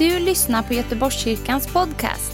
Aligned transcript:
du 0.00 0.18
lyssnar 0.18 0.62
på 0.62 0.74
Göteborgskyrkans 0.74 1.66
podcast. 1.66 2.32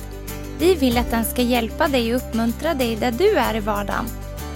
Vi 0.58 0.74
vill 0.74 0.98
att 0.98 1.10
den 1.10 1.24
ska 1.24 1.42
hjälpa 1.42 1.88
dig 1.88 2.14
och 2.14 2.20
uppmuntra 2.20 2.74
dig 2.74 2.96
där 2.96 3.12
du 3.12 3.36
är 3.36 3.56
i 3.56 3.60
vardagen. 3.60 4.06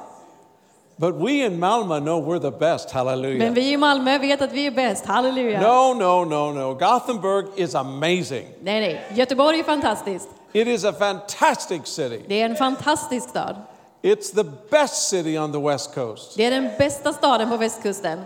But 0.97 1.15
we 1.15 1.31
in 1.31 1.59
Malmö 1.59 1.99
know 1.99 2.23
we're 2.27 2.39
the 2.39 2.57
best. 2.57 2.91
Hallelujah. 2.91 3.37
men 3.37 3.53
vi 3.53 3.71
i 3.71 3.77
Malmö 3.77 4.17
vet 4.17 4.41
att 4.41 4.51
vi 4.51 4.65
är 4.67 4.71
bäst. 4.71 5.05
Halleluja! 5.05 5.61
No, 5.61 5.93
no, 5.93 6.25
no, 6.25 6.51
no. 6.53 6.73
Gothenburg 6.73 7.45
is 7.55 7.75
amazing. 7.75 8.47
Nej, 8.61 8.81
nej. 8.81 9.05
Göteborg 9.13 9.59
är 9.59 9.63
fantastiskt. 9.63 10.27
It 10.53 10.67
is 10.67 10.85
a 10.85 10.93
fantastic 10.93 11.81
city. 11.85 12.21
Det 12.27 12.41
är 12.41 12.45
en 12.49 12.55
fantastisk 12.55 13.29
stad. 13.29 13.55
It's 14.01 14.35
the 14.35 14.43
best 14.71 15.09
city 15.09 15.37
on 15.39 15.51
the 15.51 15.59
West 15.59 15.95
Coast. 15.95 16.37
Det 16.37 16.45
är 16.45 16.51
den 16.51 16.69
bästa 16.77 17.13
staden 17.13 17.49
på 17.49 17.57
västkusten. 17.57 18.19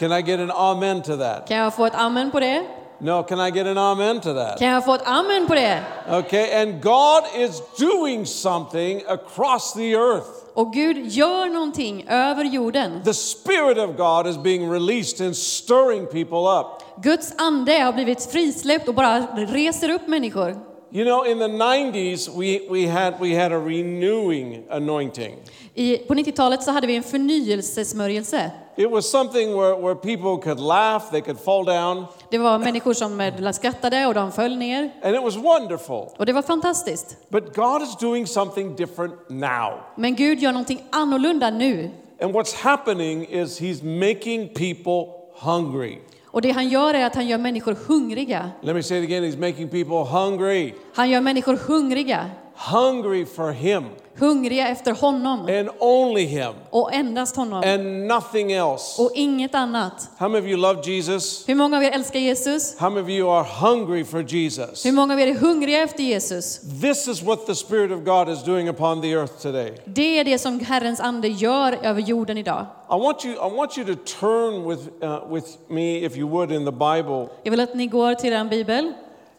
Can 0.00 0.12
I 0.12 0.22
get 0.22 0.40
an 0.40 0.50
amen 0.50 1.02
to 1.02 1.16
that? 1.16 1.48
Kan 1.48 1.56
jag 1.56 1.74
få 1.74 1.86
ett 1.86 1.94
amen 1.94 2.30
på 2.30 2.40
det? 2.40 2.64
No, 2.98 3.22
can 3.22 3.40
I 3.40 3.50
get 3.50 3.66
an 3.66 3.78
amen 3.78 4.20
to 4.20 4.34
that? 4.34 4.58
Kan 4.58 4.68
jag 4.68 4.84
få 4.84 4.94
ett 4.94 5.06
amen 5.06 5.46
på 5.46 5.54
det? 5.54 5.82
Okay, 6.10 6.62
and 6.62 6.82
God 6.82 7.22
is 7.36 7.62
doing 7.78 8.26
something 8.26 9.02
across 9.08 9.72
the 9.74 9.92
earth. 9.92 10.26
Och 10.54 10.72
Gud 10.72 11.06
gör 11.06 11.48
någonting 11.48 12.04
över 12.08 12.44
jorden. 12.44 13.02
The 13.04 13.14
Spirit 13.14 13.78
of 13.78 13.96
God 13.96 14.26
is 14.26 14.38
being 14.38 14.72
released 14.72 15.26
and 15.26 15.36
stirring 15.36 16.06
people 16.06 16.60
up. 16.60 16.66
Guds 17.02 17.32
ande 17.38 17.72
har 17.72 17.92
blivit 17.92 18.24
frisläppt 18.32 18.88
och 18.88 18.94
bara 18.94 19.20
reser 19.36 19.90
upp 19.90 20.08
människor. 20.08 20.69
You 20.92 21.04
know, 21.04 21.24
in 21.24 21.38
the 21.38 21.48
90s, 21.48 22.28
we, 22.28 22.66
we, 22.68 22.86
had, 22.86 23.20
we 23.20 23.34
had 23.34 23.52
a 23.52 23.58
renewing 23.58 24.64
anointing. 24.70 25.36
I, 25.74 25.98
på 25.98 26.14
90-talet 26.14 26.62
så 26.62 26.70
hade 26.70 26.86
vi 26.86 26.96
en 26.96 27.02
förnyelsesmörjelse. 27.02 28.50
It 28.76 28.90
was 28.90 29.10
something 29.10 29.56
where, 29.56 29.76
where 29.76 29.94
people 29.94 30.42
could 30.42 30.60
laugh, 30.60 31.10
they 31.10 31.20
could 31.20 31.38
fall 31.40 31.64
down, 31.64 32.04
Det 32.30 32.38
var 32.38 32.58
människor 32.58 32.92
som 32.92 33.20
eh, 33.20 33.50
skrattade 33.52 34.06
och 34.06 34.14
de 34.14 34.32
föll 34.32 34.56
ner. 34.56 34.90
and 35.02 35.16
it 35.16 35.22
was 35.22 35.36
wonderful. 35.36 36.08
Och 36.16 36.26
det 36.26 36.32
var 36.32 36.42
fantastiskt. 36.42 37.16
But 37.28 37.54
God 37.54 37.82
is 37.82 37.96
doing 37.96 38.26
something 38.26 38.76
different 38.76 39.14
now. 39.28 39.72
Men 39.96 40.14
Gud 40.16 40.38
gör 40.38 40.52
någonting 40.52 40.82
annorlunda 40.90 41.50
nu. 41.50 41.90
And 42.22 42.34
what's 42.34 42.56
happening 42.56 43.26
is 43.26 43.60
He's 43.60 43.82
making 43.84 44.48
people 44.48 45.12
hungry. 45.34 45.98
Och 46.32 46.42
det 46.42 46.50
han 46.50 46.68
gör 46.68 46.94
är 46.94 47.06
att 47.06 47.14
han 47.14 47.26
gör 47.26 47.38
människor 47.38 47.76
hungriga. 47.86 48.50
Let 48.62 48.76
me 48.76 48.82
say 48.82 48.98
it 48.98 49.04
again 49.04 49.24
He's 49.24 49.38
making 49.38 49.68
people 49.68 50.18
hungry. 50.18 50.74
Han 50.94 51.10
gör 51.10 51.20
människor 51.20 51.56
hungriga. 51.56 52.30
Hungry 52.60 53.24
for 53.24 53.52
Him 53.52 53.84
Hungriga 54.18 54.68
efter 54.68 54.92
honom 54.92 55.40
and 55.40 55.68
only 55.78 56.24
Him 56.24 56.52
och 56.70 56.94
endast 56.94 57.36
honom 57.36 57.62
and 57.66 58.06
nothing 58.08 58.52
else. 58.52 59.02
och 59.02 59.10
inget 59.14 59.54
annat. 59.54 60.10
How 60.18 60.28
many 60.28 60.44
of 60.44 60.50
you 60.50 60.56
love 60.56 60.82
Jesus? 60.82 61.48
Hur 61.48 61.54
många 61.54 61.76
av 61.76 61.82
er 61.82 61.90
älskar 61.90 62.20
Jesus? 62.20 62.78
How 62.78 62.90
many 62.90 63.02
of 63.02 63.08
you 63.08 63.30
are 63.30 63.46
hungry 63.60 64.04
for 64.04 64.34
Jesus? 64.34 64.86
Hur 64.86 64.92
många 64.92 65.14
av 65.14 65.20
er 65.20 65.26
är 65.26 65.34
hungriga 65.34 65.82
efter 65.82 66.02
Jesus? 66.02 66.60
This 66.80 67.08
is 67.08 67.22
what 67.22 67.46
the 67.46 67.54
Spirit 67.54 67.90
of 67.90 68.04
God 68.04 68.28
is 68.28 68.44
doing 68.44 68.68
upon 68.68 69.02
the 69.02 69.12
earth 69.12 69.42
today. 69.42 69.72
Det 69.84 70.18
är 70.18 70.24
det 70.24 70.38
som 70.38 70.60
Herrens 70.60 71.00
ande 71.00 71.28
gör 71.28 71.78
över 71.82 72.00
jorden 72.00 72.38
idag. 72.38 72.66
I 72.90 72.98
want 72.98 73.24
you, 73.24 73.34
I 73.34 73.56
want 73.56 73.78
you 73.78 73.96
to 73.96 74.02
turn 74.20 74.68
with, 74.68 74.82
uh, 75.02 75.34
with 75.34 75.46
me, 75.68 76.04
if 76.04 76.16
you 76.16 76.28
would, 76.28 76.52
in 76.52 76.64
the 76.64 76.72
Bible, 76.72 77.28
Jag 77.42 77.50
vill 77.50 77.60
att 77.60 77.74
ni 77.74 77.86
går 77.86 78.14
till 78.14 78.32
er 78.32 78.44
bibel 78.44 78.92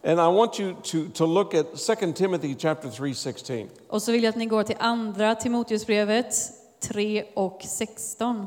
and 0.04 0.20
I 0.20 0.36
want 0.36 0.60
you 0.60 0.74
to, 0.82 1.08
to 1.14 1.26
look 1.26 1.54
at 1.54 1.66
2 2.00 2.12
Timothy 2.12 2.54
chapter 2.58 2.90
3, 2.90 3.14
16. 3.14 3.68
och 3.88 4.02
så 4.02 4.12
vill 4.12 4.22
jag 4.22 4.30
att 4.30 4.36
ni 4.36 4.46
går 4.46 4.62
till 4.62 4.76
andra 4.78 5.34
Timoteusbrevet 5.34 6.34
3 6.80 7.24
och 7.34 7.62
16. 7.64 8.46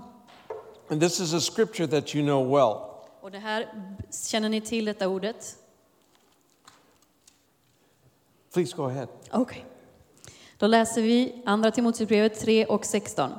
And 0.89 1.01
this 1.01 1.19
is 1.19 1.33
a 1.33 1.39
scripture 1.39 1.87
that 1.87 2.15
you 2.15 2.25
know 2.25 2.47
well. 2.49 2.95
Och 3.21 3.31
det 3.31 3.39
här 3.39 3.67
känner 4.27 4.49
ni 4.49 4.61
till 4.61 4.85
detta 4.85 5.07
ordet? 5.07 5.55
Please 8.53 8.75
go 8.75 8.83
ahead. 8.83 9.07
Okej. 9.31 9.65
Då 10.57 10.67
läser 10.67 11.01
vi 11.01 11.41
andra 11.45 11.71
Timoteusbrevet 11.71 12.39
3 12.39 12.65
och 12.65 12.85
16. 12.85 13.31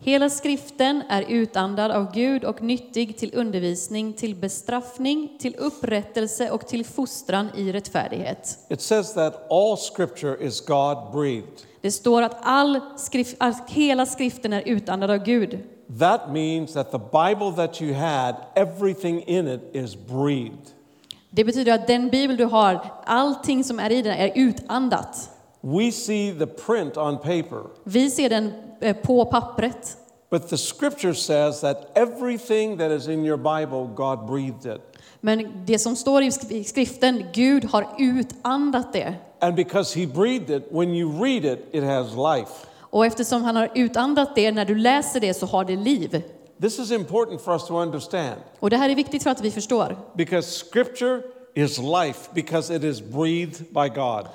Hela 0.00 0.30
skriften 0.30 1.02
är 1.08 1.22
utandad 1.22 1.90
av 1.90 2.12
Gud 2.12 2.44
och 2.44 2.62
nyttig 2.62 3.18
till 3.18 3.30
undervisning, 3.34 4.12
till 4.12 4.34
bestraffning, 4.34 5.36
till 5.38 5.54
upprättelse 5.58 6.50
och 6.50 6.66
till 6.66 6.84
fostran 6.84 7.48
i 7.56 7.72
rättfärdighet. 7.72 8.58
It 8.68 8.80
says 8.80 9.14
that 9.14 9.46
all 9.50 9.76
scripture 9.76 10.46
is 10.46 10.60
God 10.60 11.12
breathed. 11.12 11.62
Det 11.80 11.90
står 11.90 12.22
att 12.22 12.38
all 12.42 12.80
skrift, 12.96 13.36
att 13.38 13.70
hela 13.70 14.06
skriften 14.06 14.52
är 14.52 14.62
utandad 14.66 15.10
av 15.10 15.24
Gud. 15.24 15.58
That 15.98 16.32
means 16.32 16.72
that 16.72 16.90
the 16.90 16.98
Bible 16.98 17.66
that 17.66 17.82
you 17.82 17.94
had, 17.94 18.34
everything 18.54 19.22
in 19.22 19.48
it 19.48 19.60
is 19.72 19.96
breathed. 19.96 20.72
Det 21.30 21.44
betyder 21.44 21.74
att 21.74 21.86
den 21.86 22.08
bibel 22.08 22.36
du 22.36 22.44
har, 22.44 22.92
allting 23.04 23.64
som 23.64 23.78
är 23.78 23.92
i 23.92 24.02
den 24.02 24.12
är 24.12 24.32
utandat. 24.34 25.30
We 25.60 25.92
see 25.92 26.34
the 26.38 26.46
print 26.46 26.96
on 26.96 27.16
paper, 27.16 27.62
Vi 27.84 28.10
ser 28.10 28.28
den 28.28 28.52
på 29.04 29.28
pappret. 29.30 29.96
but 30.30 30.42
the 30.48 30.56
scripture 30.56 31.14
says 31.14 31.60
that 31.60 31.76
everything 31.96 32.78
that 32.78 32.90
is 32.92 33.06
in 33.08 33.24
your 33.24 33.36
Bible, 33.36 33.88
God 33.96 34.26
breathed 34.26 34.66
it. 34.74 34.80
Men 35.20 35.46
det 35.66 35.78
som 35.80 35.96
står 35.96 36.20
i 36.20 36.30
skriften, 36.64 37.24
Gud 37.34 37.64
har 37.64 37.96
utandat 37.98 38.92
det. 38.92 39.14
And 39.40 39.56
because 39.56 40.00
He 40.00 40.06
breathed 40.06 40.50
it, 40.56 40.62
when 40.72 40.90
you 40.94 41.24
read 41.24 41.44
it, 41.44 41.58
it 41.72 41.82
has 41.84 42.06
life. 42.14 42.52
Och 42.90 43.06
eftersom 43.06 43.42
han 43.44 43.56
har 43.56 43.68
utandat 43.74 44.34
det, 44.34 44.52
när 44.52 44.64
du 44.64 44.74
läser 44.74 45.20
det 45.20 45.34
så 45.34 45.46
har 45.46 45.64
det 45.64 45.76
liv. 45.76 46.22
This 46.60 46.78
is 46.78 46.90
important 46.90 47.40
for 47.40 47.52
us 47.52 47.64
to 47.66 47.74
understand 47.82 48.40
Och 48.60 48.70
det 48.70 48.76
här 48.76 48.88
är 48.90 48.94
viktigt 48.94 49.22
för 49.22 49.30
att 49.30 49.40
vi 49.40 49.50
förstår. 49.50 49.96
because 50.16 50.50
scripture 50.64 51.22
is 51.54 51.78
life 51.78 52.30
because 52.34 52.76
it 52.76 52.84
is 52.84 53.00
breathed 53.00 53.66
by 53.70 53.88
God. 53.94 54.26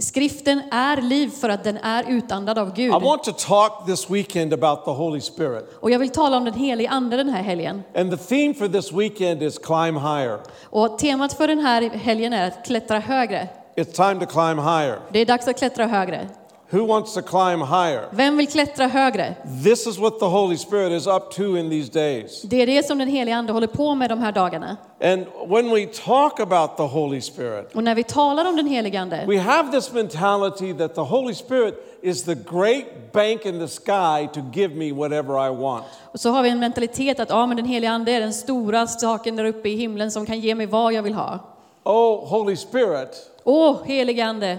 Skriften 0.00 0.62
är 0.70 1.02
liv 1.02 1.30
för 1.30 1.48
att 1.48 1.64
den 1.64 1.76
är 1.76 2.04
utandad 2.10 2.58
av 2.58 2.74
Gud. 2.74 2.86
I 2.86 3.04
want 3.04 3.24
to 3.24 3.32
talk 3.32 3.86
this 3.86 4.10
weekend 4.10 4.52
about 4.52 4.84
the 4.84 4.90
Holy 4.90 5.20
Spirit. 5.20 5.64
Och 5.80 5.90
jag 5.90 5.98
vill 5.98 6.10
tala 6.10 6.36
om 6.36 6.44
den 6.44 6.54
helige 6.54 6.90
Ande 6.90 7.16
den 7.16 7.28
här 7.28 7.42
helgen. 7.42 7.82
And 7.94 8.10
the 8.10 8.16
theme 8.16 8.54
for 8.54 8.68
this 8.68 8.92
weekend 8.92 9.42
is 9.42 9.58
climb 9.58 9.98
higher. 9.98 10.38
Och 10.64 10.98
temat 10.98 11.32
för 11.32 11.48
den 11.48 11.58
här 11.58 11.82
helgen 11.90 12.32
är 12.32 12.48
att 12.48 12.66
klättra 12.66 12.98
högre. 12.98 13.48
It's 13.76 13.92
time 13.92 14.26
to 14.26 14.32
climb 14.32 14.60
higher. 14.60 14.98
Det 15.12 15.18
är 15.18 15.26
dags 15.26 15.48
att 15.48 15.58
klättra 15.58 15.86
högre. 15.86 16.28
Who 16.70 16.84
wants 16.86 17.14
to 17.14 17.22
climb 17.22 17.62
higher? 17.62 18.08
Vem 18.10 18.36
vill 18.36 18.46
klättra 18.48 18.86
högre? 18.86 19.34
This 19.64 19.86
is 19.86 19.98
what 19.98 20.18
the 20.18 20.24
Holy 20.26 20.56
Spirit 20.56 20.92
is 20.92 21.06
up 21.06 21.30
to 21.30 21.42
in 21.56 21.70
these 21.70 21.92
days. 21.92 22.42
Det 22.42 22.62
är 22.62 22.66
det 22.66 22.86
som 22.86 22.98
den 22.98 23.08
helige 23.08 23.36
Ande 23.36 23.52
håller 23.52 23.66
på 23.66 23.94
med 23.94 24.10
de 24.10 24.18
här 24.20 24.32
dagarna. 24.32 24.76
And 25.02 25.26
when 25.46 25.70
we 25.70 25.86
talk 25.86 26.40
about 26.40 26.76
the 26.76 26.82
Holy 26.82 27.20
Spirit, 27.20 27.74
Och 27.74 27.84
när 27.84 27.94
vi 27.94 28.04
talar 28.04 28.48
om 28.48 28.56
den 28.56 28.66
helige 28.66 29.00
Ande 29.00 29.24
we 29.26 29.38
have 29.38 29.72
this 29.72 29.92
mentality 29.92 30.74
that 30.74 30.94
the 30.94 31.00
Holy 31.00 31.34
Spirit 31.34 31.74
is 32.02 32.24
the 32.24 32.34
great 32.34 33.12
bank 33.12 33.46
in 33.46 33.58
the 33.58 33.68
sky 33.68 34.28
to 34.34 34.40
give 34.52 34.74
me 34.74 34.92
whatever 34.92 35.46
I 35.46 35.56
want. 35.56 35.84
och 36.12 36.20
så 36.20 36.30
har 36.30 36.42
vi 36.42 36.48
en 36.48 36.58
mentalitet 36.60 37.20
att 37.20 37.30
ja, 37.30 37.46
men 37.46 37.56
den 37.56 37.66
helige 37.66 37.90
Ande 37.90 38.12
är 38.12 38.20
den 38.20 38.34
stora 38.34 38.86
saken 38.86 39.36
där 39.36 39.44
uppe 39.44 39.68
i 39.68 39.76
himlen 39.76 40.10
som 40.10 40.26
kan 40.26 40.40
ge 40.40 40.54
mig 40.54 40.66
vad 40.66 40.92
jag 40.92 41.02
vill 41.02 41.14
ha. 41.14 41.38
Oh, 41.84 42.28
Holy 42.28 42.56
Spirit, 42.56 43.30
Åh, 43.44 43.76
helige 43.84 44.26
Ande, 44.26 44.58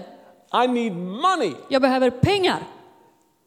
I 0.52 0.66
need 0.66 0.92
money. 0.96 1.52
jag 1.68 1.82
behöver 1.82 2.10
pengar. 2.10 2.58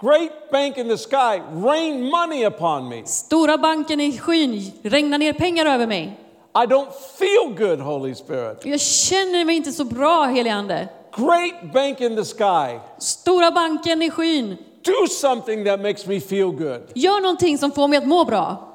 Great 0.01 0.51
bank 0.51 0.77
in 0.77 0.89
the 0.89 0.97
sky, 0.97 1.41
rain 1.53 2.09
money 2.09 2.45
upon 2.45 2.89
me. 2.89 3.05
Stora 3.05 3.57
banken 3.57 3.99
i 4.01 4.17
skyn, 4.17 4.71
regna 4.83 5.17
ner 5.17 5.33
pengar 5.33 5.65
över 5.65 5.87
mig. 5.87 6.19
I 6.55 6.65
don't 6.65 6.91
feel 7.17 7.67
good, 7.67 7.79
Holy 7.79 8.15
Spirit. 8.15 8.65
Jag 8.65 8.79
känner 8.81 9.45
mig 9.45 9.55
inte 9.55 9.71
så 9.71 9.83
bra, 9.83 10.25
helige 10.25 10.55
Ande. 10.55 10.87
Great 11.15 11.73
bank 11.73 12.01
in 12.01 12.15
the 12.15 12.25
sky, 12.25 12.79
Stora 12.99 13.51
banken 13.51 14.01
i 14.01 14.09
skyn, 14.11 14.57
do 14.83 15.07
something 15.07 15.65
that 15.65 15.81
makes 15.81 16.07
me 16.07 16.19
feel 16.19 16.51
good. 16.51 16.81
gör 16.95 17.21
någonting 17.21 17.57
som 17.57 17.71
får 17.71 17.87
mig 17.87 17.97
att 17.97 18.07
må 18.07 18.25
bra. 18.25 18.69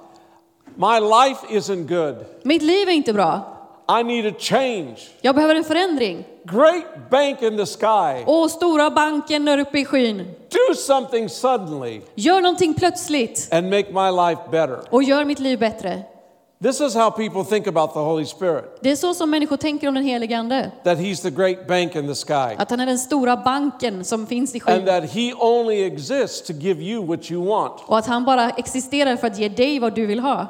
My 0.75 1.01
life 1.01 1.47
isn't 1.49 1.87
good. 1.87 2.25
Mitt 2.43 2.63
liv 2.63 2.89
är 2.89 2.93
inte 2.93 3.13
bra. 3.13 3.58
I 4.01 4.05
need 4.05 4.27
a 4.27 4.35
change. 4.39 4.97
Jag 5.21 5.35
behöver 5.35 5.55
en 5.55 5.65
förändring. 5.65 6.25
Great 6.45 7.11
bank 7.11 7.43
in 7.43 7.57
the 7.57 7.67
sky, 7.67 8.25
Åh, 8.27 8.49
stora 8.49 8.91
banken 8.91 9.45
där 9.45 9.59
uppe 9.59 9.79
i 9.79 9.85
skyn. 9.85 10.19
do 10.51 10.75
something 10.75 11.29
suddenly 11.29 12.01
Gör 12.15 12.41
någonting 12.41 12.75
plötsligt 12.75 13.49
and 13.53 13.71
make 13.71 13.87
my 13.93 14.11
life 14.29 14.43
better. 14.51 14.79
och 14.91 15.03
gör 15.03 15.25
mitt 15.25 15.39
liv 15.39 15.59
bättre. 15.59 16.03
This 16.63 16.81
is 16.81 16.95
how 16.95 17.11
people 17.11 17.45
think 17.45 17.67
about 17.67 17.93
the 17.93 17.99
Holy 17.99 18.25
Spirit 18.27 18.65
Det 18.83 18.91
är 18.91 18.97
så 18.97 19.15
som 19.15 19.31
människor 19.31 19.57
tänker 19.57 19.89
om 19.89 19.95
den 19.95 20.05
helige 20.05 20.39
Ande. 20.39 20.71
that 20.85 20.99
He's 20.99 21.23
the 21.23 21.31
great 21.31 21.67
bank 21.69 21.97
in 21.97 22.09
the 22.09 22.15
sky, 22.15 22.55
Att 22.59 22.71
han 22.71 22.81
är 22.81 22.87
den 22.87 22.99
stora 22.99 23.37
banken 23.37 24.05
som 24.05 24.27
finns 24.27 24.55
i 24.55 24.61
and 24.67 24.77
skyn. 24.77 24.87
that 24.87 25.11
He 25.11 25.33
only 25.35 25.85
exists 25.87 26.43
to 26.47 26.53
give 26.53 26.83
you 26.83 27.07
what 27.07 27.31
you 27.31 27.47
want. 27.47 27.73
Och 27.87 27.99
att 27.99 28.07
han 28.07 28.25
bara 28.25 28.51
existerar 28.51 29.17
för 29.17 29.27
att 29.27 29.39
ge 29.39 29.49
dig 29.49 29.79
vad 29.79 29.95
du 29.95 30.07
vill 30.07 30.21
ha. 30.21 30.47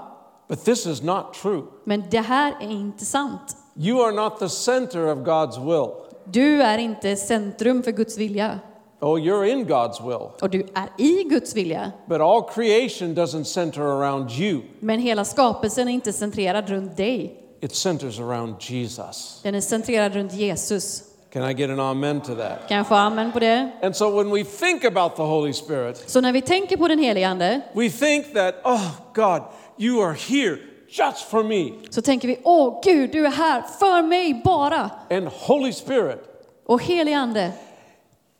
But 0.48 0.64
this 0.64 0.86
is 0.86 1.02
not 1.02 1.34
true. 1.42 1.62
Men 1.84 2.04
det 2.10 2.20
här 2.20 2.54
är 2.60 2.70
inte 2.70 3.04
sant. 3.04 3.56
You 3.76 4.04
are 4.04 4.12
not 4.12 4.38
the 4.38 4.48
center 4.48 5.06
of 5.12 5.18
God's 5.18 5.64
will. 5.64 5.90
Du 6.24 6.62
är 6.62 6.78
inte 6.78 7.16
centrum 7.16 7.82
för 7.82 7.90
Guds 7.92 8.18
vilja. 8.18 8.60
Oh, 9.00 9.18
you're 9.20 9.44
in 9.44 9.66
God's 9.66 10.08
will. 10.08 10.28
Och 10.42 10.50
du 10.50 10.66
är 10.74 10.88
i 11.04 11.24
Guds 11.24 11.56
vilja. 11.56 11.92
But 12.06 12.20
all 12.20 12.42
creation 12.42 13.14
doesn't 13.14 13.44
center 13.44 13.82
around 13.82 14.30
you, 14.30 14.60
Men 14.80 15.00
hela 15.00 15.24
skapelsen 15.24 15.88
är 15.88 15.92
inte 15.92 16.12
centrerad 16.12 16.68
runt 16.70 16.96
dig. 16.96 17.44
it 17.60 17.74
centers 17.74 18.20
around 18.20 18.54
Jesus. 18.60 19.40
Den 19.42 19.54
är 19.54 19.60
centrerad 19.60 20.14
runt 20.14 20.32
Jesus. 20.32 21.02
Can 21.32 21.50
I 21.50 21.54
get 21.54 21.70
an 21.70 21.80
amen 21.80 22.20
to 22.20 22.34
that? 22.34 22.68
Kan 22.68 22.76
jag 22.76 22.86
få 22.86 22.94
amen 22.94 23.32
på 23.32 23.38
det? 23.38 23.70
And 23.82 23.96
so 23.96 24.10
when 24.22 24.30
we 24.30 24.44
think 24.44 24.84
about 24.84 25.16
the 25.16 25.22
Holy 25.22 25.52
Spirit, 25.52 26.10
Så 26.10 26.20
när 26.20 26.32
vi 26.32 26.42
tänker 26.42 26.76
på 26.76 26.88
den 26.88 26.98
helige 26.98 27.28
Ande 27.28 27.60
we 27.74 27.90
think 27.90 28.34
that, 28.34 28.54
oh, 28.64 28.90
God, 29.14 29.42
you 29.78 30.02
are 30.02 30.12
here 30.14 30.58
just 30.88 31.30
for 31.30 31.42
me. 31.44 31.72
så 31.90 32.02
tänker 32.02 32.28
vi, 32.28 32.38
åh 32.44 32.80
Gud, 32.84 33.10
du 33.12 33.26
är 33.26 33.30
här 33.30 33.62
för 33.78 34.02
mig 34.02 34.40
bara. 34.44 34.90
And 35.10 35.28
Holy 35.28 35.72
Spirit, 35.72 36.18
Och 36.66 36.82
helige 36.82 37.18
Ande, 37.18 37.52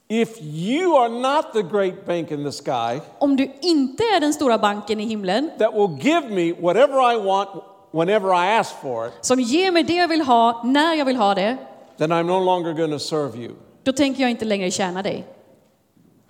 if 0.09 0.41
you 0.41 0.97
are 0.97 1.09
not 1.09 1.53
the 1.53 1.63
great 1.63 2.07
bank 2.07 2.31
in 2.31 2.45
the 2.45 2.53
sky 2.53 3.01
om 3.19 3.37
du 3.37 3.51
inte 3.63 4.03
är 4.03 4.21
den 4.21 4.33
stora 4.33 4.59
banken 4.59 5.01
i 5.01 5.05
himlen 5.05 5.51
that 5.59 5.75
will 5.75 5.99
give 6.01 6.29
me 6.29 6.53
whatever 6.53 7.13
I 7.15 7.17
want 7.27 7.49
whenever 7.93 8.29
I 8.35 8.59
ask 8.59 8.75
for 8.83 9.07
it, 9.07 9.13
som 9.21 9.41
ger 9.41 9.73
mig 9.73 9.83
det 9.83 9.95
jag 9.95 10.09
vill 10.09 10.21
ha 10.21 10.63
när 10.65 10.95
jag 10.95 11.05
vill 11.05 11.17
ha 11.17 11.35
det, 11.35 11.57
then 11.99 12.13
I'm 12.13 12.23
no 12.23 12.45
longer 12.45 12.73
going 12.73 12.91
to 12.93 12.99
serve 12.99 13.39
you. 13.39 13.53
då 13.83 13.93
tänker 13.93 14.23
jag 14.23 14.31
inte 14.31 14.45
längre 14.45 14.71
tjäna 14.71 15.03
dig. 15.03 15.25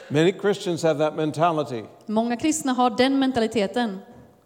Many 0.08 0.32
Christians 0.40 0.82
have 0.82 0.99
that 0.99 1.16
mentality. 1.16 1.82
Många 2.06 2.37
kristna 2.37 2.72
har 2.72 2.90
den 2.90 3.19
mentaliteten. 3.19 3.99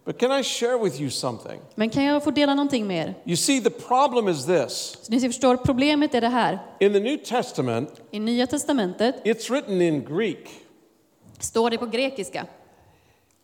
But 0.05 0.17
can 0.19 0.39
I 0.39 0.43
share 0.43 0.77
with 0.77 1.01
you 1.01 1.09
something? 1.09 1.61
Men 1.75 1.89
kan 1.89 2.03
jag 2.03 2.23
få 2.23 2.31
dela 2.31 2.53
någonting 2.55 2.87
mer? 2.87 3.15
You 3.25 3.35
see, 3.37 3.61
the 3.61 3.69
problem 3.69 4.27
is 4.27 4.45
this. 4.45 4.97
Så 5.01 5.11
ni 5.11 5.19
förstår, 5.19 5.55
problemet 5.57 6.15
är 6.15 6.21
det 6.21 6.27
här. 6.27 6.59
In 6.79 6.93
the 6.93 6.99
New 6.99 7.17
Testament, 7.17 7.89
I 8.11 8.19
Nya 8.19 8.47
Testamentet 8.47 9.15
it's 9.25 9.49
written 9.49 9.81
in 9.81 10.05
Greek. 10.05 10.49
står 11.39 11.69
det 11.69 11.77
på 11.77 11.85
grekiska. 11.85 12.45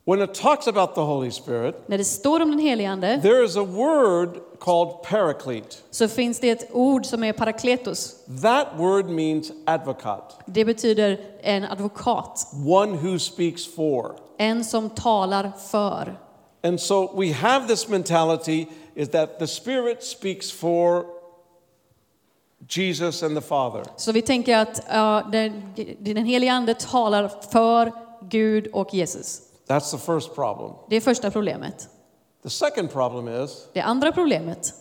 When 0.06 0.21
it 0.21 0.33
talks 0.33 0.67
about 0.67 0.95
the 0.95 1.01
Holy 1.01 1.31
Spirit, 1.31 1.75
När 1.88 1.97
det 1.97 2.03
står 2.06 2.39
om 2.41 2.51
den 2.51 2.59
helige 2.59 2.89
Ande 2.89 3.19
there 3.21 3.45
is 3.45 3.56
a 3.57 3.63
word 3.63 4.29
called 4.59 5.01
paraclete. 5.03 5.75
så 5.91 6.07
finns 6.07 6.39
det 6.39 6.50
ett 6.50 6.69
ord 6.73 7.06
som 7.06 7.23
är 7.23 7.33
parakletos. 7.33 8.15
That 8.41 8.67
word 8.77 9.06
means 9.09 9.51
advocate, 9.65 10.35
Det 10.45 10.65
betyder 10.65 11.17
en 11.41 11.63
advokat, 11.63 12.47
one 12.67 12.97
who 12.97 13.19
speaks 13.19 13.75
for. 13.75 14.15
en 14.38 14.63
som 14.63 14.89
talar 14.89 15.51
för. 15.71 16.17
And 16.61 16.81
so 16.81 17.11
we 17.15 17.33
have 17.33 17.67
this 17.67 17.88
mentality 17.88 18.67
is 18.95 19.09
that 19.09 19.39
the 19.39 19.47
Spirit 19.47 20.03
speaks 20.03 20.51
for 20.51 21.06
Jesus 22.67 23.23
and 23.23 23.35
the 23.35 23.41
Father. 23.41 23.83
Så 23.95 24.11
vi 24.11 24.21
tänker 24.21 24.57
att 24.57 24.81
den, 25.31 25.73
den 26.00 26.25
helige 26.25 26.51
Ande 26.51 26.73
talar 26.73 27.31
för 27.51 27.91
Gud 28.29 28.67
och 28.67 28.94
Jesus. 28.94 29.41
That's 29.67 29.91
the 29.91 29.97
first 29.97 30.35
problem. 30.35 30.71
Det 30.89 30.95
är 30.95 31.01
första 31.01 31.31
problemet. 31.31 31.89
The 32.44 32.50
second 32.50 32.91
problem 32.91 33.44
is 33.44 33.67
Det 33.73 33.81
andra 33.81 34.11
problemet, 34.11 34.73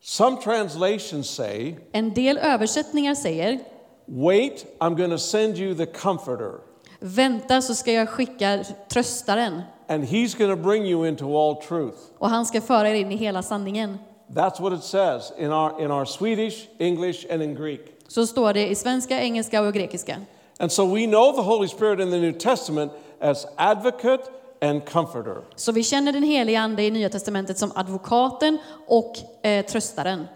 some 0.00 0.36
translations 0.36 1.30
say, 1.30 1.76
en 1.92 2.14
del 2.14 2.38
översättningar 2.38 3.14
säger 3.14 3.60
Wait, 4.06 4.66
I'm 4.78 4.96
going 4.96 5.10
to 5.10 5.18
send 5.18 5.58
you 5.58 5.74
the 5.74 5.86
Comforter, 5.86 6.52
vänta 7.00 7.62
så 7.62 7.74
ska 7.74 7.92
jag 7.92 8.08
skicka 8.08 8.64
tröstaren 8.88 9.62
and 9.90 10.04
he's 10.04 10.38
going 10.38 10.50
to 10.50 10.62
bring 10.62 10.86
you 10.86 11.04
into 11.08 11.36
all 11.36 11.62
truth. 11.62 11.96
och 12.18 12.30
han 12.30 12.46
ska 12.46 12.60
föra 12.60 12.88
er 12.88 12.94
in 12.94 13.12
i 13.12 13.16
hela 13.16 13.42
sanningen. 13.42 13.98
That's 14.28 14.60
what 14.60 14.72
it 14.72 14.84
says 14.84 15.32
in 15.38 15.52
our, 15.52 15.80
in 15.84 15.90
our 15.90 16.04
Swedish, 16.04 16.68
English, 16.78 17.26
and 17.32 17.42
in 17.42 17.54
Greek. 17.54 17.80
Så 18.08 18.26
står 18.26 18.52
det 18.52 18.68
i 18.68 18.74
svenska, 18.74 19.20
engelska 19.20 19.62
och 19.62 19.74
grekiska. 19.74 20.16
And 20.58 20.72
so 20.72 20.94
we 20.94 21.06
know 21.06 21.32
the 21.32 21.42
Holy 21.42 21.68
Spirit 21.68 22.00
in 22.00 22.10
the 22.10 22.18
New 22.18 22.32
Testament 22.32 22.92
as 23.20 23.46
advocate 23.56 24.22
and 24.62 24.84
comforter. 24.88 25.36
Så 25.56 25.72
vi 25.72 25.82
känner 25.82 26.12
den 26.12 26.22
helige 26.22 26.60
Ande 26.60 26.82
i 26.82 26.90
Nya 26.90 27.08
Testamentet 27.08 27.58
som 27.58 27.72
advokaten 27.74 28.58
och 28.86 29.16
eh, 29.42 29.66
tröstaren. 29.66 30.26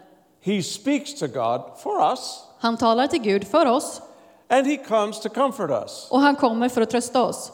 He 0.41 0.63
speaks 0.63 1.19
to 1.19 1.27
God 1.27 1.61
for 1.77 2.09
us, 2.11 2.43
Han 2.59 2.77
talar 2.77 3.07
till 3.07 3.21
Gud 3.21 3.47
för 3.47 3.65
oss 3.65 4.01
and 4.49 4.67
he 4.67 4.77
comes 4.77 5.19
to 5.19 5.29
comfort 5.29 5.69
us. 5.69 6.07
och 6.11 6.19
han 6.19 6.35
kommer 6.35 6.69
för 6.69 6.81
att 6.81 6.89
trösta 6.89 7.23
oss. 7.23 7.51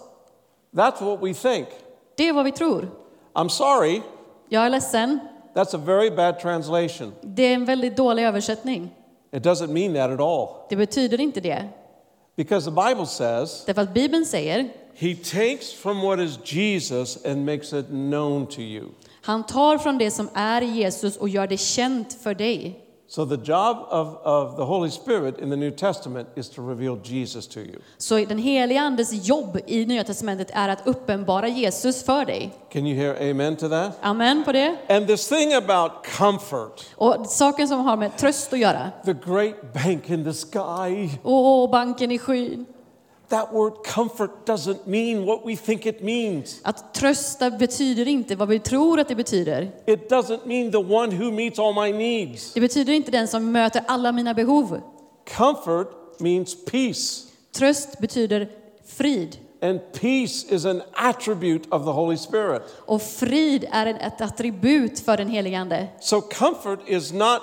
That's 0.76 1.02
what 1.04 1.24
we 1.24 1.34
think. 1.34 1.68
Det 2.22 2.28
är 2.28 2.34
vad 2.34 2.46
vi 2.46 2.52
tror. 2.52 2.90
I'm 3.34 3.48
sorry, 3.50 4.02
Jag 4.50 4.66
är 4.66 4.70
ledsen, 4.70 5.20
that's 5.54 5.76
a 5.76 5.82
very 5.86 6.10
bad 6.12 6.40
translation. 6.40 7.14
det 7.22 7.44
är 7.46 7.54
en 7.54 7.66
väldigt 7.66 7.98
dålig 7.98 8.24
översättning. 8.24 8.90
It 9.34 9.44
doesn't 9.44 9.68
mean 9.68 9.94
that 9.94 10.20
at 10.20 10.20
all. 10.28 10.48
Det 10.70 10.76
betyder 10.76 11.22
inte 11.22 11.42
det. 11.42 11.66
Because 12.36 12.66
the 12.72 12.72
Bible 12.90 13.06
says 13.06 13.66
Därför 13.66 13.82
att 13.82 13.94
Bibeln 13.94 14.26
säger, 14.26 14.70
he 14.96 15.16
takes 15.16 15.74
from 15.74 16.02
what 16.02 16.20
is 16.20 16.40
Jesus 16.54 17.26
and 17.26 17.46
makes 17.46 17.74
it 17.74 17.88
known 17.88 18.48
to 18.48 18.60
you. 18.60 18.86
han 19.22 19.44
tar 19.46 19.78
från 19.78 19.98
det 19.98 20.12
som 20.12 20.30
är 20.34 20.62
Jesus 20.62 21.18
och 21.18 21.30
gör 21.30 21.48
det 21.48 21.58
känt 21.58 22.14
för 22.14 22.34
dig. 22.34 22.80
So 23.14 23.26
the 23.26 23.38
job 23.38 23.78
of, 23.90 24.08
of 24.24 24.56
the 24.56 24.64
Holy 24.64 24.90
Spirit 24.90 25.40
in 25.40 25.50
the 25.50 25.56
New 25.58 25.72
Testament 25.72 26.28
is 26.36 26.50
to 26.50 26.62
reveal 26.62 26.96
Jesus 27.04 27.48
to 27.48 27.60
you. 27.60 27.80
Så 27.98 28.26
den 28.26 28.38
heliga 28.38 28.82
Andes 28.82 29.28
jobb 29.28 29.58
i 29.68 29.86
Nya 29.86 30.04
Testamentet 30.04 30.48
är 30.54 30.70
att 30.70 30.88
uppenbara 30.88 31.48
Jesus 31.48 32.04
för 32.04 32.26
dig. 32.26 32.54
Can 32.74 32.88
you 32.88 32.96
hear 32.96 33.32
amen 33.32 33.56
to 33.56 33.70
that? 33.70 33.92
Amen 34.02 34.44
på 34.44 34.52
det. 34.52 34.78
And 34.90 35.08
this 35.08 35.28
thing 35.30 35.54
about 35.54 35.92
comfort, 36.18 36.86
Och 36.96 37.26
saken 37.28 37.68
som 37.68 37.80
har 37.80 37.98
med 37.98 38.18
tröst 38.18 38.54
att 38.54 38.60
göra. 38.60 38.92
the 39.06 39.14
great 39.14 39.74
bank 39.74 40.10
in 40.10 40.24
the 40.24 40.34
sky, 40.34 41.10
Åh, 41.24 41.72
banken 41.72 42.12
i 42.12 42.20
skyn. 42.20 42.66
That 43.32 43.54
word 43.54 43.74
comfort 43.84 44.46
doesn't 44.46 44.86
mean 44.86 45.26
what 45.26 45.42
we 45.46 45.56
think 45.56 45.86
it 45.86 46.02
means. 46.02 46.60
Att 46.64 46.94
trösta 46.94 47.52
betyder 47.52 48.08
inte 48.08 48.36
vad 48.36 48.48
vi 48.48 48.60
tror 48.60 49.00
att 49.00 49.08
det 49.08 49.16
betyder. 49.16 49.72
It 49.86 50.12
doesn't 50.12 50.46
mean 50.46 50.72
the 50.72 50.78
one 50.78 51.16
who 51.16 51.32
meets 51.32 51.60
all 51.60 51.74
my 51.74 51.92
needs. 51.92 52.54
Det 52.54 52.62
betyder 52.62 52.94
inte 52.94 53.12
den 53.12 53.28
som 53.28 53.52
möter 53.52 53.84
alla 53.88 54.12
mina 54.12 54.34
behov. 54.34 54.82
Comfort 55.38 56.20
means 56.20 56.66
peace. 56.66 57.28
Tröst 57.52 58.00
betyder 58.00 58.50
frid. 58.86 59.38
And 59.64 59.80
peace 59.94 60.56
is 60.56 60.66
an 60.66 60.82
attribute 60.94 61.70
of 61.70 61.86
the 61.86 61.92
Holy 61.92 62.18
Spirit. 62.18 62.62
Och 62.86 63.02
frid 63.02 63.66
är 63.72 63.86
ett 63.86 64.22
attribut 64.22 65.00
för 65.00 65.18
den 65.18 65.30
helige 65.30 65.60
Ande. 65.60 65.88
So 66.00 66.22
comfort 66.22 66.80
is 66.88 67.14
not 67.14 67.42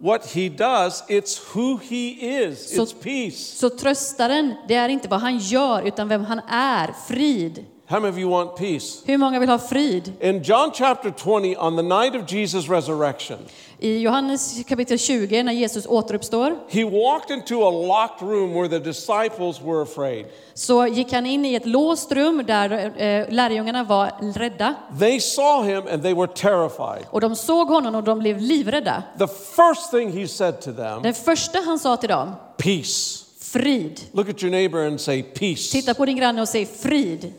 what 0.00 0.26
he 0.26 0.48
does, 0.48 1.04
it's 1.08 1.38
who 1.54 1.76
he 1.76 2.10
is. 2.10 2.74
So- 2.76 2.82
It's 2.82 2.94
peace. 3.02 3.36
Så 3.58 3.70
tröstaren, 3.70 4.54
det 4.68 4.74
är 4.74 4.88
inte 4.88 5.08
vad 5.08 5.20
han 5.20 5.38
gör 5.38 5.82
utan 5.82 6.08
vem 6.08 6.24
han 6.24 6.40
är. 6.48 6.94
Frid. 7.08 7.64
How 7.86 8.00
many 8.00 8.12
of 8.12 8.18
you 8.18 8.30
want 8.30 8.56
peace? 8.56 9.02
Hur 9.04 9.18
många 9.18 9.40
vill 9.40 9.48
ha 9.48 9.58
frid? 9.58 10.12
In 10.20 10.42
John 10.42 10.70
chapter 10.74 11.10
20, 11.10 11.56
on 11.56 11.76
the 11.76 11.82
night 11.82 12.14
of 12.14 12.32
Jesus' 12.32 12.68
resurrection, 12.68 13.38
I 13.82 13.98
Johannes 14.02 14.64
kapitel 14.68 14.98
20 14.98 15.42
när 15.42 15.52
Jesus 15.52 15.86
återuppstår 15.86 16.56
he 16.68 16.84
walked 16.84 17.36
into 17.36 17.54
a 17.68 17.70
locked 17.70 18.28
room 18.28 18.52
where 18.54 18.68
the 18.68 18.78
disciples 18.78 19.60
were 19.62 19.82
afraid. 19.82 20.26
så 20.54 20.86
gick 20.86 21.12
han 21.12 21.26
in 21.26 21.44
i 21.44 21.54
ett 21.54 21.66
låst 21.66 22.12
rum 22.12 22.42
där 22.46 22.70
eh, 23.02 23.26
lärjungarna 23.28 23.84
var 23.84 24.12
rädda. 24.38 24.74
They 24.98 25.20
saw 25.20 25.72
him 25.74 25.82
and 25.92 26.02
they 26.02 26.14
were 26.14 26.26
terrified. 26.26 27.06
Och 27.10 27.20
de 27.20 27.36
såg 27.36 27.68
honom 27.68 27.94
och 27.94 28.04
de 28.04 28.18
blev 28.18 28.38
livrädda. 28.40 29.02
The 29.18 29.26
first 29.28 29.90
thing 29.90 30.12
he 30.20 30.28
said 30.28 30.60
to 30.60 30.72
them, 30.72 31.02
Den 31.02 31.14
första 31.14 31.58
han 31.58 31.78
sa 31.78 31.96
till 31.96 32.08
dem, 32.08 32.32
peace. 32.56 33.24
frid. 33.38 34.00
Look 34.12 34.28
at 34.28 34.42
your 34.42 34.50
neighbor 34.50 34.86
and 34.86 35.00
say, 35.00 35.22
peace. 35.22 35.72
Titta 35.72 35.94
på 35.94 36.04
din 36.06 36.16
granne 36.16 36.42
och 36.42 36.48
säg 36.48 36.66
frid. 36.66 37.32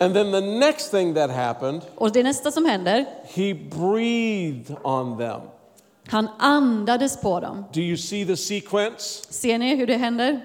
And 0.00 0.14
then 0.14 0.32
the 0.32 0.40
next 0.40 0.90
thing 0.90 1.14
that 1.14 1.30
happened, 1.30 1.80
Och 1.94 2.12
det 2.12 2.22
nästa 2.22 2.50
som 2.50 2.64
händer, 2.64 3.04
he 3.34 3.54
breathed 3.54 4.76
on 4.82 5.18
them. 5.18 5.40
Han 6.08 6.28
andades 6.38 7.16
på 7.16 7.40
dem. 7.40 7.64
Do 7.72 7.80
you 7.80 7.96
see 7.96 8.24
the 8.24 8.36
sequence? 8.36 9.22
Ser 9.30 9.58
ni 9.58 9.76
hur 9.76 9.86
det 9.86 9.96
händer? 9.96 10.40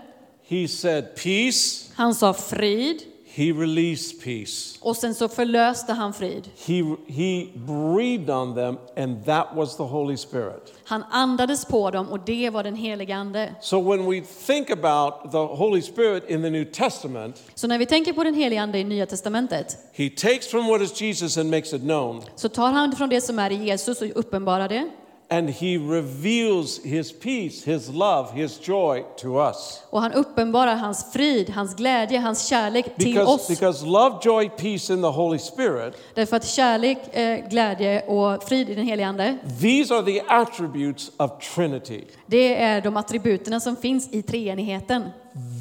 He 0.48 0.68
said, 0.68 1.16
peace. 1.16 1.92
Han 1.96 2.16
sa 2.16 2.34
frid. 2.34 3.02
He 3.34 3.44
released 3.54 4.24
peace. 4.24 4.78
och 4.82 4.96
sen 4.98 5.16
så 5.16 5.28
förlöste 5.28 5.94
han 5.94 6.14
frid. 6.14 6.50
He, 6.66 6.84
he 7.08 7.48
breathed 7.56 8.30
on 8.30 8.56
them, 8.56 8.78
and 8.98 9.26
that 9.26 9.48
was 9.56 9.78
the 9.78 9.84
Holy 9.84 10.18
Spirit. 10.18 10.74
Han 10.86 11.04
andades 11.12 11.66
på 11.66 11.92
dem 11.92 12.10
och 12.10 12.20
det 12.26 12.50
var 12.50 12.64
den 12.64 12.76
heliga 12.76 13.16
Ande. 13.16 13.56
So 13.62 13.82
when 13.92 14.10
we 14.10 14.22
think 14.48 14.70
about 14.70 15.32
the 15.32 15.38
Holy 15.38 15.82
Spirit 15.82 16.30
in 16.30 16.42
the 16.42 16.50
New 16.50 16.66
Testament, 16.66 17.36
Så 17.56 17.68
när 17.68 17.78
vi 17.78 17.86
tänker 17.86 18.14
på 18.14 18.24
den 18.24 18.34
heliga 18.34 18.62
Ande 18.62 18.80
i 18.80 18.84
Nya 18.84 19.06
Testamentet 19.06 19.78
he 19.94 20.10
takes 20.10 20.48
from 20.48 20.68
what 20.68 20.82
is 20.82 21.02
Jesus 21.02 21.38
and 21.38 21.50
makes 21.52 21.74
it 21.74 21.82
known, 21.82 22.22
så 22.36 22.50
tar 22.50 22.72
han 22.72 22.96
från 22.96 23.10
det 23.10 23.22
som 23.22 23.40
är 23.40 23.52
i 23.52 23.56
Jesus 23.56 24.02
och 24.02 24.08
uppenbarar 24.16 24.70
det. 24.70 24.90
And 25.32 25.50
he 25.50 25.78
reveals 25.78 26.84
his 26.84 27.12
peace, 27.14 27.64
his 27.66 27.90
love, 27.90 28.34
his 28.34 28.60
joy 28.68 29.04
to 29.18 29.40
us. 29.50 29.82
Och 29.90 30.02
han 30.02 30.14
uppenbarar 30.14 30.76
hans 30.76 31.14
frid, 31.14 31.50
hans 31.50 31.76
glädje, 31.76 32.20
hans 32.20 32.48
kärlek 32.48 32.86
till 32.98 33.14
Because, 33.14 33.32
oss. 33.34 33.48
because 33.48 33.86
love, 33.86 34.20
joy, 34.24 34.50
peace 34.50 34.94
in 34.94 35.02
the 35.02 35.08
Holy 35.08 35.40
Spirit, 35.40 35.94
Därför 36.14 36.38
att 36.38 36.46
kärlek, 36.48 36.98
eh, 37.16 37.50
glädje 37.50 38.02
och 38.08 38.44
frid 38.44 38.70
i 38.70 38.76
den 38.76 38.86
helige 38.86 39.08
Ande, 39.08 39.38
these 39.62 39.96
are 39.96 40.04
the 40.06 40.22
attributes 40.28 41.12
of 41.18 41.32
Trinity. 41.56 42.04
det 42.26 42.56
är 42.64 42.82
de 42.82 42.98
attributerna 42.98 43.60
som 43.60 43.76
finns 43.76 44.10
i 44.14 44.22
treenigheten. 44.22 45.04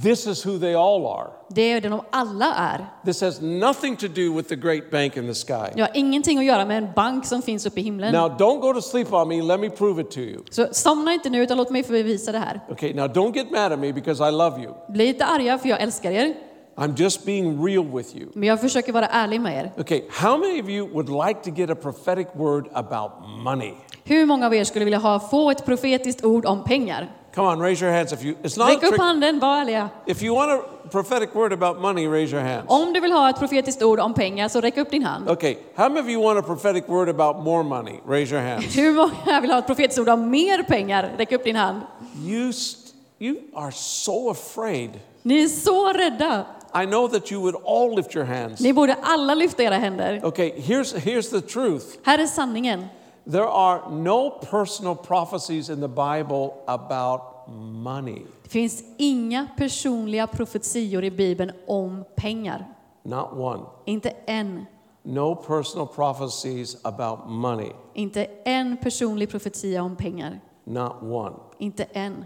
This 0.02 0.26
is 0.26 0.46
who 0.46 0.58
they 0.58 0.74
all 0.74 1.06
are. 1.06 1.28
Det 1.54 1.72
är 1.72 1.80
det 1.80 1.88
de 1.88 2.00
alla 2.10 2.54
är. 2.54 2.86
This 3.04 3.20
has 3.20 3.40
nothing 3.40 3.96
to 3.96 4.06
do 4.08 4.36
with 4.36 4.48
the 4.48 4.56
great 4.56 4.90
bank 4.90 5.16
in 5.16 5.26
the 5.26 5.34
sky. 5.34 5.72
Det 5.74 5.80
har 5.80 5.90
ingenting 5.94 6.38
att 6.38 6.44
göra 6.44 6.64
med 6.64 6.78
en 6.78 6.88
bank 6.96 7.26
som 7.26 7.42
finns 7.42 7.66
uppe 7.66 7.80
i 7.80 7.82
himlen. 7.82 8.12
Now, 8.12 8.28
don't 8.28 8.60
go 8.60 8.72
to 8.72 8.80
sleep 8.80 9.12
on 9.12 9.28
me. 9.28 9.42
Let 9.42 9.60
me 9.60 9.70
prove 9.70 10.02
it 10.02 10.10
to 10.10 10.20
you. 10.20 10.42
Så 10.50 10.68
somna 10.72 11.12
inte 11.14 11.30
nu 11.30 11.42
utan 11.42 11.56
låt 11.56 11.70
mig 11.70 11.84
få 11.84 11.92
bevisa 11.92 12.32
det 12.32 12.38
här. 12.38 12.60
Okay, 12.68 12.92
now 12.94 13.06
don't 13.06 13.34
get 13.34 13.50
mad 13.50 13.72
at 13.72 13.78
me 13.78 13.92
because 13.92 14.28
I 14.28 14.32
love 14.32 14.62
you. 14.62 14.74
Bli 14.88 15.06
inte 15.06 15.24
arga 15.24 15.58
för 15.58 15.68
jag 15.68 15.80
älskar 15.80 16.10
er, 16.10 16.34
I'm 16.76 16.94
just 16.96 17.24
being 17.26 17.66
real 17.66 17.84
with 17.96 18.16
you. 18.16 18.28
men 18.34 18.48
jag 18.48 18.60
försöker 18.60 18.92
vara 18.92 19.06
ärlig 19.06 19.40
med 19.40 19.64
er. 19.64 19.72
Okay, 19.80 20.02
how 20.10 20.38
many 20.38 20.62
of 20.62 20.68
you 20.68 20.88
would 20.88 21.26
like 21.26 21.40
to 21.42 21.50
get 21.50 21.70
a 21.70 21.74
prophetic 21.74 22.26
word 22.34 22.68
about 22.72 23.10
money? 23.44 23.74
Hur 24.04 24.26
många 24.26 24.46
av 24.46 24.54
er 24.54 24.64
skulle 24.64 24.84
vilja 24.84 24.98
ha, 24.98 25.20
få 25.20 25.50
ett 25.50 25.64
profetiskt 25.64 26.24
ord 26.24 26.46
om 26.46 26.64
pengar? 26.64 27.10
Come 27.34 27.48
on, 27.48 27.60
raise 27.60 27.84
your 27.84 27.94
hands 27.94 28.12
if 28.12 28.24
you. 28.24 28.34
It's 28.42 28.58
not 28.58 28.68
Räck 28.68 28.92
upp 28.92 28.98
handen, 28.98 29.38
var 29.38 29.60
ärliga. 29.60 29.88
If 30.06 30.22
you 30.22 30.36
want 30.36 30.50
a 30.50 30.64
prophetic 30.90 31.34
word 31.34 31.52
about 31.52 31.80
money, 31.80 32.06
raise 32.06 32.32
your 32.32 32.44
hands. 32.44 32.64
Om 32.68 32.92
du 32.92 33.00
vill 33.00 33.12
ha 33.12 33.30
ett 33.30 33.38
profetiskt 33.38 33.82
ord 33.82 34.00
om 34.00 34.14
pengar 34.14 34.48
så 34.48 34.60
räck 34.60 34.76
upp 34.76 34.90
din 34.90 35.02
hand. 35.02 35.30
Okay, 35.30 35.56
how 35.74 35.88
many 35.88 36.00
of 36.00 36.08
you 36.08 36.22
want 36.22 36.38
a 36.38 36.42
prophetic 36.42 36.84
word 36.88 37.08
about 37.08 37.44
more 37.44 37.64
money? 37.64 38.00
Raise 38.06 38.34
your 38.34 38.44
hands. 38.44 38.76
Hur 38.76 38.92
många 38.92 39.40
vill 39.40 39.50
ha 39.50 39.58
ett 39.58 39.66
profetiskt 39.66 39.98
ord 40.00 40.08
om 40.08 40.30
mer 40.30 40.62
pengar? 40.62 41.10
Räck 41.16 41.32
upp 41.32 41.44
din 41.44 41.56
hand. 41.56 41.80
You, 42.24 42.52
you 43.18 43.36
are 43.54 43.72
so 43.72 44.30
afraid. 44.30 44.90
Ni 45.22 45.42
är 45.42 45.48
så 45.48 45.92
rädda. 45.92 46.46
I 46.74 46.86
know 46.86 47.08
that 47.08 47.32
you 47.32 47.40
would 47.40 47.56
all 47.64 47.96
lift 47.96 48.14
your 48.14 48.24
hands. 48.24 48.60
Ni 48.60 48.72
borde 48.72 48.96
alla 49.02 49.34
lyfta 49.34 49.62
era 49.62 49.74
händer. 49.74 50.24
Okay, 50.24 50.52
here's, 50.56 50.94
here's 50.94 51.30
the 51.30 51.40
truth. 51.40 51.84
Här 52.02 52.18
är 52.18 52.26
sanningen. 52.26 52.84
There 53.30 53.48
are 53.48 53.90
no 53.90 54.30
personal 54.30 54.96
prophecies 54.96 55.68
in 55.68 55.80
the 55.80 55.88
Bible 55.88 56.54
about 56.66 57.20
money. 57.48 58.26
Det 58.50 58.52
finns 58.52 58.84
inga 58.96 59.48
personliga 59.56 60.26
profetior 60.26 61.04
i 61.04 61.10
Bibeln 61.10 61.52
om 61.66 62.04
pengar. 62.16 62.74
Not 63.02 63.32
one. 63.32 63.62
Inte 63.84 64.10
en. 64.26 64.66
No 65.02 65.34
personal 65.34 65.86
prophecies 65.86 66.84
about 66.84 67.18
money. 67.26 67.72
Inte 67.94 68.24
en 68.44 68.76
personlig 68.76 69.30
profetia 69.30 69.82
om 69.82 69.96
pengar. 69.96 70.40
Not 70.64 70.92
one. 71.02 71.36
Inte 71.58 71.84
en. 71.84 72.24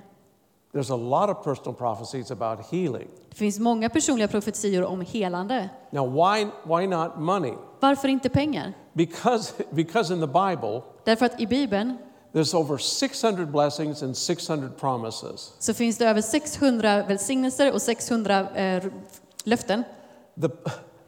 There's 0.72 0.92
a 0.92 0.96
lot 0.96 1.36
of 1.36 1.44
personal 1.44 1.74
prophecies 1.74 2.30
about 2.30 2.66
healing. 2.70 3.08
Det 3.28 3.36
finns 3.36 3.58
många 3.58 3.88
personliga 3.88 4.28
profetior 4.28 4.84
om 4.84 5.00
helande. 5.00 5.70
Now, 5.90 6.06
why, 6.06 6.46
why 6.64 6.86
not 6.86 7.18
money? 7.18 7.54
Varför 7.80 8.08
inte 8.08 8.28
pengar? 8.28 8.72
Because, 8.92 9.52
because 9.70 10.14
in 10.14 10.20
the 10.20 10.26
Bible, 10.26 10.82
Därför 11.04 11.26
att 11.26 11.40
i 11.40 11.46
Bibeln 11.46 11.96
there's 12.34 12.54
over 12.54 12.78
600 12.78 13.52
blessings 13.52 14.02
and 14.02 14.16
600 14.16 14.76
promises. 14.76 15.52
så 15.58 15.74
finns 15.74 15.98
det 15.98 16.04
över 16.06 16.20
600 16.20 17.02
välsignelser 17.06 17.72
och 17.72 17.82
600 17.82 18.48
eh, 18.54 18.84
löften. 19.44 19.84
The, 20.40 20.48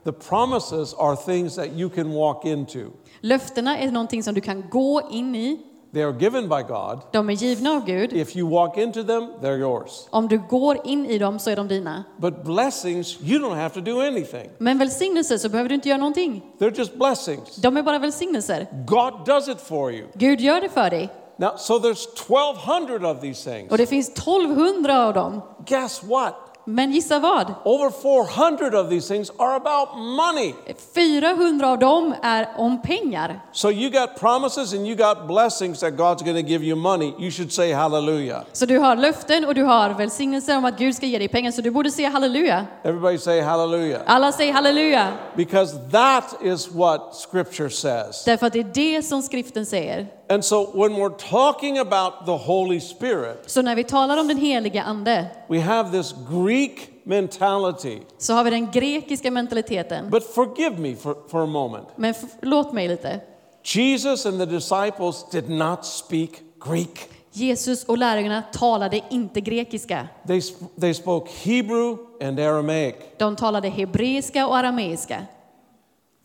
the 0.04 0.12
promises 0.12 0.94
are 0.94 1.16
things 1.16 1.54
that 1.54 1.68
you 1.68 1.90
can 1.90 2.10
walk 2.10 2.44
into. 2.44 2.90
Löftena 3.20 3.78
är 3.78 3.90
någonting 3.90 4.22
som 4.22 4.34
du 4.34 4.40
kan 4.40 4.68
gå 4.70 5.08
in 5.10 5.34
i. 5.34 5.60
They 5.96 6.04
are 6.04 6.12
given 6.18 6.48
by 6.48 6.62
God. 6.62 7.00
De 7.12 7.30
är 7.30 7.32
givna 7.32 7.70
av 7.70 7.84
Gud. 7.84 8.12
If 8.12 8.36
you 8.36 8.50
walk 8.50 8.76
into 8.76 9.04
them, 9.04 9.30
they're 9.42 9.58
yours. 9.58 9.90
Om 10.10 10.28
du 10.28 10.38
går 10.38 10.78
in 10.84 11.06
i 11.06 11.18
dem 11.18 11.38
så 11.38 11.50
är 11.50 11.56
de 11.56 11.68
dina. 11.68 12.04
But 12.16 12.44
blessings, 12.44 13.18
you 13.22 13.38
don't 13.38 13.54
have 13.54 13.74
to 13.74 13.80
do 13.80 14.00
anything. 14.00 14.50
Men 14.58 14.78
välsignelser 14.78 15.38
så 15.38 15.48
behöver 15.48 15.68
du 15.68 15.74
inte 15.74 15.88
göra 15.88 15.98
någonting. 15.98 16.42
They're 16.58 16.78
just 16.78 16.94
blessings. 16.94 17.56
De 17.56 17.76
är 17.76 17.82
bara 17.82 17.98
välsignelser. 17.98 18.66
God 18.86 19.26
does 19.26 19.48
it 19.48 19.60
for 19.60 19.92
you. 19.92 20.06
Gud 20.14 20.40
gör 20.40 20.60
det 20.60 20.68
för 20.68 20.90
dig. 20.90 21.08
Now, 21.38 21.56
so 21.56 21.78
there's 21.78 22.06
1200 22.14 23.10
of 23.10 23.20
these 23.20 23.50
things. 23.50 23.70
Och 23.70 23.78
det 23.78 23.86
finns 23.86 24.08
1200 24.08 25.06
av 25.06 25.14
dem. 25.14 25.42
Guess 25.66 26.02
what? 26.02 26.34
Men 26.68 26.92
gissa 26.92 27.18
vad? 27.18 27.54
Over 27.64 27.90
400 27.90 28.80
of 28.80 28.88
these 28.90 29.14
things 29.14 29.30
are 29.38 29.56
about 29.56 29.88
money. 29.98 30.54
400 30.94 31.68
av 31.68 31.78
dem 31.78 32.14
är 32.22 32.48
om 32.56 32.82
pengar. 32.82 33.40
So 33.52 33.70
you 33.70 33.90
got 33.90 34.20
promises 34.20 34.72
and 34.72 34.86
you 34.86 34.96
got 34.96 35.26
blessings 35.28 35.80
that 35.80 35.92
God's 35.92 36.24
going 36.24 36.44
to 36.44 36.50
give 36.50 36.64
you 36.64 36.76
money. 36.76 37.14
You 37.18 37.30
should 37.30 37.52
say 37.52 37.72
hallelujah. 37.72 38.42
Så 38.52 38.66
du 38.66 38.78
har 38.78 38.96
löften 38.96 39.44
och 39.44 39.54
du 39.54 39.62
har 39.62 39.90
välsignelser 39.90 40.56
om 40.56 40.64
att 40.64 40.78
Gud 40.78 40.94
ska 40.94 41.06
ge 41.06 41.18
dig 41.18 41.28
pengar. 41.28 41.50
Så 41.50 41.62
du 41.62 41.70
borde 41.70 41.90
säga 41.90 42.08
halleluja. 42.08 42.66
Everybody 42.82 43.18
say 43.18 43.40
hallelujah. 43.40 44.00
Alla 44.06 44.32
säger 44.32 44.52
halleluja. 44.52 45.12
Because 45.36 45.78
that 45.92 46.36
is 46.42 46.70
what 46.72 47.14
scripture 47.14 47.70
says. 47.70 48.24
Därför 48.24 48.46
att 48.46 48.52
det 48.52 48.60
är 48.60 48.70
det 48.74 49.02
som 49.02 49.22
skriften 49.22 49.66
säger. 49.66 50.06
And 50.28 50.44
so 50.44 50.70
when 50.74 50.92
we're 50.94 51.16
talking 51.30 51.78
about 51.78 52.12
the 52.26 52.32
Holy 52.36 52.80
Spirit, 52.80 53.38
Så 53.50 53.62
när 53.62 53.76
vi 53.76 53.84
talar 53.84 54.16
om 54.20 54.28
den 54.28 54.36
heliga 54.38 54.82
ande 54.82 55.26
we 55.48 55.60
have 55.60 55.90
this 55.90 56.14
Greek 56.30 56.88
mentality. 57.04 57.98
så 58.18 58.32
har 58.34 58.44
vi 58.44 58.50
den 58.50 58.70
grekiska 58.70 59.30
mentaliteten. 59.30 60.10
But 60.10 60.22
forgive 60.34 60.78
me 60.78 60.96
for, 60.96 61.16
for 61.28 61.42
a 61.42 61.46
moment. 61.46 61.86
Men 61.96 62.10
f- 62.10 62.24
låt 62.40 62.72
mig 62.72 62.88
lite. 62.88 63.20
Jesus 63.62 64.26
and 64.26 64.38
the 64.38 64.46
disciples 64.46 65.26
did 65.30 65.48
not 65.50 65.84
speak 65.84 66.30
Greek. 66.68 67.08
Jesus 67.32 67.84
och 67.84 67.98
lärjungarna 67.98 68.42
talade 68.52 69.00
inte 69.10 69.40
grekiska. 69.40 70.08
They, 70.26 70.40
they 70.80 70.94
spoke 70.94 71.30
Hebrew 71.44 71.96
and 72.22 72.40
Aramaic. 72.40 72.94
De 73.18 73.36
talade 73.36 73.68
hebreiska 73.68 74.46
och 74.46 74.56
arameiska. 74.56 75.26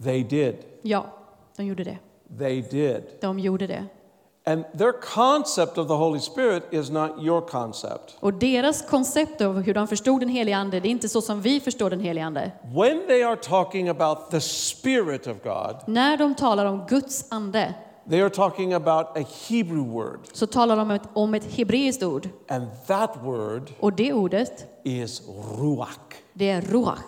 They 0.04 0.24
did. 0.24 0.56
Ja, 0.82 1.06
de 1.58 1.66
gjorde 1.66 1.84
det. 1.84 1.98
They 2.40 2.62
did. 2.62 3.04
De 3.22 3.40
gjorde 3.40 3.68
det. 3.68 3.86
And 4.46 4.64
their 4.78 4.92
concept 5.16 5.78
of 5.78 5.88
the 5.88 5.94
Holy 5.94 6.20
Spirit 6.20 6.64
is 6.72 6.90
not 6.90 7.12
your 7.24 7.42
concept. 7.42 8.18
Och 8.20 8.34
deras 8.34 8.82
koncept 8.90 9.42
av 9.42 9.62
hur 9.62 9.74
de 9.74 9.88
förstod 9.88 10.20
den 10.22 10.30
helige 10.30 10.58
ande, 10.58 10.80
det 10.80 10.88
är 10.88 10.92
inte 10.92 11.10
så 11.10 11.22
som 11.22 11.42
vi 11.42 11.60
förstår 11.60 11.90
den 11.90 12.00
helige 12.00 12.26
ande. 12.26 12.52
When 12.64 13.08
they 13.08 13.24
are 13.24 13.36
talking 13.36 13.90
about 13.90 14.32
the 14.32 14.42
Spirit 14.42 15.28
of 15.28 15.38
God, 15.44 15.76
När 15.88 16.18
de 16.18 16.36
talar 16.36 16.66
om 16.66 16.86
Guds 16.90 17.26
ande 17.32 17.74
they 18.10 18.22
are 18.22 18.30
talking 18.30 18.74
about 18.74 19.06
a 19.18 19.24
Hebrew 19.50 19.90
word. 19.90 20.20
så 20.34 20.48
talar 20.48 20.76
de 20.76 20.82
om 20.82 20.92
ett, 20.92 21.02
om 21.14 21.34
ett 21.34 21.54
hebreiskt 21.54 22.04
ord. 22.04 22.30
And 22.50 22.68
that 22.88 23.18
word 23.24 23.72
Och 23.80 23.94
det 23.94 24.14
ordet, 24.14 24.66
is 24.84 25.22
ruach. 25.60 25.98
det 26.34 26.50
är 26.50 26.62
ruach. 26.62 27.00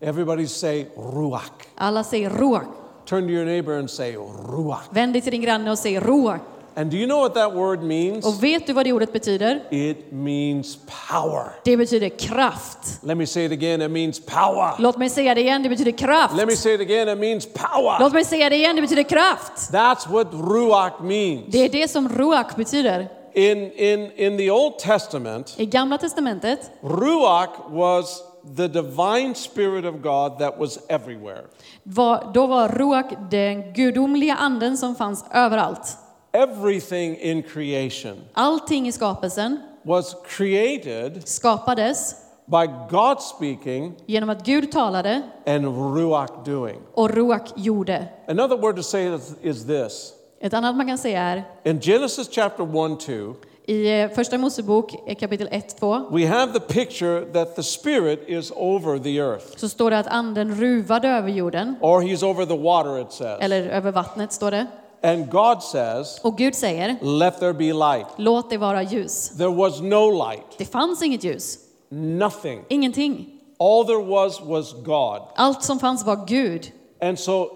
Everybody 0.00 0.46
say 0.46 0.86
ruach. 0.96 1.50
Alla 1.74 2.04
säger 2.04 2.30
ruach. 2.30 2.64
Turn 3.12 3.26
to 3.26 3.32
your 3.32 3.44
neighbor 3.44 3.78
and 3.78 3.90
say 3.90 4.16
ruach. 4.16 4.88
Vänd 4.90 5.12
dig 5.12 5.22
till 5.22 5.32
din 5.32 5.42
granne 5.42 5.70
och 5.70 5.78
säg 5.78 6.00
ruach. 6.00 6.40
And 6.74 6.90
do 6.90 6.96
you 6.96 7.06
know 7.06 7.20
what 7.20 7.34
that 7.34 7.54
word 7.54 7.82
means? 7.82 8.26
Och 8.26 8.44
vet 8.44 8.66
du 8.66 8.72
vad 8.72 8.86
det 8.86 8.92
ordet 8.92 9.12
betyder? 9.12 9.62
It 9.70 10.12
means 10.12 10.78
power. 11.10 11.52
Det 11.64 11.76
betyder 11.76 12.08
kraft. 12.08 12.78
Let 13.02 13.16
me 13.16 13.26
say 13.26 13.44
it 13.44 13.52
again. 13.52 13.82
It 13.82 13.90
means 13.90 14.20
power. 14.26 14.74
Låt 14.78 14.98
mig 14.98 15.10
säga 15.10 15.34
det 15.34 15.40
igen, 15.40 15.62
det 15.62 15.68
betyder 15.68 15.90
kraft. 15.92 16.36
Let 16.36 16.48
me 16.48 16.56
say 16.56 16.74
it 16.74 16.80
again. 16.80 17.08
It 17.08 17.18
means 17.18 17.46
power. 17.46 18.00
Låt 18.00 18.12
mig 18.12 18.24
säga 18.24 18.48
det 18.48 18.56
igen, 18.56 18.76
det 18.76 18.82
betyder 18.82 19.02
kraft. 19.02 19.72
That's 19.72 20.12
what 20.12 20.32
ruach 20.32 21.00
means. 21.02 21.44
Det 21.48 21.58
är 21.58 21.68
det 21.68 21.90
som 21.90 22.08
ruach 22.08 22.56
betyder. 22.56 23.08
In, 23.34 23.72
in, 23.72 24.10
in 24.16 24.38
the 24.38 24.50
Old 24.50 24.78
Testament, 24.78 25.54
I 25.56 25.66
Gamla 25.66 25.98
Testamentet 25.98 26.70
ruach 26.80 27.70
was 27.70 28.31
the 28.56 28.68
divine 28.68 29.34
spirit 29.34 29.84
of 29.84 29.94
God 30.02 30.38
that 30.38 30.58
was 30.58 30.78
everywhere. 30.88 31.42
var, 31.82 32.30
då 32.34 32.46
var 32.46 32.68
ruach 32.68 33.12
den 33.30 33.72
gudomliga 33.72 34.34
anden 34.34 34.76
som 34.76 34.94
fanns 34.94 35.24
överallt. 35.32 35.96
Everything 36.32 37.16
in 37.18 37.42
creation 37.42 38.16
Allting 38.34 38.88
i 38.88 38.92
skapelsen 38.92 39.60
was 39.84 40.16
created 40.26 41.28
skapades 41.28 42.14
by 42.46 42.66
God 42.90 43.22
speaking 43.22 43.94
genom 44.06 44.30
att 44.30 44.44
Gud 44.46 44.72
talade 44.72 45.22
and 45.46 45.64
ruach 45.96 46.44
doing. 46.44 46.78
och 46.94 47.10
ruach 47.10 47.52
gjorde. 47.56 48.06
Another 48.28 48.56
word 48.56 48.76
to 48.76 48.82
say 48.82 49.14
is, 49.14 49.34
is 49.42 49.66
this. 49.66 50.12
Ett 50.40 50.54
annat 50.54 50.76
man 50.76 50.86
kan 50.86 50.98
säga 50.98 51.22
är 51.22 51.44
In 51.64 51.80
Genesis 51.80 52.28
chapter 52.30 52.92
1 52.94 53.00
2, 53.00 53.34
I 53.66 54.00
eh, 54.00 54.10
Första 54.10 54.38
Mosebok 54.38 54.94
eh, 55.06 55.14
kapitel 55.14 55.48
1-2 55.48 56.04
we 56.18 56.26
have 56.26 56.52
the 56.52 56.60
picture 56.74 57.24
that 57.32 57.56
the 57.56 57.62
Spirit 57.62 58.24
is 58.28 58.52
over 58.56 58.98
the 58.98 59.16
earth, 59.18 59.46
så 59.58 59.68
står 59.68 59.90
det 59.90 59.98
att 59.98 60.06
anden 60.06 60.54
ruvade 60.54 61.08
över 61.08 61.28
jorden, 61.28 61.74
or 61.80 62.00
He's 62.02 62.24
over 62.24 62.46
the 62.46 62.56
water, 62.58 63.00
it 63.00 63.12
says. 63.12 63.38
eller 63.40 63.62
över 63.68 63.92
vattnet 63.92 64.32
står 64.32 64.50
det. 64.50 64.66
And 65.04 65.30
God 65.30 65.62
says, 65.62 66.20
Och 66.22 66.38
Gud 66.38 66.54
säger, 66.54 66.96
Let 67.18 67.38
there 67.40 67.52
be 67.54 67.64
light. 67.72 68.06
låt 68.16 68.50
det 68.50 68.58
vara 68.58 68.82
ljus. 68.82 69.28
There 69.36 69.54
was 69.54 69.80
no 69.80 70.10
light, 70.28 70.58
Det 70.58 70.64
fanns 70.64 71.02
inget 71.02 71.24
ljus, 71.24 71.58
nothing. 71.90 72.64
ingenting. 72.68 73.26
All 73.58 73.84
there 73.86 74.04
was 74.04 74.40
was 74.40 74.72
God. 74.72 75.20
Allt 75.36 75.62
som 75.64 75.78
fanns 75.78 76.04
var 76.06 76.26
Gud. 76.26 76.66
And 77.00 77.18
so 77.18 77.48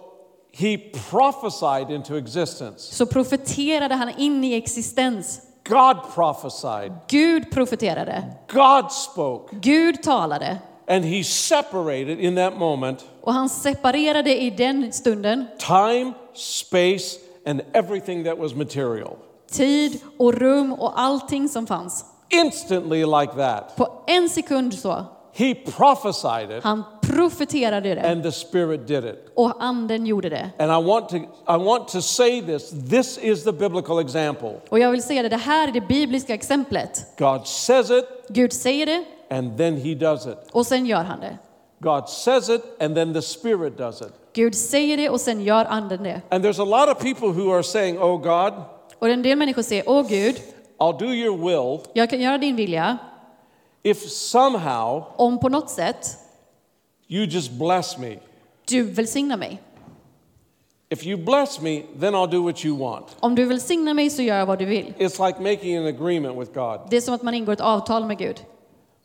He 0.53 0.79
prophesied 1.11 1.91
into 1.91 2.17
existence. 2.17 2.95
Så 2.95 3.07
profeterade 3.07 3.95
han 3.95 4.09
in 4.19 4.45
i 4.45 4.55
existens. 4.55 5.41
God 5.69 5.97
prophesied. 6.15 6.93
Gud 7.09 7.51
profeterade. 7.51 8.23
God 8.49 8.93
spoke. 8.93 9.57
Gud 9.61 10.03
talade. 10.03 10.59
And 10.89 11.05
He 11.05 11.25
separated 11.25 12.21
in 12.21 12.35
that 12.37 12.59
moment 12.59 13.05
Och 13.23 13.33
han 13.35 13.49
separerade 13.49 14.43
i 14.43 14.51
den 14.51 14.93
stunden 14.93 15.47
time, 15.59 16.13
space, 16.35 17.19
and 17.47 17.61
everything 17.75 18.25
that 18.25 18.39
was 18.39 18.55
material. 18.55 19.17
tid 19.51 20.01
och 20.19 20.35
rum 20.35 20.73
och 20.73 21.01
allting 21.01 21.49
som 21.49 21.67
fanns. 21.67 22.05
Instantly, 22.31 23.05
like 23.05 23.33
that. 23.37 23.77
På 23.77 23.89
en 24.07 24.29
sekund 24.29 24.75
så. 24.75 25.05
He 25.33 25.55
prophesied 25.55 26.51
it, 26.51 26.65
Han 26.65 26.83
profeterade 27.07 27.95
det 27.95 28.01
and 28.11 28.23
the 28.23 28.33
Spirit 28.33 28.87
did 28.87 29.05
it. 29.05 29.31
och 29.35 29.53
anden 29.65 30.07
gjorde 30.07 30.29
det. 30.29 30.51
And 30.59 30.71
I 30.71 30.89
want 30.89 31.09
to, 31.09 31.17
I 31.17 31.65
want 31.65 31.89
to 31.89 32.01
say 32.03 32.43
this 32.43 32.71
this 32.91 33.19
is 33.19 33.45
the 33.45 33.53
biblical 33.53 33.99
example. 34.01 34.53
Och 34.69 34.79
jag 34.79 34.91
vill 34.91 35.03
säga 35.03 35.23
det, 35.23 35.29
det 35.29 35.37
här 35.37 35.69
är 35.69 35.73
det 35.73 35.81
bibliska 35.81 36.35
exemplet. 36.35 37.07
God 37.19 37.47
says 37.47 37.91
it, 37.91 38.05
Gud 38.29 38.53
säger 38.53 38.87
det 38.87 39.05
and 39.31 39.59
then 39.59 39.77
He 39.77 39.95
does 39.95 40.27
it. 40.27 40.39
och 40.53 40.67
sen 40.67 40.87
gör 40.87 41.03
han 41.05 41.21
det. 41.21 41.39
God 41.79 42.09
says 42.09 42.49
it, 42.49 42.63
and 42.81 42.95
then 42.95 43.15
the 43.15 43.23
Spirit 43.23 43.79
does 43.79 44.01
it. 44.01 44.13
Gud 44.33 44.55
säger 44.55 44.97
det 44.97 45.11
och 45.11 45.21
sen 45.21 45.43
gör 45.43 45.65
anden 45.65 46.03
det. 46.03 46.21
And 46.29 46.45
there's 46.45 46.63
a 46.63 46.87
lot 46.87 46.97
of 46.97 47.03
people 47.03 47.43
who 47.43 47.53
are 47.55 47.63
saying, 47.63 47.99
Oh 47.99 48.19
God, 48.19 48.53
Och 48.99 49.09
en 49.09 49.23
del 49.23 49.39
människor 49.39 49.63
säger, 49.63 49.85
åh 49.87 50.09
Gud, 50.09 50.37
I'll 50.79 50.99
do 50.99 51.07
your 51.07 51.37
will 51.37 51.87
jag 51.93 52.11
kan 52.11 52.21
göra 52.21 52.39
din 52.39 52.57
vilja 52.57 52.99
if 53.83 54.09
somehow 54.11 55.05
om 55.17 55.41
på 55.41 55.49
något 55.49 55.71
sätt 55.71 56.19
you 57.09 57.25
just 57.27 57.53
bless 57.53 57.99
me. 57.99 58.19
du 58.69 58.83
välsignar 58.83 59.37
mig. 59.37 59.63
If 60.89 61.07
you 61.07 61.25
bless 61.25 61.61
me, 61.61 61.83
then 62.01 62.15
I'll 62.15 62.31
do 62.31 62.43
what 62.43 62.65
you 62.65 62.77
want. 62.79 63.07
Om 63.21 63.35
du 63.35 63.45
välsignar 63.45 63.95
mig 63.95 64.11
så 64.11 64.23
gör 64.23 64.39
jag 64.39 64.47
vad 64.47 64.59
du 64.59 64.65
vill. 64.65 64.95
It's 64.99 65.27
like 65.27 65.41
making 65.43 65.77
an 65.77 65.87
agreement 65.87 66.41
with 66.41 66.53
God. 66.53 66.81
Det 66.91 66.97
är 66.97 67.01
som 67.01 67.15
att 67.15 67.23
man 67.23 67.35
ingår 67.35 67.53
ett 67.53 67.61
avtal 67.61 68.07
med 68.07 68.19
Gud. 68.19 68.37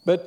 But 0.03 0.20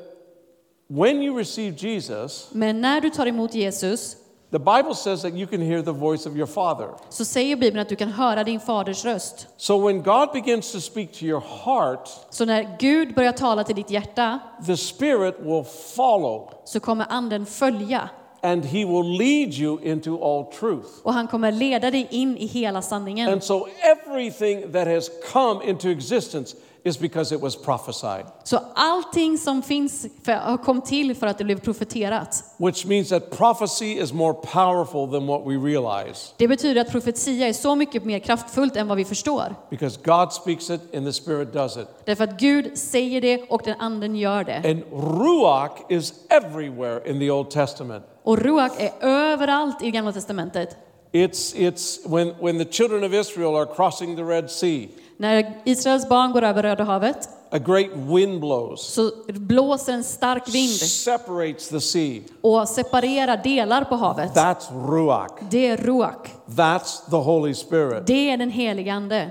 when 0.89 1.23
you 1.23 1.39
receive 1.39 1.77
Jesus, 1.77 2.49
Men 2.53 2.81
när 2.81 3.01
du 3.01 3.11
tar 3.11 3.27
emot 3.27 3.55
Jesus 3.55 4.17
the 4.55 4.59
Bible 4.61 4.95
says 4.95 5.23
that 5.23 5.33
you 5.35 5.47
can 5.47 5.61
hear 5.61 5.83
the 5.83 5.93
voice 5.93 6.27
of 6.27 6.37
your 6.37 6.47
Father. 6.47 6.89
så 7.09 7.25
säger 7.25 7.57
Bibeln 7.57 7.81
att 7.81 7.89
du 7.89 7.97
kan 7.97 8.09
höra 8.09 8.45
din 8.45 8.61
faders 8.61 9.05
röst. 9.05 9.49
So 9.57 9.87
when 9.87 10.03
God 10.03 10.33
begins 10.33 10.73
to 10.73 10.81
speak 10.81 11.13
to 11.13 11.25
your 11.25 11.43
heart, 11.65 12.09
Så 12.31 12.45
när 12.45 12.77
Gud 12.79 13.15
börjar 13.15 13.33
tala 13.33 13.65
till 13.65 13.77
ditt 13.77 13.91
hjärta 13.91 14.39
the 14.67 14.77
Spirit 14.77 15.35
will 15.41 15.65
follow 15.97 16.51
så 16.65 16.81
kommer 16.81 17.07
anden 17.09 17.47
följa 17.47 18.09
and 18.43 18.65
He 18.65 18.85
will 18.85 19.19
lead 19.19 19.55
you 19.55 19.79
into 19.83 20.23
all 20.25 20.45
truth. 20.53 20.89
och 21.03 21.13
han 21.15 21.27
kommer 21.29 21.53
leda 21.53 21.91
dig 21.91 22.07
in 22.11 22.37
i 22.37 22.47
hela 22.47 22.83
sanningen. 22.83 23.29
And 23.33 23.43
so 23.45 23.67
everything 23.83 24.73
that 24.73 24.87
has 24.89 25.11
come 25.33 25.65
into 25.65 25.89
existence 25.89 26.57
is 26.85 26.99
because 26.99 27.35
it 27.35 27.41
was 27.41 27.57
prophesied, 27.57 28.25
Så 28.45 28.59
allting 28.75 29.39
som 29.39 29.63
finns 29.63 30.07
för, 30.25 30.57
kom 30.65 30.81
till 30.81 31.15
för 31.17 31.27
att 31.27 31.39
det 31.39 31.45
blev 31.45 31.61
profeterat. 31.61 32.45
which 32.59 32.87
means 32.87 33.09
that 33.09 33.31
prophecy 33.31 33.99
is 34.03 34.13
more 34.13 34.35
powerful 34.35 35.11
than 35.13 35.27
what 35.27 35.43
we 35.47 35.55
realize 35.57 36.33
Det 36.37 36.49
betyder 36.49 36.81
att 36.81 36.91
profetia 36.91 37.49
är 37.49 37.53
så 37.53 37.75
mycket 37.75 38.05
mer 38.05 38.19
kraftfullt 38.19 38.77
än 38.77 38.89
vad 38.89 38.97
vi 38.97 39.05
förstår. 39.05 39.55
because 39.71 39.99
God 40.05 40.33
speaks 40.33 40.71
it 40.71 40.81
and 40.97 41.07
the 41.07 41.13
Spirit 41.13 41.53
does 41.53 41.77
it. 41.77 41.87
Därför 42.05 42.25
att 42.25 42.41
Gud 42.41 42.79
säger 42.79 43.21
det 43.21 43.43
och 43.49 43.61
den 43.65 43.81
anden 43.81 44.17
gör 44.17 44.45
det. 44.45 44.57
And 44.71 44.83
Ruach 44.93 45.79
is 45.89 46.15
everywhere 46.31 47.11
in 47.11 47.19
the 47.21 47.31
Old 47.31 47.51
Testament. 47.51 48.05
Och 48.23 48.39
ruach 48.39 48.73
är 48.79 48.93
överallt 49.09 49.83
i 49.83 49.91
Gamla 49.91 50.13
Testamentet. 50.13 50.77
It's, 51.13 51.55
it's 51.57 52.09
when, 52.09 52.35
when 52.41 52.59
the 52.59 52.65
children 52.73 53.05
of 53.05 53.13
Israel 53.15 53.55
are 53.57 53.67
crossing 53.67 54.17
the 54.17 54.23
Red 54.23 54.51
Sea, 54.51 54.89
När 55.17 55.63
Israels 55.65 56.09
barn 56.09 56.33
går 56.33 56.43
över 56.43 56.63
Röda 56.63 56.85
havet 56.85 57.29
a 57.55 57.59
great 57.59 57.91
wind 57.95 58.41
blows, 58.41 58.81
så 58.81 59.11
blåser 59.27 59.93
en 59.93 60.05
stark 60.05 60.55
vind 60.55 60.71
separates 60.71 61.69
the 61.69 61.81
sea. 61.81 62.23
och 62.41 62.69
separerar 62.69 63.43
delar 63.45 63.85
på 63.85 63.95
havet. 63.95 64.35
That's 64.35 64.89
Ruach. 64.89 65.33
Det 65.51 65.67
är 65.67 65.77
ruach. 65.77 66.29
That's 66.47 67.11
the 67.11 67.17
Holy 67.17 67.55
Spirit. 67.55 68.07
Det 68.07 68.31
är 68.31 68.37
den 68.37 68.51
helige 68.51 68.93
ande. 68.93 69.31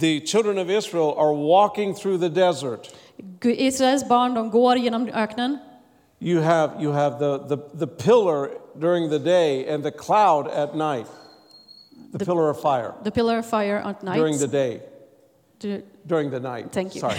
The 0.00 0.20
children 0.20 0.58
of 0.58 0.70
Israel 0.70 1.14
are 1.18 1.34
walking 1.34 1.94
through 1.94 2.20
the 2.20 2.28
desert. 2.28 2.90
Israels 3.42 4.08
barn 4.08 4.34
de 4.34 4.50
går 4.50 4.76
genom 4.76 5.08
öknen. 5.08 5.58
You 6.18 6.40
have, 6.42 6.82
you 6.82 6.92
have 6.92 7.18
the, 7.18 7.56
the, 7.56 7.56
the 7.78 7.86
pillar 7.86 8.50
during 8.80 9.10
the 9.10 9.18
day 9.18 9.74
and 9.74 9.84
the 9.84 9.90
cloud 9.90 10.48
at 10.48 10.74
night. 10.74 11.06
The, 12.18 12.24
pillar 12.24 12.50
of 12.50 12.60
fire 12.60 12.92
The 13.04 13.10
pillar 13.10 13.38
of 13.38 13.46
fire 13.46 13.78
at 13.84 14.00
during 14.00 14.38
the 14.38 14.46
night. 14.46 14.52
day, 14.52 14.80
Du- 15.60 15.82
during 16.02 16.30
the 16.30 16.38
night. 16.40 16.72
Thank 16.72 16.94
you. 16.96 17.00
Sorry, 17.00 17.18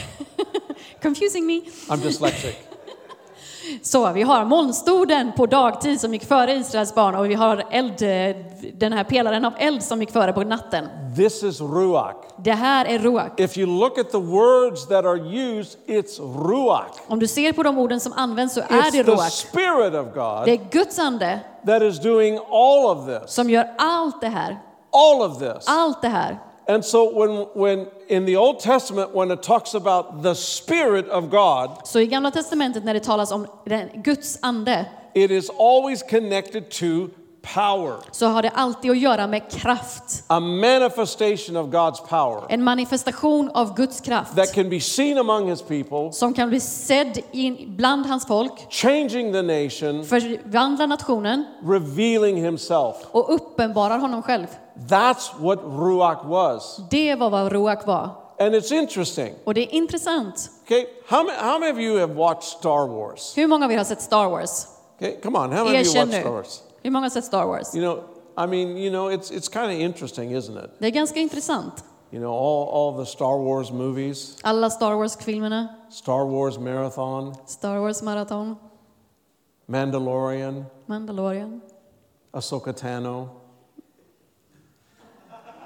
Confusing 1.02 1.46
me. 1.46 1.62
I'm 1.90 2.00
dyslexic. 2.02 2.56
Så 3.82 4.12
vi 4.12 4.22
har 4.22 4.46
molnstoden 4.46 5.32
på 5.38 5.46
dagtid 5.46 6.00
som 6.02 6.14
gick 6.14 6.26
före 6.26 6.54
Israels 6.54 6.96
barn 6.96 7.16
och 7.16 7.30
vi 7.30 7.34
har 7.34 7.64
eld, 7.72 7.98
den 8.80 8.94
här 8.94 9.04
pelaren 9.04 9.46
av 9.46 9.54
eld 9.58 9.84
som 9.84 10.00
gick 10.02 10.12
före 10.12 10.34
på 10.34 10.44
natten. 10.44 10.88
This 11.16 11.44
is 11.44 11.62
Ruach. 11.62 12.16
Det 12.38 12.52
här 12.52 12.86
är 12.86 13.00
ruach. 13.00 13.32
If 13.38 13.58
you 13.58 13.80
look 13.80 13.98
at 13.98 14.12
the 14.12 14.18
words 14.18 14.88
that 14.88 15.06
are 15.06 15.18
used, 15.20 15.80
it's 15.88 16.20
Ruach. 16.48 16.94
Om 17.08 17.20
du 17.20 17.28
ser 17.28 17.54
på 17.54 17.64
de 17.64 17.78
orden 17.78 18.00
som 18.00 18.14
används 18.14 18.54
så 18.54 18.60
är 18.60 18.64
It's 18.66 18.92
det 18.92 19.04
the 19.04 19.12
ruach. 19.12 19.32
Spirit 19.32 19.94
of 19.94 20.06
Det 20.06 20.12
God 20.14 20.48
är 20.50 20.70
Guds 20.72 21.00
ande 21.00 21.40
that 21.66 21.82
is 21.82 22.00
doing 22.00 22.38
all 22.52 22.86
of 22.98 23.06
this. 23.08 23.32
som 23.34 23.50
gör 23.50 23.68
allt 23.78 24.22
det 24.22 24.28
här. 24.30 24.58
All 24.94 25.22
of 25.22 25.40
this. 25.40 25.68
Allt 25.68 26.02
det 26.02 26.08
här. 26.10 26.38
And 26.68 26.86
so 26.86 27.20
when, 27.20 27.46
when 27.56 27.86
in 28.08 28.26
the 28.26 28.38
Old 28.38 28.60
Testament, 28.60 29.10
when 29.16 29.32
it 29.32 29.42
talks 29.44 29.76
about 29.76 30.24
the 30.24 30.36
Spirit 30.36 31.10
of 31.10 31.24
God, 31.30 31.70
Så 31.84 32.00
i 32.00 32.06
Gamla 32.08 32.32
Testamentet 32.32 32.84
när 32.84 32.94
det 32.94 33.00
talas 33.00 33.32
om 33.32 33.48
den, 33.66 33.90
Guds 34.04 34.40
ande 34.42 34.86
it 35.14 35.32
is 35.32 35.50
always 35.60 36.04
connected 36.10 36.70
to 36.70 36.86
power, 37.56 37.94
så 38.12 38.26
har 38.28 38.42
det 38.42 38.50
alltid 38.50 38.92
att 38.92 38.98
göra 39.00 39.28
med 39.28 39.52
kraft. 39.52 40.24
a 40.28 40.40
manifestation 40.40 41.58
of 41.58 41.68
God's 41.68 42.08
power 42.10 42.42
En 42.50 42.64
manifestation 42.64 43.50
av 43.54 43.76
Guds 43.76 44.02
kraft 44.02 44.36
that 44.36 44.54
can 44.54 44.70
be 44.70 44.80
seen 44.80 45.18
among 45.18 45.50
his 45.50 45.62
people, 45.62 46.12
som 46.12 46.34
kan 46.34 46.50
bli 46.50 46.60
sedd 46.60 47.20
in 47.32 47.76
bland 47.78 48.06
hans 48.06 48.26
folk, 48.28 48.68
changing 48.70 49.34
the 49.34 49.42
nation, 49.42 50.06
förvandla 50.06 50.86
nationen 50.86 51.46
revealing 51.68 52.44
himself. 52.46 52.96
och 53.12 53.34
uppenbarar 53.36 53.98
honom 54.00 54.22
själv. 54.24 54.48
That's 54.76 55.34
what 55.40 55.60
Ruach 55.64 56.26
was. 56.26 56.82
Det 56.90 57.16
var 57.16 57.30
vad 57.30 57.52
ruach 57.52 57.88
var. 57.88 58.10
And 58.40 58.56
it's 58.56 58.72
interesting. 58.72 59.36
Och 59.44 59.54
det 59.54 59.62
är 59.62 59.74
intressant. 59.74 60.50
Okay, 60.66 60.86
how 61.08 61.24
many, 61.24 61.38
how 61.38 61.60
many 61.60 61.72
of 61.72 61.80
you 61.80 62.00
have 62.00 62.14
watched 62.16 62.44
Star 62.44 62.88
Wars? 62.88 63.38
Hur 63.38 63.48
många 63.48 63.66
av 63.66 63.72
er 63.72 63.78
har 63.78 63.84
sett 63.84 64.02
Star 64.02 64.30
Wars? 64.30 64.68
Okay, 64.98 65.18
come 65.22 65.38
on, 65.40 65.52
how 65.52 65.64
many 65.64 65.82
of 65.82 65.86
you 65.88 65.94
watched 65.94 66.22
Star. 66.22 66.32
Wars? 66.32 66.64
Hur 66.84 66.92
många 66.92 67.06
har 67.06 67.10
sett 67.10 67.26
Star 67.26 67.46
Wars? 67.46 67.76
You 67.76 67.82
know, 67.84 68.04
I 68.38 68.48
mean, 68.48 68.78
you 68.78 68.90
know, 68.90 69.10
it's, 69.10 69.32
it's 69.32 69.48
kind 69.48 69.66
of 69.66 69.80
interesting, 69.80 70.32
isn't 70.32 70.58
it? 70.58 70.72
Det 70.80 70.88
är 70.88 70.92
ganska 70.92 71.20
intressant. 71.20 71.84
You 72.12 72.20
know, 72.20 72.32
all, 72.32 72.68
all 72.70 73.06
the 73.06 73.12
Star 73.12 73.38
Wars 73.38 73.72
movies, 73.72 74.38
Alla 74.44 74.70
Star 74.70 74.96
Wars-filmerna, 74.96 75.68
Star 75.90 76.26
Wars 76.26 76.58
Marathon, 76.58 77.36
Star 77.46 77.80
Wars 77.80 78.02
Marathon, 78.02 78.56
Mandalorian, 79.68 80.66
Mandalorian. 80.88 81.62
Ahsoka 82.34 82.74
Tano. 82.74 83.30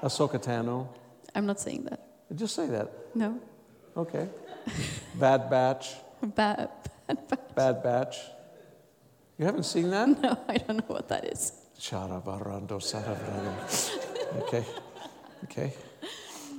Ahsoka 0.02 0.38
Tano. 0.38 0.88
I'm 1.34 1.46
not 1.46 1.60
saying 1.60 1.84
that. 1.84 2.00
Just 2.34 2.54
say 2.54 2.66
that. 2.66 2.90
No. 3.14 3.40
Okay. 3.96 4.28
Bad 5.14 5.50
Batch. 5.50 5.94
Bad, 6.22 6.68
bad, 7.06 7.28
bad. 7.28 7.54
Bad 7.54 7.82
Batch. 7.82 8.16
You 9.38 9.46
haven't 9.46 9.64
seen 9.64 9.90
that? 9.90 10.08
No, 10.20 10.36
I 10.48 10.58
don't 10.58 10.78
know 10.78 10.94
what 10.94 11.08
that 11.08 11.24
is. 11.24 11.52
Okay. 14.42 14.64
Okay. 15.44 15.72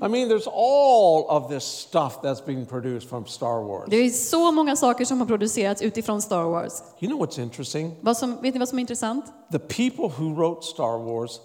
I 0.02 0.08
mean, 0.08 0.30
there's 0.30 0.47
all 0.47 1.28
of 1.30 1.49
this 1.49 1.65
stuff 1.65 2.21
that's 2.21 2.39
being 2.39 2.65
produced 2.65 3.10
from 3.10 3.25
Star 3.28 3.62
Wars. 3.62 3.89
Det 3.89 3.97
är 3.97 4.10
så 4.10 4.52
många 4.52 4.75
saker 4.75 5.06
som 5.06 5.19
har 5.19 5.28
producerats 5.28 5.82
utifrån 5.82 6.21
Star 6.21 6.45
Wars. 6.45 6.84
You 6.99 7.10
know 7.10 7.19
what's 7.25 7.39
interesting? 7.39 7.95
Vad 8.02 8.17
som, 8.17 8.41
vet 8.41 8.54
ni 8.54 8.60
vad 8.60 8.69
som 8.69 8.80
är 8.80 8.82
intressant? 8.82 9.25
The 9.52 9.60
people 9.60 10.08
who 10.17 10.34
wrote 10.34 10.65
Star 10.65 10.97
Wars 10.97 11.39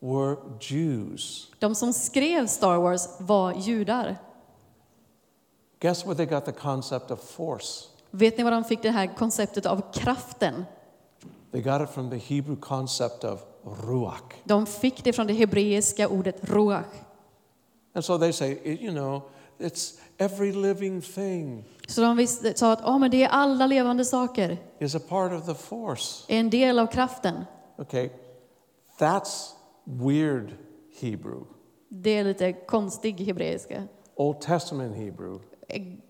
were 0.00 0.36
Jews. 0.60 1.50
De 1.58 1.74
som 1.74 1.92
skrev 1.92 2.46
Star 2.46 2.78
Wars 2.78 3.08
var 3.20 3.52
judar. 3.54 4.16
Guess 5.80 6.04
where 6.06 6.14
they 6.14 6.26
got 6.26 6.44
the 6.44 6.52
concept 6.52 7.10
of 7.10 7.20
force? 7.20 7.88
Vet 8.10 8.38
ni 8.38 8.44
var 8.44 8.50
de 8.50 8.64
fick 8.64 8.82
det 8.82 8.90
här 8.90 9.06
konceptet 9.16 9.66
av 9.66 9.82
kraften? 9.92 10.64
They 11.52 11.60
got 11.62 11.82
it 11.82 11.90
from 11.90 12.10
the 12.10 12.16
Hebrew 12.16 12.56
concept 12.60 13.24
of 13.24 13.40
ruach. 13.64 14.32
De 14.44 14.66
fick 14.66 15.04
det 15.04 15.12
från 15.12 15.26
det 15.26 15.32
hebreiska 15.34 16.08
ordet 16.08 16.36
ruach. 16.50 16.86
And 17.94 18.04
so 18.04 18.18
they 18.18 18.32
say, 18.32 18.58
"It- 18.64 18.80
you 18.82 18.92
know, 18.92 19.22
it's 19.58 19.98
every 20.18 20.52
living 20.52 21.02
thing 21.02 21.64
Så 21.88 22.00
de 22.00 22.16
visste, 22.16 22.54
sa 22.58 22.72
att 22.72 22.84
oh, 22.84 22.98
men 22.98 23.10
det 23.10 23.22
är 23.22 23.28
alla 23.28 23.66
levande 23.66 24.04
saker, 24.04 24.58
is 24.78 24.94
a 24.94 25.00
part 25.08 25.32
of 25.32 25.46
the 25.46 25.54
force. 25.54 26.24
är 26.28 26.40
en 26.40 26.50
del 26.50 26.78
av 26.78 26.86
kraften. 26.86 27.44
Okay, 27.78 28.10
that's 28.98 29.50
weird 29.88 30.52
Hebrew. 31.00 31.44
Det 31.88 32.10
är 32.10 32.24
lite 32.24 32.52
konstig 32.52 33.20
hebreiska. 33.20 33.82
Old 34.14 34.40
Testament 34.40 34.96
Hebrew. 34.96 35.40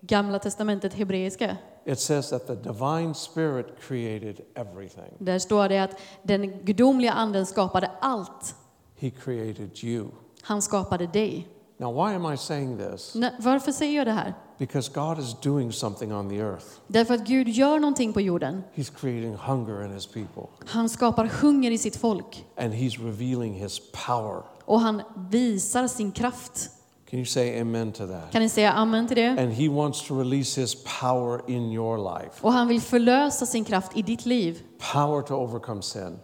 Gamla 0.01 0.39
testamentet 0.39 0.93
hebreiska. 0.93 1.57
It 1.85 1.99
says 1.99 2.29
that 2.29 2.47
the 2.47 2.55
divine 2.55 3.13
spirit 3.13 3.65
created 3.81 4.41
everything. 4.55 5.13
Där 5.19 5.39
står 5.39 5.69
det 5.69 5.79
att 5.79 5.99
den 6.23 6.65
gudomliga 6.65 7.11
anden 7.11 7.45
skapade 7.45 7.91
allt. 8.01 8.55
He 8.95 9.09
created 9.09 9.83
you. 9.83 10.07
Han 10.41 10.61
skapade 10.61 11.07
dig. 11.07 11.47
Now, 11.77 11.93
why 11.93 12.15
am 12.15 12.33
I 12.33 12.37
saying 12.37 12.77
this? 12.77 13.15
Varför 13.39 13.71
säger 13.71 13.97
jag 13.97 14.07
det 14.07 14.11
här? 14.11 14.33
Because 14.59 14.91
God 14.93 15.19
is 15.19 15.33
doing 15.41 15.71
something 15.71 16.13
on 16.13 16.29
the 16.29 16.35
earth. 16.41 16.65
Därför 16.87 17.13
att 17.13 17.27
Gud 17.27 17.47
gör 17.47 17.79
någonting 17.79 18.13
på 18.13 18.21
jorden. 18.21 18.63
He's 18.75 18.91
creating 18.99 19.35
hunger 19.35 19.85
in 19.85 19.91
his 19.93 20.05
people, 20.07 20.43
Han 20.65 20.89
skapar 20.89 21.25
hunger 21.25 21.71
i 21.71 21.77
sitt 21.77 21.95
folk 21.95 22.45
and 22.57 22.73
he's 22.73 23.05
revealing 23.05 23.53
his 23.53 23.79
power. 24.07 24.43
och 24.65 24.79
han 24.79 25.01
visar 25.29 25.87
sin 25.87 26.11
kraft. 26.11 26.69
Can 27.09 27.19
you 27.19 27.25
say 27.25 27.61
amen 27.61 27.91
to 27.91 28.07
that? 28.07 28.31
Kan 28.31 28.41
ni 28.41 28.49
säga 28.49 28.71
amen 28.71 29.07
till 29.07 29.17
det? 29.17 29.27
And 29.29 29.53
he 29.53 29.69
wants 29.69 30.07
to 30.07 30.19
release 30.19 30.61
his 30.61 30.75
power 31.01 31.41
in 31.47 31.71
your 31.71 31.97
life. 32.19 32.31
Och 32.41 32.53
han 32.53 32.67
vill 32.67 32.81
förlösa 32.81 33.45
sin 33.45 33.65
kraft 33.65 33.97
i 33.97 34.01
ditt 34.01 34.25
liv. 34.25 34.61
Power 34.93 35.21
to 35.21 35.35
overcome 35.35 35.81
sin, 35.81 36.19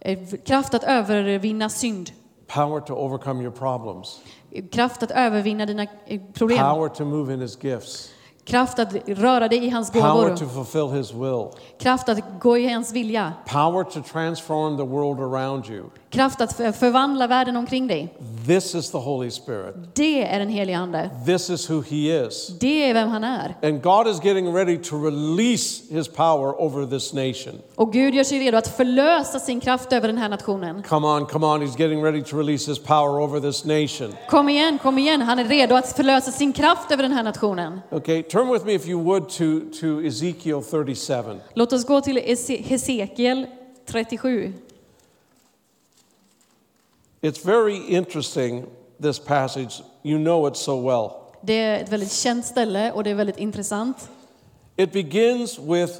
Eh, 0.00 0.18
Kraft 0.44 0.74
att 0.74 0.84
övervinna 0.84 1.68
synd. 1.68 2.10
power 2.46 2.80
to 2.80 2.94
overcome 2.94 3.42
your 3.42 3.52
problems, 3.52 4.20
Kraft 4.72 5.02
att 5.02 5.10
övervinna 5.10 5.66
dina 5.66 5.82
eh, 6.06 6.20
problem. 6.34 6.58
power 6.58 6.88
to 6.88 7.04
move 7.04 7.34
in 7.34 7.40
his 7.40 7.64
gifts, 7.64 8.10
Kraft 8.44 8.78
att 8.78 8.94
röra 9.08 9.48
dig 9.48 9.64
i 9.64 9.68
hans 9.70 9.90
power 9.90 10.02
gåvor. 10.02 10.36
to 10.36 10.46
fulfill 10.48 10.98
his 10.98 11.12
will, 11.12 11.46
Kraft 11.78 12.08
att 12.08 12.18
gå 12.40 12.58
i 12.58 12.68
hans 12.72 12.92
vilja. 12.92 13.32
power 13.46 13.84
to 13.84 14.02
transform 14.12 14.76
the 14.76 14.84
world 14.84 15.20
around 15.20 15.66
you. 15.70 15.84
Kraft 16.12 16.40
att 16.40 16.52
för- 16.56 16.72
förvandla 16.72 17.26
världen 17.26 17.56
omkring 17.56 17.86
dig. 17.86 18.14
This 18.46 18.74
is 18.74 18.90
the 18.90 18.98
Holy 18.98 19.30
Spirit. 19.30 19.74
Det 19.94 20.22
är 20.26 20.38
den 20.38 20.48
helige 20.48 20.78
Ande. 20.78 21.10
This 21.26 21.50
is 21.50 21.70
who 21.70 21.82
he 21.90 22.26
is. 22.26 22.48
Det 22.60 22.90
är 22.90 22.94
vem 22.94 23.08
han 23.08 23.24
är. 23.24 23.54
And 23.62 23.82
God 23.82 24.08
is 24.08 24.24
getting 24.24 24.54
ready 24.54 24.78
to 24.78 24.96
release 25.04 25.94
his 25.94 26.08
power 26.08 26.62
over 26.62 26.86
this 26.86 27.12
nation. 27.12 27.60
Och 27.74 27.92
Gud 27.92 28.14
gör 28.14 28.24
sig 28.24 28.38
redo 28.38 28.56
att 28.58 28.68
förlösa 28.76 29.38
sin 29.40 29.60
kraft 29.60 29.92
över 29.92 30.08
den 30.08 30.18
här 30.18 30.28
nationen. 30.28 30.82
Come 30.82 31.06
on, 31.06 31.26
come 31.26 31.46
on. 31.46 31.62
He's 31.62 31.80
getting 31.80 32.04
ready 32.04 32.22
to 32.22 32.36
release 32.38 32.70
his 32.70 32.78
power 32.78 33.20
over 33.22 33.40
this 33.40 33.64
nation. 33.64 34.14
Kom 34.30 34.48
igen, 34.48 34.78
kom 34.82 34.98
igen. 34.98 35.22
Han 35.22 35.38
är 35.38 35.44
redo 35.44 35.74
att 35.74 35.92
förlösa 35.96 36.30
sin 36.32 36.52
kraft 36.52 36.92
över 36.92 37.02
den 37.02 37.12
här 37.12 37.22
nationen. 37.22 37.80
Okay, 37.90 38.22
turn 38.22 38.52
with 38.52 38.66
me 38.66 38.72
if 38.74 38.86
you 38.88 39.02
would 39.02 39.28
to, 39.28 39.44
to 39.80 40.02
Ezekiel 40.06 40.62
37. 40.62 41.22
Låt 41.54 41.72
oss 41.72 41.86
gå 41.86 42.00
till 42.00 42.18
Ese- 42.18 42.62
Hesekiel 42.64 43.46
37. 43.86 44.52
It's 47.22 47.44
very 47.44 47.76
interesting, 47.88 48.64
this 49.02 49.18
passage. 49.18 49.82
You 50.02 50.18
know 50.18 50.48
it 50.48 50.56
so 50.56 50.80
well. 50.80 51.10
Det 51.42 51.52
är 51.60 51.82
ett 51.82 51.88
väldigt 51.92 52.12
känt 52.12 52.46
ställe 52.46 52.92
och 52.92 53.04
det 53.04 53.10
är 53.10 53.14
väldigt 53.14 53.38
intressant. 53.38 54.08
It 54.76 54.92
begins 54.92 55.58
with 55.58 55.92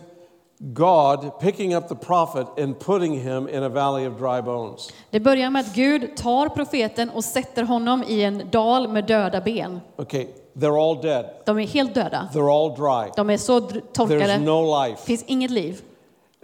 God 0.59 1.41
picking 1.41 1.75
up 1.77 1.89
the 1.89 1.95
prophet 1.95 2.47
and 2.59 2.79
putting 2.79 3.21
him 3.21 3.49
in 3.49 3.63
a 3.63 3.69
valley 3.69 4.07
of 4.09 4.19
dry 4.19 4.43
bones. 4.43 4.89
Det 5.11 5.21
börjar 5.21 5.51
med 5.51 5.61
att 5.61 5.75
Gud 5.75 6.17
tar 6.17 6.49
profeten 6.49 7.11
och 7.11 7.25
sätter 7.25 7.63
honom 7.63 8.05
i 8.09 8.23
en 8.23 8.43
dal 8.51 8.89
med 8.89 9.05
döda 9.07 9.41
ben. 9.41 9.81
Okay, 9.97 10.27
they're 10.55 10.91
all 10.91 11.03
dead, 11.03 11.27
De 11.47 11.59
är 11.59 11.67
helt 11.67 11.95
döda. 11.95 12.29
they're 12.33 12.51
all 12.65 12.75
dry. 12.77 13.13
De 13.17 13.31
är 13.31 13.37
så 13.37 13.61
dr- 13.61 13.71
There's 13.73 13.93
torkade. 13.93 14.39
no 14.39 14.85
life. 14.87 15.03
finns 15.07 15.25
inget 15.27 15.51
liv. 15.51 15.81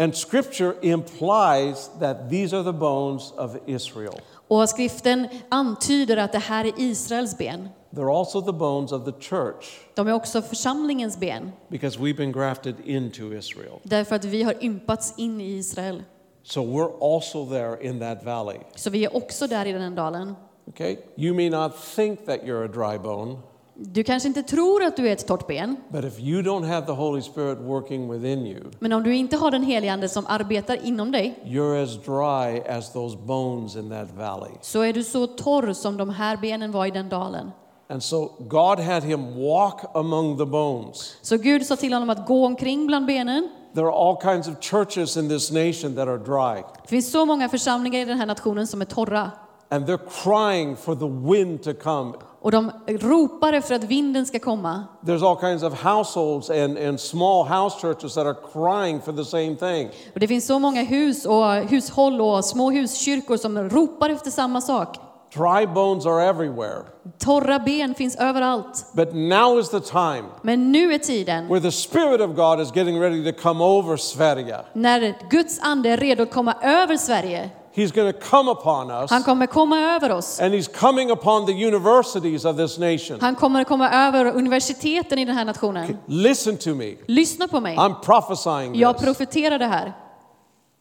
And 0.01 0.15
scripture 0.17 0.75
implies 0.83 1.91
that 2.01 2.31
these 2.31 2.57
are 2.57 2.65
the 2.65 2.73
bones 2.73 3.33
of 3.37 3.57
Israel. 3.67 4.15
Och 4.49 4.69
skriften 4.69 5.29
antyder 5.49 6.17
att 6.17 6.33
det 6.33 6.39
här 6.39 6.65
är 6.65 6.73
Israels 6.77 7.39
ben. 7.39 7.69
They're 7.91 8.19
also 8.19 8.43
the 8.43 8.53
bones 8.53 8.93
of 8.93 9.05
the 9.05 9.13
church 9.21 9.81
De 9.95 10.09
är 10.09 10.13
också 10.13 10.43
församlingens 10.43 11.19
ben. 11.19 11.53
because 11.69 11.99
we've 11.99 12.17
been 12.17 12.33
grafted 12.33 12.75
into 12.85 13.35
Israel. 13.35 13.79
Därför 13.83 14.17
att 14.17 14.25
vi 14.25 14.43
har 14.43 14.65
ympats 14.65 15.15
in 15.17 15.41
i 15.41 15.57
Israel. 15.57 16.03
So 16.43 16.61
we're 16.61 17.15
also 17.15 17.47
there 17.47 17.89
in 17.89 18.01
that 18.01 18.25
valley. 18.25 18.59
Så 18.75 18.91
vi 18.91 19.05
är 19.05 19.17
också 19.17 19.47
där 19.47 19.67
i 19.67 19.73
den 19.73 19.95
dalen. 19.95 20.35
Okay? 20.67 20.97
You 21.17 21.35
may 21.35 21.51
not 21.51 21.73
think 21.97 22.27
that 22.27 22.41
you're 22.41 22.65
a 22.65 22.69
dry 22.69 22.99
bone, 22.99 23.37
Du 23.81 24.03
kanske 24.05 24.29
inte 24.29 24.43
tror 24.43 24.83
att 24.85 24.97
du 24.97 25.09
är 25.09 25.13
ett 25.13 25.27
torrt 25.27 25.47
ben. 25.47 25.77
but 25.89 26.05
if 26.05 26.19
you 26.21 26.43
don't 26.43 26.67
have 26.67 26.87
the 26.87 26.93
Holy 26.93 27.23
Spirit 27.23 27.59
working 27.59 28.13
within 28.13 28.47
you, 28.47 28.61
Men 28.79 28.93
om 28.93 29.03
du 29.03 29.15
inte 29.17 29.37
har 29.37 29.51
den 29.51 29.63
helige 29.63 29.93
Ande 29.93 30.09
som 30.09 30.27
arbetar 30.27 30.87
inom 30.87 31.13
dig 31.13 31.39
you're 31.45 31.83
as 31.83 31.97
dry 31.97 32.71
as 32.77 32.93
those 32.93 33.17
bones 33.17 33.77
in 33.77 33.91
that 33.91 34.09
valley. 34.17 34.51
så 34.61 34.81
är 34.81 34.93
du 34.93 35.05
så 35.05 35.27
torr 35.27 35.73
som 35.73 35.97
de 35.97 36.11
här 36.11 36.37
benen 36.37 36.73
var 36.73 36.87
i 36.87 36.91
den 36.91 37.09
dalen. 37.09 37.51
And 37.91 38.03
so 38.03 38.31
God 38.39 38.79
had 38.81 39.03
him 39.03 39.35
walk 39.43 39.81
among 39.95 40.39
the 40.39 40.45
bones. 40.47 41.17
Så 41.23 41.37
Gud 41.37 41.67
sa 41.67 41.77
till 41.77 41.93
honom 41.93 42.11
att 42.11 42.27
gå 42.27 42.47
omkring 42.47 42.87
bland 42.87 43.07
benen. 43.07 43.49
There 43.75 43.87
are 43.87 43.93
all 43.95 44.21
kinds 44.23 44.49
of 44.49 44.55
churches 44.61 45.17
in 45.17 45.29
this 45.29 45.51
nation 45.53 45.95
that 45.95 46.09
are 46.09 46.19
dry, 46.19 46.63
Det 46.83 46.89
finns 46.89 47.11
så 47.11 47.27
många 47.27 47.49
församlingar 47.49 48.01
i 48.01 48.05
den 48.05 48.19
här 48.19 48.27
nationen 48.27 48.67
som 48.67 48.81
är 48.81 48.85
torra. 48.85 49.31
And 49.71 49.87
they're 49.87 50.23
crying 50.23 50.77
for 50.77 50.95
the 50.95 51.09
wind 51.35 51.63
to 51.63 51.75
come. 51.75 52.13
Och 52.41 52.51
de 52.51 52.73
ropar 52.87 53.53
efter 53.53 53.75
att 53.75 53.85
vinden 53.85 54.27
ska 54.27 54.39
komma. 54.39 54.85
There's 55.07 55.31
all 55.31 55.41
kinds 55.41 55.63
of 55.63 55.83
households 55.85 56.51
and, 56.51 56.79
and 56.79 57.01
small 57.01 57.45
house 57.45 57.81
churches 57.81 58.15
that 58.15 58.27
are 58.27 58.37
crying 58.53 59.01
for 59.01 59.13
the 59.13 59.25
same 59.25 59.57
thing. 59.57 59.89
Och 60.15 60.21
det 60.21 60.29
finns 60.29 60.47
så 60.47 60.59
många 60.59 60.83
hus 60.83 61.27
och 61.27 61.55
hushåll 61.55 62.21
och 62.21 62.45
små 62.45 62.71
huskyrkor 62.71 63.37
som 63.37 63.69
ropar 63.71 64.11
efter 64.11 64.31
samma 64.31 64.61
sak. 64.61 64.97
Dry 65.35 65.67
bones 65.67 66.07
are 66.07 66.25
everywhere. 66.25 66.83
Torra 67.19 67.59
ben 67.59 67.95
finns 67.95 68.17
överallt. 68.17 68.87
But 68.93 69.15
now 69.15 69.59
is 69.61 69.69
the 69.69 69.81
time 69.81 70.25
Men 70.43 70.73
nu 70.73 70.95
är 70.95 70.99
tiden 70.99 71.49
where 71.49 71.61
the 71.61 71.73
Spirit 71.73 72.21
of 72.21 72.37
God 72.37 72.61
is 72.61 72.77
getting 72.77 73.01
ready 73.01 73.33
to 73.33 73.43
come 73.43 73.65
over 73.65 73.97
Sverige. 73.97 74.57
när 74.73 75.15
Guds 75.31 75.61
ande 75.63 75.91
är 75.91 75.97
redo 75.97 76.23
att 76.23 76.31
komma 76.33 76.55
över 76.63 76.97
Sverige. 76.97 77.51
He's 77.79 77.93
going 77.93 78.13
to 78.13 78.19
come 78.19 78.51
upon 78.51 78.91
us, 78.91 79.11
Han 79.11 79.23
kommer 79.23 79.47
komma 79.47 79.81
över 79.81 80.13
oss. 80.13 80.41
and 80.41 80.55
He's 80.55 80.69
coming 80.81 81.11
upon 81.11 81.47
the 81.47 81.53
universities 81.53 82.45
of 82.45 82.57
this 82.57 82.79
nation. 82.79 83.21
Han 83.21 83.35
kommer 83.35 83.65
komma 83.65 83.91
över 83.91 84.25
universiteten 84.25 85.19
i 85.19 85.25
den 85.25 85.37
här 85.37 85.45
nationen. 85.45 85.97
Listen 86.07 86.57
to 86.57 86.75
me. 86.75 86.95
Lyssna 87.07 87.49
på 87.49 87.61
mig. 87.61 87.77
I'm 87.77 87.95
prophesying 88.01 88.75
Jag 88.75 88.97
this. 88.97 89.05
profeterar 89.05 89.59
det 89.59 89.67
här. 89.67 89.93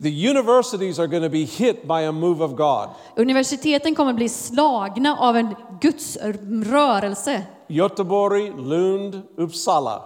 The 0.04 0.30
universities 0.30 1.00
are 1.00 1.08
going 1.08 1.24
to 1.24 1.30
be 1.30 1.44
hit 1.44 1.88
by 1.88 2.06
a 2.06 2.12
move 2.12 2.44
of 2.44 2.52
God. 2.52 2.90
Universiteten 3.16 3.96
kommer 3.96 4.14
bli 4.14 4.30
slagna 4.30 5.18
av 5.20 5.38
en 5.38 5.56
Guds 5.82 6.18
rörelse. 6.66 7.44
Göteborg, 7.68 8.52
Lund, 8.58 9.22
Uppsala. 9.38 10.02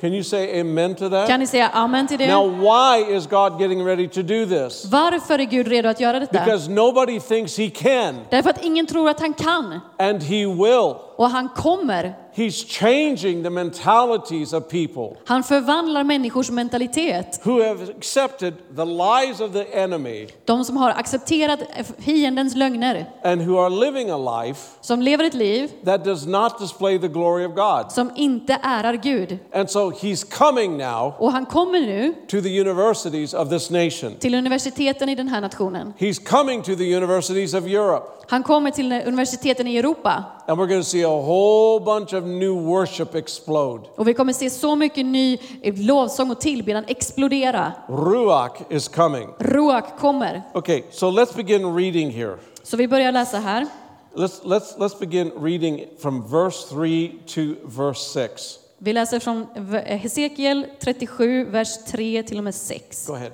Can 0.00 0.14
you 0.14 0.24
say 0.24 0.60
amen 0.60 0.94
to 0.94 1.08
that? 1.10 1.28
Kan 1.28 1.40
ni 1.40 1.46
säga 1.46 1.68
amen 1.72 2.06
till 2.06 2.18
Now, 2.28 2.50
det? 2.50 2.56
why 2.58 3.16
is 3.16 3.26
God 3.26 3.60
getting 3.60 3.84
ready 3.84 4.08
to 4.08 4.22
do 4.22 4.46
this? 4.46 4.84
Varför 4.84 5.38
är 5.38 5.44
Gud 5.44 5.68
redo 5.68 5.88
att 5.88 6.00
göra 6.00 6.20
detta? 6.20 6.44
Because 6.44 6.70
nobody 6.70 7.20
thinks 7.20 7.58
He 7.58 7.70
can, 7.70 8.20
Därför 8.30 8.50
att 8.50 8.64
ingen 8.64 8.86
tror 8.86 9.08
att 9.08 9.20
han 9.20 9.34
kan. 9.34 9.80
and 9.98 10.22
He 10.22 10.46
will. 10.46 10.94
Och 11.16 11.30
han 11.30 11.48
kommer. 11.48 12.14
He's 12.40 12.64
changing 12.64 13.42
the 13.42 13.50
mentalities 13.50 14.52
of 14.52 14.68
people 14.68 15.16
Han 15.24 15.42
förvandlar 15.42 16.04
människors 16.04 16.50
mentalitet. 16.50 17.40
who 17.44 17.62
have 17.62 17.90
accepted 17.98 18.54
the 18.76 18.84
lies 18.84 19.40
of 19.40 19.52
the 19.52 19.64
enemy 19.82 20.26
De 20.44 20.64
som 20.64 20.76
har 20.76 20.90
accepterat 20.90 21.60
fiendens 21.98 22.54
lögner. 22.56 23.06
and 23.24 23.42
who 23.42 23.58
are 23.58 23.70
living 23.70 24.10
a 24.10 24.42
life 24.44 24.60
Som 24.80 25.02
lever 25.02 25.24
ett 25.24 25.34
liv 25.34 25.70
that 25.84 26.04
does 26.04 26.26
not 26.26 26.58
display 26.60 26.98
the 26.98 27.08
glory 27.08 27.44
of 27.46 27.54
God. 27.54 27.92
som 27.92 28.10
inte 28.16 28.58
ärar 28.62 28.94
Gud. 28.94 29.38
And 29.52 29.70
so 29.70 29.90
He's 29.90 30.38
coming 30.38 30.76
now 30.76 31.12
Och 31.18 31.32
han 31.32 31.46
kommer 31.46 31.80
nu 31.80 32.14
to 32.28 32.40
the 32.40 32.60
universities 32.60 33.34
of 33.34 33.48
this 33.50 33.70
nation. 33.70 34.14
till 34.18 34.34
universiteten 34.34 35.08
i 35.08 35.14
den 35.14 35.28
här 35.28 35.40
nationen. 35.40 35.92
He's 35.98 36.24
coming 36.30 36.62
to 36.62 36.74
the 36.76 36.96
universities 36.96 37.54
of 37.54 37.66
Europe. 37.66 38.06
Han 38.28 38.42
kommer 38.42 38.70
till 38.70 38.92
universiteten 38.92 39.66
i 39.66 39.76
Europa. 39.76 40.24
And 40.46 40.58
we're 40.58 40.66
going 40.66 40.80
to 40.82 40.88
see 40.88 41.04
a 41.04 41.08
whole 41.22 41.80
bunch 41.84 42.12
of 42.14 42.24
new 42.38 42.64
worship 42.64 43.14
explode. 43.14 43.88
Och 43.94 44.08
vi 44.08 44.14
kommer 44.14 44.32
se 44.32 44.50
så 44.50 44.76
mycket 44.76 45.06
ny 45.06 45.38
lovsång 45.62 46.30
och 46.30 46.40
tillbedjan 46.40 46.84
explodera. 46.88 47.72
Ruach 47.88 48.60
is 48.70 48.88
coming. 48.88 49.28
Ruach 49.38 49.98
kommer. 49.98 50.42
Okay, 50.54 50.82
so 50.90 51.10
let's 51.10 51.36
begin 51.36 51.76
reading 51.76 52.10
here. 52.10 52.36
Så 52.62 52.76
vi 52.76 52.88
börjar 52.88 53.12
läsa 53.12 53.38
här. 53.38 53.66
Let's, 54.14 54.42
let's, 54.44 54.78
let's 54.78 54.98
begin 54.98 55.30
reading 55.30 55.84
from 55.98 56.30
verse 56.30 56.68
3 56.68 57.12
to 57.26 57.40
verse 57.64 58.00
6. 58.12 58.58
Vi 58.78 58.92
läser 58.92 59.20
från 59.20 59.46
Hesekiel 59.84 60.66
37, 60.80 61.44
vers 61.44 61.84
3 61.84 62.22
till 62.22 62.38
och 62.38 62.44
med 62.44 62.54
6. 62.54 63.06
Go 63.06 63.14
ahead. 63.14 63.30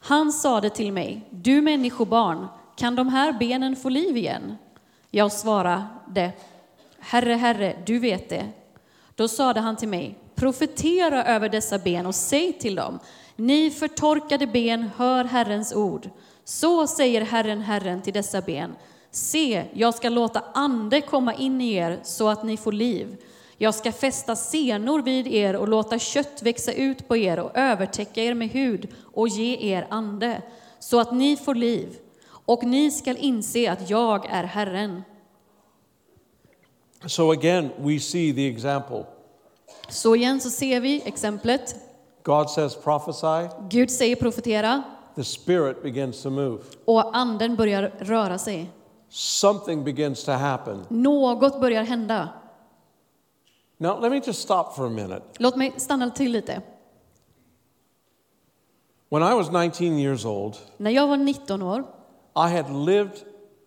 Han 0.00 0.32
sade 0.32 0.70
till 0.70 0.92
mig, 0.92 1.20
du 1.30 1.60
människobarn, 1.60 2.46
kan 2.76 2.96
de 2.96 3.08
här 3.08 3.32
benen 3.32 3.76
få 3.76 3.88
liv 3.88 4.16
igen? 4.16 4.56
Jag 5.10 5.32
svarade, 5.32 6.32
Herre, 6.98 7.32
Herre, 7.32 7.76
du 7.86 7.98
vet 7.98 8.28
det. 8.28 8.46
Då 9.14 9.28
sade 9.28 9.60
han 9.60 9.76
till 9.76 9.88
mig, 9.88 10.18
profetera 10.34 11.24
över 11.24 11.48
dessa 11.48 11.78
ben 11.78 12.06
och 12.06 12.14
säg 12.14 12.52
till 12.52 12.74
dem, 12.74 12.98
ni 13.36 13.70
förtorkade 13.70 14.46
ben, 14.46 14.90
hör 14.96 15.24
Herrens 15.24 15.74
ord. 15.74 16.10
Så 16.44 16.86
säger 16.86 17.20
Herren, 17.20 17.60
Herren 17.60 18.02
till 18.02 18.12
dessa 18.12 18.40
ben, 18.40 18.74
se, 19.10 19.64
jag 19.72 19.94
ska 19.94 20.08
låta 20.08 20.42
ande 20.54 21.00
komma 21.00 21.34
in 21.34 21.60
i 21.60 21.72
er 21.72 22.00
så 22.02 22.28
att 22.28 22.44
ni 22.44 22.56
får 22.56 22.72
liv. 22.72 23.16
Jag 23.56 23.74
ska 23.74 23.92
fästa 23.92 24.36
senor 24.36 25.02
vid 25.02 25.26
er 25.26 25.56
och 25.56 25.68
låta 25.68 25.98
kött 25.98 26.42
växa 26.42 26.72
ut 26.72 27.08
på 27.08 27.16
er 27.16 27.38
och 27.38 27.50
övertäcka 27.54 28.22
er 28.22 28.34
med 28.34 28.48
hud 28.48 28.88
och 29.14 29.28
ge 29.28 29.72
er 29.72 29.86
ande, 29.90 30.42
så 30.78 31.00
att 31.00 31.12
ni 31.12 31.36
får 31.36 31.54
liv. 31.54 31.96
Och 32.28 32.64
ni 32.64 32.90
skall 32.90 33.16
inse 33.16 33.72
att 33.72 33.90
jag 33.90 34.26
är 34.26 34.44
Herren. 34.44 35.02
So 37.06 37.30
again, 37.32 37.70
we 37.78 37.98
see 37.98 38.32
the 38.32 38.46
example. 38.46 39.04
Så 39.88 40.14
igen 40.16 40.40
så 40.40 40.50
ser 40.50 40.80
vi 40.80 41.02
exemplet. 41.04 41.74
God 42.22 42.50
says, 42.50 42.74
prophesy, 42.74 43.48
Gud 43.70 43.90
säger 43.90 44.16
profetera 44.16 44.82
the 45.14 45.24
spirit 45.24 45.82
begins 45.82 46.22
to 46.22 46.30
move. 46.30 46.58
och 46.84 47.16
anden 47.16 47.56
börjar 47.56 47.92
röra 47.98 48.38
sig. 48.38 48.70
Something 49.08 49.84
begins 49.84 50.24
to 50.24 50.32
happen. 50.32 50.84
Något 50.88 51.60
börjar 51.60 51.82
hända. 51.82 52.28
Now, 53.80 54.00
let 54.00 54.10
me 54.10 54.20
just 54.26 54.42
stop 54.42 54.72
for 54.76 54.86
a 54.86 54.90
minute. 54.90 55.22
Låt 55.38 55.56
mig 55.56 55.74
stanna 55.76 56.10
till 56.10 56.32
lite. 56.32 56.62
When 59.08 59.22
I 59.22 59.34
was 59.34 59.50
19 59.50 59.98
years 59.98 60.24
old, 60.24 60.56
När 60.76 60.90
jag 60.90 61.06
var 61.06 61.16
19 61.16 61.62
år 61.62 61.84
I 62.34 62.56
had 62.56 62.70
lived 62.86 63.18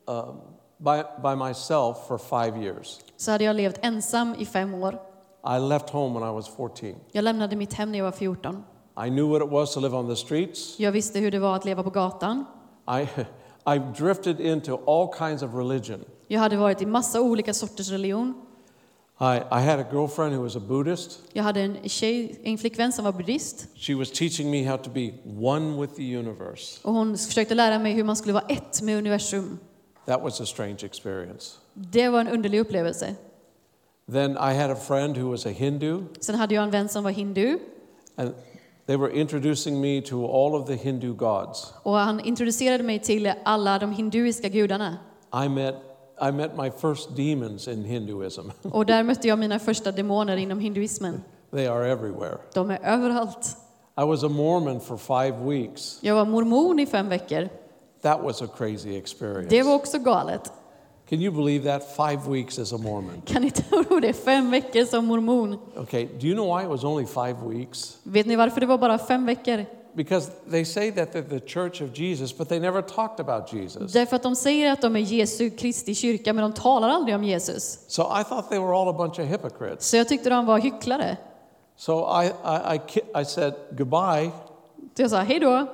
um, 0.05 0.41
by, 0.83 1.03
by 1.21 1.35
myself 1.35 2.07
for 2.07 2.17
five 2.17 2.63
years. 2.63 2.99
så 3.17 3.31
hade 3.31 3.43
jag 3.43 3.55
levt 3.55 3.79
ensam 3.81 4.35
i 4.39 4.45
fem 4.45 4.73
år. 4.73 4.99
I 5.57 5.59
left 5.59 5.89
home 5.89 6.19
when 6.19 6.29
I 6.29 6.33
was 6.33 6.47
14. 6.55 6.95
Jag 7.11 7.23
lämnade 7.23 7.55
mitt 7.55 7.73
hem 7.73 7.91
när 7.91 7.97
jag 7.97 8.05
var 8.05 8.11
14. 8.11 8.63
I 9.05 9.09
knew 9.09 9.29
what 9.29 9.41
it 9.41 9.51
was 9.51 9.73
to 9.73 9.79
live 9.79 9.97
on 9.97 10.07
the 10.07 10.15
streets. 10.15 10.79
Jag 10.79 10.91
visste 10.91 11.19
hur 11.19 11.31
det 11.31 11.39
var 11.39 11.55
att 11.55 11.65
leva 11.65 11.83
på 11.83 11.89
gatan. 11.89 12.45
I, 12.87 13.07
I 13.75 13.79
drifted 13.97 14.39
into 14.39 14.79
all 14.87 15.13
kinds 15.17 15.43
of 15.43 15.53
religion. 15.53 16.03
Jag 16.27 16.39
hade 16.39 16.57
varit 16.57 16.81
i 16.81 16.85
massa 16.85 17.21
olika 17.21 17.53
sorters 17.53 17.91
religion. 17.91 18.33
I, 19.19 19.37
I 19.51 19.59
had 19.59 19.79
a 19.79 19.85
girlfriend 19.91 20.35
who 20.35 20.43
was 20.43 20.55
a 20.55 20.59
Buddhist. 20.59 21.19
Jag 21.33 21.43
hade 21.43 21.61
en 21.61 21.77
tjej, 21.89 22.39
en 22.43 22.57
flickvän 22.57 22.93
som 22.93 23.05
var 23.05 23.11
buddhist. 23.11 23.67
She 23.75 23.95
was 23.95 24.11
teaching 24.11 24.51
me 24.51 24.69
how 24.69 24.77
to 24.77 24.89
be 24.89 25.13
one 25.39 25.81
with 25.81 25.93
the 25.93 26.17
universe. 26.17 26.79
Och 26.83 26.93
hon 26.93 27.17
försökte 27.17 27.55
lära 27.55 27.79
mig 27.79 27.93
hur 27.93 28.03
man 28.03 28.15
skulle 28.15 28.33
vara 28.33 28.45
ett 28.47 28.81
med 28.81 28.97
universum. 28.97 29.59
That 30.05 30.21
was 30.23 30.41
a 30.41 30.45
strange 30.45 30.85
experience. 30.85 31.57
Det 31.73 32.09
var 32.09 32.19
en 32.21 32.27
underlig 32.27 32.59
upplevelse. 32.59 33.15
Then 34.11 34.31
I 34.31 34.53
had 34.53 34.71
a 34.71 34.75
friend 34.75 35.17
who 35.17 35.29
was 35.31 35.45
a 35.45 35.49
Hindu, 35.49 36.01
Sen 36.21 36.35
hade 36.35 36.55
jag 36.55 36.63
en 36.63 36.71
vän 36.71 36.89
som 36.89 37.03
var 37.03 37.11
hindu. 37.11 37.57
and 38.17 38.33
they 38.87 38.97
were 38.97 39.11
introducing 39.19 39.81
me 39.81 40.01
to 40.01 40.25
all 40.25 40.55
of 40.55 40.67
the 40.67 40.75
Hindu 40.75 41.13
gods. 41.13 41.73
Och 41.83 41.97
han 41.97 42.19
introducerade 42.19 42.83
mig 42.83 42.99
till 42.99 43.33
alla 43.45 43.79
de 43.79 43.91
hinduiska 43.91 44.49
gudarna. 44.49 44.97
I 45.45 45.49
met, 45.49 45.75
I 46.29 46.31
met 46.31 46.57
my 46.57 46.71
first 46.71 47.15
demons 47.15 47.67
in 47.67 47.83
Hinduism. 47.83 48.41
Och 48.71 48.85
där 48.85 49.03
mötte 49.03 49.27
jag 49.27 49.39
mina 49.39 49.59
första 49.59 49.91
demoner 49.91 50.37
inom 50.37 50.59
hinduismen. 50.59 51.23
they 51.51 51.67
are 51.67 51.91
everywhere. 51.91 52.37
De 52.53 52.69
är 52.71 52.79
överallt. 52.83 53.57
I 53.97 54.03
was 54.05 54.23
a 54.23 54.29
Mormon 54.29 54.79
for 54.79 54.97
five 54.97 55.37
weeks. 55.49 55.99
Jag 56.01 56.15
var 56.15 56.25
mormon 56.25 56.79
i 56.79 56.85
fem 56.85 57.09
veckor. 57.09 57.49
That 58.01 58.23
was 58.23 58.41
a 58.41 58.47
crazy 58.57 58.95
experience. 58.97 59.49
Det 59.49 59.63
var 59.63 59.75
också 59.75 59.99
galet. 59.99 60.51
Can 61.09 61.21
you 61.21 61.31
believe 61.31 61.63
that? 61.79 61.95
Five 61.95 62.31
weeks 62.31 62.59
as 62.59 62.73
a 62.73 62.77
Mormon. 62.77 63.21
Kan 63.25 63.41
ni 63.41 63.51
tro 63.51 63.99
det? 63.99 64.13
Fem 64.13 64.51
veckor 64.51 64.85
som 64.85 65.05
mormon. 65.05 65.59
Okay, 65.77 66.05
do 66.05 66.27
you 66.27 66.33
know 66.35 66.57
why 66.57 66.63
it 66.63 66.69
was 66.69 66.83
only 66.83 67.05
five 67.05 67.35
weeks? 67.47 67.97
Vet 68.03 68.25
ni 68.25 68.35
varför 68.35 68.59
det 68.59 68.65
var 68.65 68.77
bara 68.77 68.97
fem 68.97 69.25
veckor? 69.25 69.65
Because 69.93 70.31
they 70.51 70.65
say 70.65 70.91
that 70.91 71.13
they're 71.13 71.29
the 71.39 71.39
church 71.39 71.81
of 71.81 71.99
Jesus, 71.99 72.37
but 72.37 72.49
they 72.49 72.59
never 72.59 72.81
talked 72.81 73.19
about 73.19 73.53
Jesus. 73.53 73.93
Därför 73.93 74.15
att 74.15 74.23
de 74.23 74.35
säger 74.35 74.71
att 74.71 74.81
de 74.81 74.95
är 74.95 74.99
Jesu 74.99 75.49
Kristi 75.49 75.95
kyrka, 75.95 76.33
men 76.33 76.43
de 76.43 76.53
talar 76.53 76.89
aldrig 76.89 77.15
om 77.15 77.23
Jesus. 77.23 77.79
So 77.87 78.01
I 78.21 78.23
thought 78.23 78.49
they 78.49 78.59
were 78.59 78.73
all 78.75 78.87
a 78.89 78.93
bunch 78.93 79.19
of 79.19 79.25
hypocrites. 79.25 79.89
Så 79.89 79.97
jag 79.97 80.07
tyckte 80.07 80.29
de 80.29 80.45
var 80.45 80.59
hycklare. 80.59 81.17
So 81.75 82.21
I, 82.23 82.25
I, 82.25 82.75
I, 82.75 83.21
I 83.21 83.25
said 83.25 83.53
goodbye. 83.71 84.31
Så 84.95 85.01
jag 85.01 85.09
sa 85.09 85.17
hej 85.17 85.39
då. 85.39 85.67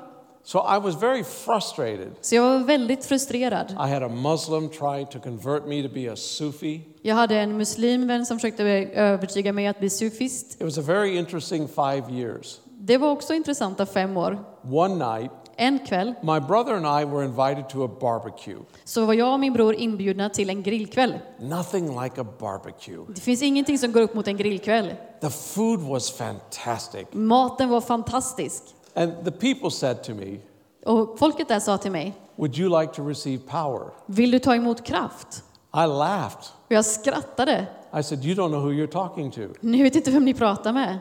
So 0.47 0.59
I 0.59 0.79
was 0.79 0.95
very 0.95 1.23
frustrated. 1.23 2.11
Så 2.21 2.35
jag 2.35 2.41
var 2.41 2.59
väldigt 2.59 3.05
frustrerad. 3.05 3.71
I 3.71 3.91
had 3.93 4.03
a 4.03 4.07
Muslim 4.09 4.69
trying 4.69 5.05
to 5.05 5.19
convert 5.19 5.67
me 5.67 5.83
to 5.83 5.89
be 5.93 6.11
a 6.11 6.15
Sufi. 6.15 6.81
Jag 7.01 7.15
hade 7.15 7.39
en 7.39 7.57
muslimvän 7.57 8.25
som 8.25 8.37
försökte 8.39 8.63
övertyga 8.93 9.53
mig 9.53 9.67
att 9.67 9.79
bli 9.79 9.89
sufist. 9.89 10.53
It 10.53 10.63
was 10.63 10.77
a 10.77 10.81
very 10.81 11.17
interesting 11.17 11.67
five 11.67 12.03
years. 12.11 12.59
Det 12.79 12.97
var 12.97 13.11
också 13.11 13.33
intressanta 13.33 13.85
fem 13.85 14.17
år. 14.17 14.39
One 14.63 15.19
night, 15.19 15.31
En 15.55 15.79
kväll 15.79 16.13
my 16.21 16.39
brother 16.39 16.73
and 16.73 17.01
I 17.01 17.05
were 17.05 17.25
invited 17.25 17.69
to 17.69 17.83
a 17.85 17.89
barbecue. 18.01 18.59
så 18.83 19.05
var 19.05 19.13
jag 19.13 19.33
och 19.33 19.39
min 19.39 19.53
bror 19.53 19.75
inbjudna 19.75 20.29
till 20.29 20.49
en 20.49 20.63
grillkväll. 20.63 21.13
Nothing 21.39 22.01
like 22.01 22.21
a 22.21 22.25
barbecue. 22.39 23.05
Det 23.15 23.21
finns 23.21 23.41
ingenting 23.41 23.77
som 23.77 23.91
går 23.91 24.01
upp 24.01 24.13
mot 24.13 24.27
en 24.27 24.37
grillkväll. 24.37 24.93
The 25.21 25.29
food 25.29 25.79
was 25.79 26.11
fantastic. 26.11 27.07
Maten 27.11 27.69
var 27.69 27.81
fantastisk. 27.81 28.63
And 28.97 29.25
the 29.25 29.31
people 29.31 29.69
said 29.71 30.03
to 30.03 30.13
me, 30.13 30.37
Och 30.85 31.19
folket 31.19 31.47
där 31.47 31.59
sa 31.59 31.77
till 31.77 31.91
mig, 31.91 32.13
Would 32.35 32.57
you 32.57 32.81
like 32.81 32.93
to 32.93 33.07
receive 33.07 33.43
power? 33.47 33.91
vill 34.05 34.31
du 34.31 34.39
ta 34.39 34.55
emot 34.55 34.85
kraft? 34.85 35.43
I 35.73 35.87
laughed. 35.87 36.43
Och 36.67 36.71
jag 36.71 36.85
skrattade. 36.85 37.67
I 37.99 38.03
said, 38.03 38.23
You 38.23 38.35
don't 38.35 38.49
know 38.49 38.61
who 38.61 38.71
you're 38.71 38.91
talking 38.91 39.31
to. 39.31 39.41
Ni 39.61 39.83
vet 39.83 39.95
inte 39.95 40.11
vem 40.11 40.25
ni 40.25 40.33
pratar 40.33 40.73
med. 40.73 40.99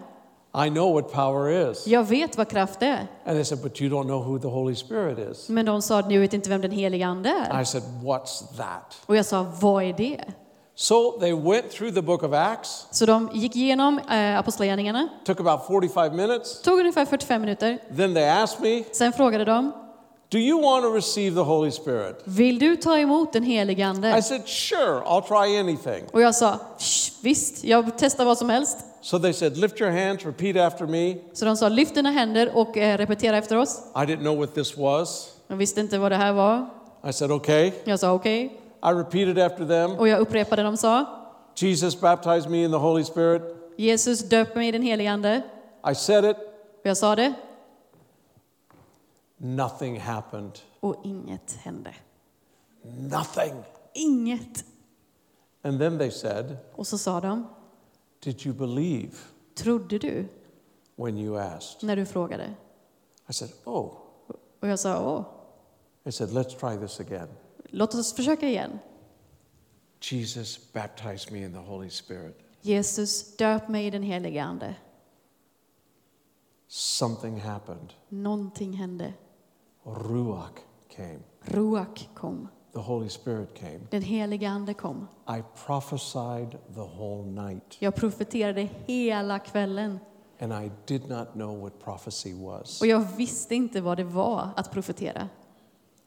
I 0.67 0.71
know 0.71 0.95
what 0.95 1.13
power 1.13 1.71
is. 1.71 1.87
Jag 1.87 2.05
vet 2.05 2.37
vad 2.37 2.49
kraft 2.49 2.83
är. 2.83 3.07
And 3.25 3.37
they 3.37 3.45
said, 3.45 3.63
But 3.63 3.81
you 3.81 3.91
don't 3.91 4.05
know 4.07 4.23
who 4.23 4.39
the 4.39 4.49
Holy 4.49 4.75
Spirit 4.75 5.19
is. 5.19 5.49
Men 5.49 5.67
de 5.67 5.83
sa, 5.83 6.01
ni 6.01 6.19
vet 6.19 6.35
inte 6.35 6.51
vem 6.51 6.61
den 6.61 6.71
heliga 6.71 7.07
ande 7.07 7.31
är. 7.31 7.63
I 7.63 7.65
said, 7.65 7.83
What's 8.03 8.57
that? 8.57 8.97
Och 9.07 9.17
jag 9.17 9.27
sa, 9.27 9.47
vad 9.61 9.85
är 9.85 9.93
det? 9.93 10.21
So 10.79 11.19
they 11.21 11.33
went 11.33 11.71
through 11.71 11.95
the 11.95 12.03
book 12.03 12.23
of 12.23 12.33
Acts, 12.33 12.87
Så 12.91 13.07
de 13.07 13.29
gick 13.35 13.57
igenom 13.57 13.99
eh, 13.99 14.39
apostlagärningarna. 14.39 15.09
took 15.25 15.41
about 15.41 15.67
45 15.67 16.15
minutes. 16.15 16.63
Tog 16.63 16.79
ungefär 16.79 17.05
45 17.05 17.41
minuter. 17.41 17.79
Then 17.97 18.15
they 18.15 18.25
asked 18.29 18.61
me, 18.63 18.85
Sen 18.93 19.13
frågade 19.13 19.45
de, 19.45 19.73
Do 20.29 20.39
you 20.39 20.63
want 20.63 20.85
to 20.85 20.91
receive 20.95 21.35
the 21.37 21.43
Holy 21.43 21.71
Spirit? 21.71 22.23
vill 22.25 22.59
du 22.59 22.77
ta 22.77 22.99
emot 22.99 23.33
den 23.33 23.43
helige 23.43 23.81
I 23.83 23.85
ande? 23.85 24.23
said, 24.23 24.49
Sure, 24.49 25.01
I'll 25.07 25.23
try 25.29 25.59
anything. 25.59 26.05
Och 26.13 26.21
jag 26.21 26.35
sa, 26.35 26.59
"Shh, 26.79 27.13
visst, 27.23 27.65
jag 27.65 27.91
testar 27.99 28.25
vad 28.25 28.39
som 28.39 28.51
helst. 28.51 28.79
So 29.01 29.19
they 29.19 29.33
said, 29.33 29.57
Lift 29.57 29.81
your 29.81 29.91
hands, 29.91 30.25
repeat 30.27 30.73
after 30.73 30.87
me. 30.87 31.17
Så 31.33 31.45
de 31.45 31.57
sa, 31.57 31.69
lyft 31.69 31.95
dina 31.95 32.11
händer 32.11 32.51
och 32.57 32.77
eh, 32.77 32.99
repetera 32.99 33.37
efter 33.39 33.57
oss. 33.57 33.79
I 33.95 33.99
didn't 33.99 34.21
know 34.21 34.39
what 34.39 34.55
this 34.55 34.77
was. 34.77 35.29
Jag 35.49 35.57
visste 35.57 35.81
inte 35.81 35.99
vad 35.99 36.13
det 36.13 36.17
här 36.17 36.33
var. 36.33 36.67
I 37.09 37.13
said, 37.13 37.31
Okay. 37.31 37.73
Jag 37.85 38.01
sa 38.01 38.13
okej. 38.13 38.61
I 38.83 38.91
repeated 38.93 39.39
after 39.39 39.67
them. 39.67 39.91
Och 39.99 40.09
jag 40.09 40.21
upprepade 40.21 40.63
de 40.63 40.77
sa. 40.77 41.05
Jesus 41.55 42.01
baptized 42.01 42.51
me 42.51 42.65
in 42.65 42.71
the 42.71 42.79
Holy 42.79 43.05
Spirit. 43.05 43.43
Jesus 43.77 44.29
döper 44.29 44.57
mig 44.57 44.69
i 44.69 44.73
den 44.73 44.83
helige 44.83 45.11
ande. 45.11 45.43
I 45.91 45.95
said 45.95 46.25
it. 46.25 46.37
Och 46.81 46.87
jag 46.87 46.97
sa 46.97 47.17
det. 47.17 47.35
Nothing 49.37 50.01
happened. 50.01 50.59
Och 50.81 50.97
inget 51.05 51.53
hände. 51.53 51.95
Nothing. 52.83 53.55
Inget. 53.93 54.65
And 55.63 55.79
then 55.81 55.99
they 55.99 56.11
said, 56.11 56.57
Och 56.75 56.87
så 56.87 56.99
sa 56.99 57.21
de, 57.21 57.47
Did 58.21 58.47
you 58.47 58.55
believe 58.55 59.13
trodde 59.55 59.99
du 59.99 60.29
when 60.97 61.19
you 61.19 61.39
asked? 61.39 61.83
när 61.89 61.97
du 61.97 62.07
frågade? 62.07 62.55
I 63.29 63.33
said, 63.33 63.51
Oh. 63.65 63.93
Och 64.61 64.69
jag 64.69 64.79
sa, 64.79 65.01
åh, 65.01 65.25
I 66.05 66.13
said, 66.13 66.31
Let's 66.31 66.59
try 66.59 66.87
this 66.87 67.01
again. 67.01 67.29
Låt 67.71 67.95
oss 67.95 68.15
försöka 68.15 68.49
igen. 68.49 68.79
Jesus 70.01 70.73
baptized 70.73 71.33
me 71.33 71.39
in 71.45 71.53
the 71.53 71.59
Holy 71.59 71.91
Spirit. 71.91 72.39
Jesus, 72.61 73.37
döp 73.37 73.69
mig 73.69 73.87
i 73.87 73.91
den 73.91 74.03
helige 74.03 74.43
ande. 74.43 74.75
Something 76.69 77.41
happened. 77.41 77.93
Någonting 78.09 78.73
hände. 78.73 79.15
Ruach 79.85 80.59
came. 80.97 81.19
Ruach 81.41 82.09
kom. 82.15 82.49
The 82.73 82.81
Holy 82.81 83.09
Spirit 83.09 83.55
came. 83.59 83.81
Den 83.91 84.03
helige 84.03 84.49
ande 84.49 84.75
kom. 84.75 85.09
I 85.29 85.43
prophesied 85.67 86.51
the 86.75 86.81
whole 86.81 87.25
night, 87.47 87.77
Jag 87.79 87.95
profeterade 87.95 88.69
hela 88.87 89.39
kvällen. 89.39 89.99
and 90.39 90.53
I 90.53 90.71
did 90.87 91.09
not 91.09 91.33
know 91.33 91.61
what 91.61 91.85
prophecy 91.85 92.35
was. 92.35 92.81
Och 92.81 92.87
jag 92.87 93.17
visste 93.17 93.55
inte 93.55 93.81
vad 93.81 93.97
det 93.97 94.05
var 94.05 94.49
att 94.57 94.71
profetera. 94.73 95.29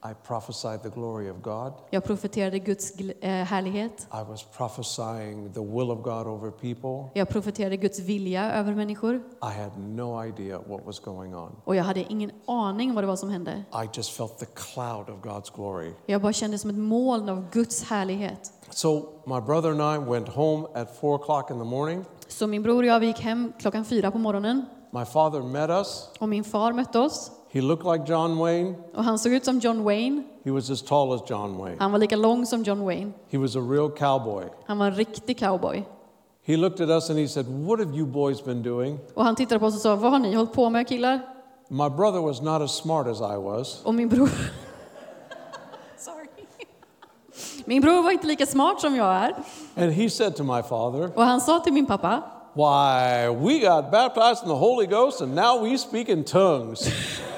I 0.02 0.14
prophesied 0.28 0.84
the 0.84 0.90
glory 0.90 1.30
of 1.30 1.42
God. 1.42 1.74
Jag 1.90 2.04
profeterade 2.04 2.60
Guds 2.60 2.94
eh, 3.22 3.30
härlighet. 3.30 4.08
I 4.14 4.30
was 4.30 4.44
prophesying 4.44 5.54
the 5.54 5.60
will 5.60 5.92
of 5.92 6.04
God 6.04 6.28
over 6.28 6.52
people. 6.52 7.10
Jag 7.14 7.30
profeterade 7.30 7.78
Guds 7.78 8.00
vilja 8.00 8.52
över 8.52 8.76
människor. 8.76 9.16
I 9.16 9.62
had 9.62 9.72
no 9.78 10.26
idea 10.26 10.60
what 10.68 10.86
was 10.86 11.00
going 11.00 11.36
on. 11.36 11.56
Och 11.64 11.76
jag 11.76 11.84
hade 11.84 12.00
ingen 12.00 12.32
aning 12.46 12.94
vad 12.94 13.04
det 13.04 13.08
var 13.08 13.16
som 13.16 13.30
hände. 13.30 13.64
I 13.74 13.90
just 13.94 14.12
felt 14.12 14.38
the 14.38 14.46
cloud 14.46 15.10
of 15.10 15.22
God's 15.22 15.56
glory. 15.56 15.94
Jag 16.06 16.22
bara 16.22 16.34
kände 16.34 16.58
som 16.58 16.70
ett 16.70 16.78
moln 16.78 17.30
av 17.30 17.50
Guds 17.52 17.84
härlighet. 17.84 18.52
So 18.70 19.10
my 19.26 19.42
brother 19.42 19.70
and 19.70 19.82
I 19.82 20.10
went 20.12 20.30
home 20.30 20.68
at 20.76 21.00
four 21.00 21.20
o'clock 21.20 21.52
in 21.52 21.60
the 21.60 21.66
morning. 21.66 22.06
Så 22.28 22.48
min 22.48 22.64
bror 22.64 22.84
och 22.84 22.86
jag 22.86 23.04
gick 23.04 23.20
hem 23.20 23.54
klockan 23.60 23.86
fyra 23.86 24.12
på 24.12 24.18
morgonen. 24.18 24.66
My 24.92 25.06
father 25.06 25.42
met 25.42 25.70
us. 25.70 26.10
Och 26.20 26.30
min 26.30 26.44
far 26.44 26.74
mötte 26.74 27.00
oss. 27.00 27.32
He 27.52 27.62
looked 27.62 27.86
like 27.86 28.06
John 28.12 28.38
Wayne. 28.38 28.76
Och 28.96 29.04
han 29.04 29.20
såg 29.20 29.34
ut 29.34 29.46
som 29.46 29.60
John 29.60 29.84
Wayne. 29.84 30.24
He 30.44 30.52
was 30.52 30.70
as 30.70 30.82
tall 30.82 31.14
as 31.14 31.22
John 31.30 31.58
Wayne. 31.58 31.78
Han 31.80 31.92
var 31.92 32.00
lika 32.00 32.16
lång 32.16 32.46
som 32.46 32.64
John 32.64 32.86
Wayne. 32.86 33.12
He 33.30 33.38
was 33.38 33.56
a 33.56 33.60
real 33.60 33.92
cowboy. 33.92 34.44
Han 34.66 34.78
var 34.78 34.86
en 34.86 34.96
riktig 34.96 35.40
cowboy. 35.40 35.84
He 36.44 36.58
looked 36.58 36.82
at 36.82 36.90
us 36.90 37.10
and 37.10 37.20
he 37.20 37.28
said, 37.28 37.46
What 37.48 37.80
have 37.80 37.96
you 37.98 38.06
boys 38.06 38.46
been 38.46 38.64
doing? 38.64 39.00
Och 39.14 39.24
han 39.24 39.36
tittade 39.36 39.60
på 39.60 39.66
oss 39.66 39.76
och 39.76 39.82
sa, 39.82 39.96
vad 39.96 40.12
har 40.12 40.20
ni 40.20 40.36
hållit 40.36 40.54
på 40.54 40.70
med 40.70 40.88
killar? 40.88 41.20
My 41.68 41.90
brother 41.90 42.20
was 42.20 42.42
not 42.42 42.62
as 42.62 42.76
smart 42.76 43.08
as 43.08 43.20
I 43.20 43.38
was. 43.38 43.82
Och 43.84 43.94
min 43.94 44.10
bror... 44.10 44.30
Sorry. 45.98 46.28
Min 47.66 47.82
bror 47.82 48.04
var 48.04 48.12
inte 48.12 48.28
lika 48.28 48.46
smart 48.46 48.82
som 48.82 48.96
jag 48.96 49.16
är. 49.16 49.36
And 49.76 49.92
he 49.92 50.10
said 50.10 50.36
to 50.36 50.44
my 50.44 50.62
father, 50.62 51.12
Och 51.16 51.24
han 51.24 51.42
sa 51.42 51.60
till 51.60 51.74
min 51.74 51.86
pappa, 51.86 52.22
Why, 52.54 53.28
we 53.30 53.60
got 53.60 53.92
baptized 53.92 54.44
in 54.44 54.50
the 54.50 54.60
Holy 54.60 54.88
Ghost 54.88 55.22
and 55.22 55.36
now 55.36 55.64
we 55.64 55.78
speak 55.78 56.10
in 56.10 56.24
tongues. 56.24 56.90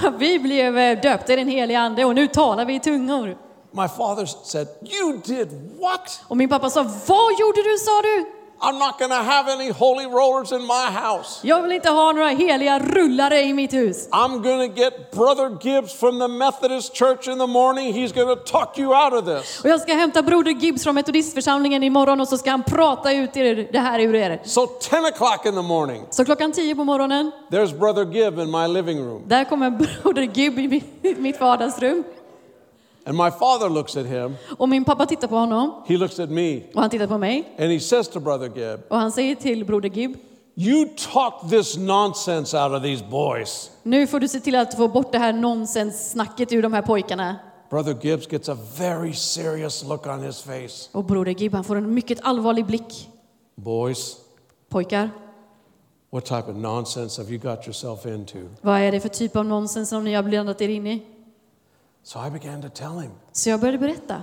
vi 0.18 0.38
blev 0.38 0.78
eh, 0.78 1.00
döpta 1.00 1.32
i 1.32 1.36
den 1.36 1.48
heliga 1.48 1.78
ande 1.78 2.04
och 2.04 2.14
nu 2.14 2.26
talar 2.26 2.64
vi 2.64 2.74
i 2.74 2.80
tungor. 2.80 3.36
My 3.70 3.88
father 3.88 4.26
said, 4.26 4.68
You 4.80 5.20
did 5.24 5.48
what? 5.80 6.20
Och 6.28 6.36
min 6.36 6.48
pappa 6.48 6.70
sa, 6.70 6.82
vad 6.82 7.32
gjorde 7.38 7.62
du 7.62 7.78
sa 7.78 8.02
du? 8.02 8.35
I'm 8.60 8.78
not 8.78 8.98
to 9.10 9.22
have 9.22 9.48
any 9.52 9.70
holy 9.70 10.06
rollers 10.06 10.52
in 10.52 10.62
my 10.62 10.86
house. 10.90 11.40
Jag 11.46 11.62
vill 11.62 11.72
inte 11.72 11.88
ha 11.90 12.12
några 12.12 12.28
heliga 12.28 12.78
rullare 12.78 13.40
i 13.42 13.52
mitt 13.52 13.72
hus. 13.72 14.08
I'm 14.10 14.42
to 14.68 14.80
get 14.80 15.10
Brother 15.10 15.58
Gibbs 15.60 15.92
from 15.94 16.18
the 16.18 16.28
Methodist 16.28 16.96
Church 16.96 17.28
in 17.28 17.38
the 17.38 17.46
morning. 17.46 17.92
He's 17.94 18.12
to 18.36 18.36
talk 18.52 18.78
you 18.78 18.94
out 18.94 19.12
of 19.12 19.24
this. 19.24 19.60
Och 19.64 19.70
jag 19.70 19.80
ska 19.80 19.94
hämta 19.94 20.22
broder 20.22 20.50
Gibbs 20.52 20.82
från 20.84 20.94
metodistförsamlingen 20.94 21.82
imorgon 21.82 22.20
och 22.20 22.28
så 22.28 22.38
ska 22.38 22.50
han 22.50 22.62
prata 22.62 23.12
ut 23.12 23.36
er, 23.36 23.68
det 23.72 23.78
här 23.78 24.00
ur 24.00 24.14
er. 24.14 24.40
So 24.44 24.66
10 24.66 24.96
o'clock 24.96 25.46
in 25.46 25.54
the 25.54 25.62
morning, 25.62 26.02
Så 26.10 26.24
klockan 26.24 26.52
tio 26.52 26.74
på 26.74 26.84
morgonen, 26.84 27.30
there's 27.50 27.78
Brother 27.78 28.04
Gibb 28.04 28.38
in 28.38 28.50
my 28.50 28.66
living 28.68 28.98
room. 28.98 29.22
där 29.26 29.44
kommer 29.44 29.70
broder 29.70 30.22
Gibb 30.22 30.58
i 30.58 30.82
mitt 31.18 31.40
vardagsrum. 31.40 32.04
And 33.06 33.16
my 33.16 33.30
father 33.30 33.68
looks 33.70 33.96
at 33.96 34.06
him, 34.06 34.34
Och 34.58 34.68
min 34.68 34.84
pappa 34.84 35.06
tittar 35.06 35.28
på 35.28 35.36
honom 35.36 35.82
he 35.86 35.96
looks 35.96 36.20
at 36.20 36.30
me, 36.30 36.60
och 36.74 36.80
han 36.80 36.90
tittar 36.90 37.06
på 37.06 37.18
mig 37.18 37.54
and 37.58 37.72
he 37.72 37.80
says 37.80 38.08
to 38.08 38.20
Brother 38.20 38.46
Gibb, 38.56 38.80
och 38.88 38.96
han 38.96 39.12
säger 39.12 39.34
till 39.34 39.64
broder 39.64 39.88
Gibb, 39.88 40.16
You 40.58 40.88
talk 41.12 41.50
this 41.50 41.76
nonsense 41.76 42.58
out 42.62 42.72
of 42.72 42.82
these 42.82 43.04
boys. 43.10 43.70
nu 43.82 44.06
får 44.06 44.20
du 44.20 44.28
se 44.28 44.40
till 44.40 44.54
att 44.54 44.74
få 44.74 44.88
bort 44.88 45.12
det 45.12 45.18
här 45.18 45.32
nonsenssnacket 45.32 46.52
ur 46.52 46.62
de 46.62 46.72
här 46.72 46.82
pojkarna. 46.82 47.36
Brother 47.70 47.96
Gibbs 48.02 48.26
gets 48.32 48.48
a 48.48 48.56
very 48.78 49.12
serious 49.12 49.84
look 49.84 50.06
on 50.06 50.22
his 50.22 50.40
face. 50.42 50.88
Och 50.92 51.04
broder 51.04 51.32
Gibb 51.32 51.54
han 51.54 51.64
får 51.64 51.76
en 51.76 51.94
mycket 51.94 52.18
allvarlig 52.22 52.66
blick. 52.66 53.08
Boys, 53.54 54.16
Pojkar, 54.68 55.10
what 56.12 56.24
type 56.24 56.50
of 56.50 56.56
nonsense 56.56 57.22
have 57.22 57.32
you 57.34 57.38
got 57.42 57.66
yourself 57.66 58.06
into? 58.06 58.38
vad 58.60 58.80
är 58.80 58.92
det 58.92 59.00
för 59.00 59.08
typ 59.08 59.36
av 59.36 59.44
nonsens 59.46 59.88
som 59.88 60.04
ni 60.04 60.14
har 60.14 60.22
blandat 60.22 60.60
er 60.60 60.68
in 60.68 60.86
i? 60.86 61.02
So 62.06 62.20
I 62.26 62.30
began 62.30 62.62
to 62.62 62.68
tell 62.68 62.98
him. 62.98 63.10
Så 63.32 63.50
jag 63.50 63.60
började 63.60 63.78
berätta. 63.78 64.22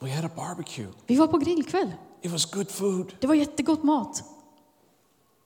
We 0.00 0.10
had 0.10 0.24
a 0.24 0.30
barbecue. 0.36 0.86
Vi 1.06 1.16
var 1.16 1.26
på 1.26 1.38
grillkväll. 1.38 1.92
It 2.22 2.32
was 2.32 2.50
good 2.50 2.70
food. 2.70 3.12
Det 3.20 3.26
var 3.26 3.34
jättegott 3.34 3.82
mat. 3.82 4.24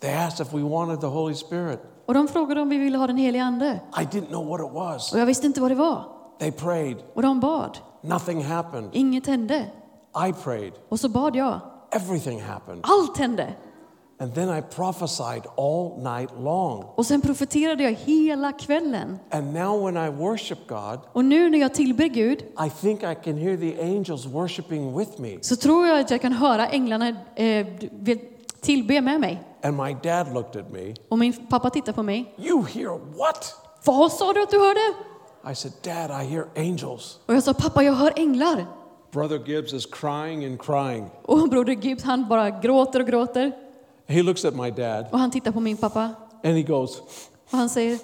They 0.00 0.14
asked 0.14 0.46
if 0.46 0.52
we 0.52 0.62
wanted 0.62 1.00
the 1.00 1.06
Holy 1.06 1.34
Spirit. 1.34 1.80
Och 2.06 2.14
de 2.14 2.28
frågade 2.28 2.60
om 2.60 2.68
vi 2.68 2.78
ville 2.78 2.98
ha 2.98 3.06
den 3.06 3.16
helige 3.16 3.44
ande. 3.44 3.80
I 4.00 4.04
didn't 4.04 4.26
know 4.26 4.46
what 4.46 4.60
it 4.60 4.72
was. 4.74 5.12
Och 5.12 5.18
jag 5.18 5.26
visste 5.26 5.46
inte 5.46 5.60
vad 5.60 5.70
det 5.70 5.74
var. 5.74 6.04
They 6.38 6.52
prayed. 6.52 6.96
Och 7.14 7.22
de 7.22 7.40
bad. 7.40 7.78
Nothing 8.00 8.44
happened. 8.44 8.90
Inget 8.92 9.26
hände. 9.26 9.70
I 10.28 10.32
prayed. 10.32 10.72
Och 10.88 11.00
så 11.00 11.08
bad 11.08 11.36
jag. 11.36 11.60
Everything 11.90 12.42
happened. 12.42 12.80
Allt 12.82 13.16
hände. 13.18 13.54
And 14.22 14.34
then 14.34 14.48
I 14.58 14.60
prophesied 14.60 15.42
all 15.56 15.98
night 15.98 16.30
long. 16.38 16.84
Och 16.94 17.06
sen 17.06 17.20
profeterade 17.20 17.82
jag 17.82 17.92
hela 17.92 18.52
kvällen. 18.52 19.18
And 19.30 19.54
now 19.54 19.86
when 19.86 19.96
I 19.96 20.10
worship 20.10 20.58
God, 20.68 21.00
Och 21.12 21.24
nu 21.24 21.50
när 21.50 21.58
jag 21.58 21.74
tillber 21.74 22.04
Gud 22.04 22.42
I 22.66 22.70
think 22.80 23.02
I 23.02 23.14
can 23.24 23.36
hear 23.36 23.56
the 23.56 23.82
angels 23.82 24.26
worshiping 24.26 24.98
with 24.98 25.20
me. 25.20 25.38
så 25.40 25.56
tror 25.56 25.86
jag 25.86 26.00
att 26.00 26.10
jag 26.10 26.20
kan 26.20 26.32
höra 26.32 26.68
änglarna 26.68 27.08
eh, 27.34 27.66
tillbe 28.60 29.00
med 29.00 29.20
mig. 29.20 29.42
And 29.62 29.76
my 29.76 29.96
dad 30.02 30.34
looked 30.34 30.62
at 30.62 30.72
me. 30.72 30.94
Och 31.08 31.18
min 31.18 31.46
pappa 31.46 31.70
tittar 31.70 31.92
på 31.92 32.02
mig. 32.02 32.34
You 32.38 32.66
hear 32.66 32.90
what? 33.18 33.56
Vad 33.84 34.12
sa 34.12 34.32
du 34.32 34.42
att 34.42 34.50
du 34.50 34.58
hörde? 34.58 34.94
I 35.52 35.54
said, 35.54 35.72
Dad, 35.82 36.22
I 36.22 36.24
hear 36.24 36.46
angels. 36.56 37.18
Och 37.26 37.34
jag 37.34 37.42
sa 37.42 37.54
pappa 37.54 37.82
jag 37.82 37.92
hör 37.92 38.12
änglar. 38.16 38.66
Brother 39.12 39.40
Gibbs 39.46 39.72
is 39.72 39.86
crying 39.86 40.44
and 40.44 40.62
crying. 40.62 41.10
Och 41.22 41.48
broder 41.48 41.72
Gibbs 41.72 42.04
han 42.04 42.28
bara 42.28 42.50
gråter 42.50 43.00
och 43.00 43.06
gråter. 43.06 43.52
He 44.12 44.22
looks 44.22 44.44
at 44.44 44.54
my 44.54 44.70
dad 44.70 45.06
Och 45.10 45.18
han 45.18 45.30
tittar 45.30 45.52
på 45.52 45.60
min 45.60 45.76
pappa. 45.76 46.10
and 46.44 46.56
he 46.56 46.62
goes, 46.62 47.00
Och 47.50 47.58
han 47.58 47.68
säger 47.68 47.98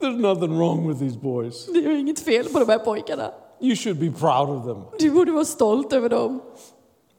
There's 0.00 0.16
nothing 0.20 0.58
wrong 0.58 0.88
with 0.88 0.98
these 1.00 1.16
boys. 1.18 1.66
det 1.66 1.78
är 1.78 1.96
inget 1.96 2.20
fel 2.20 2.48
på 2.48 2.58
de 2.58 2.68
här 2.68 2.78
pojkarna. 2.78 3.30
You 3.60 3.76
should 3.76 3.98
be 3.98 4.10
proud 4.10 4.50
of 4.50 4.64
them. 4.64 4.82
Du 4.98 5.10
borde 5.10 5.32
vara 5.32 5.44
stolt 5.44 5.92
över 5.92 6.08
dem. 6.08 6.40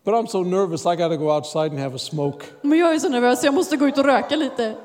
But 0.03 0.13
I'm 0.13 0.27
so 0.27 0.43
nervous, 0.43 0.85
I 0.85 0.95
got 0.95 1.09
to 1.11 1.17
go 1.17 1.31
outside 1.31 1.71
and 1.71 1.79
have 1.79 1.95
a 1.95 1.99
smoke. 1.99 2.45
Men 2.61 2.79
jag 2.79 2.95
är 2.95 2.99
så 2.99 3.09
nervös 3.09 3.43
jag 3.43 3.53
måste 3.53 3.77
gå 3.77 3.87
ut 3.87 3.97
och 3.97 4.05
röka 4.05 4.35
lite. 4.35 4.75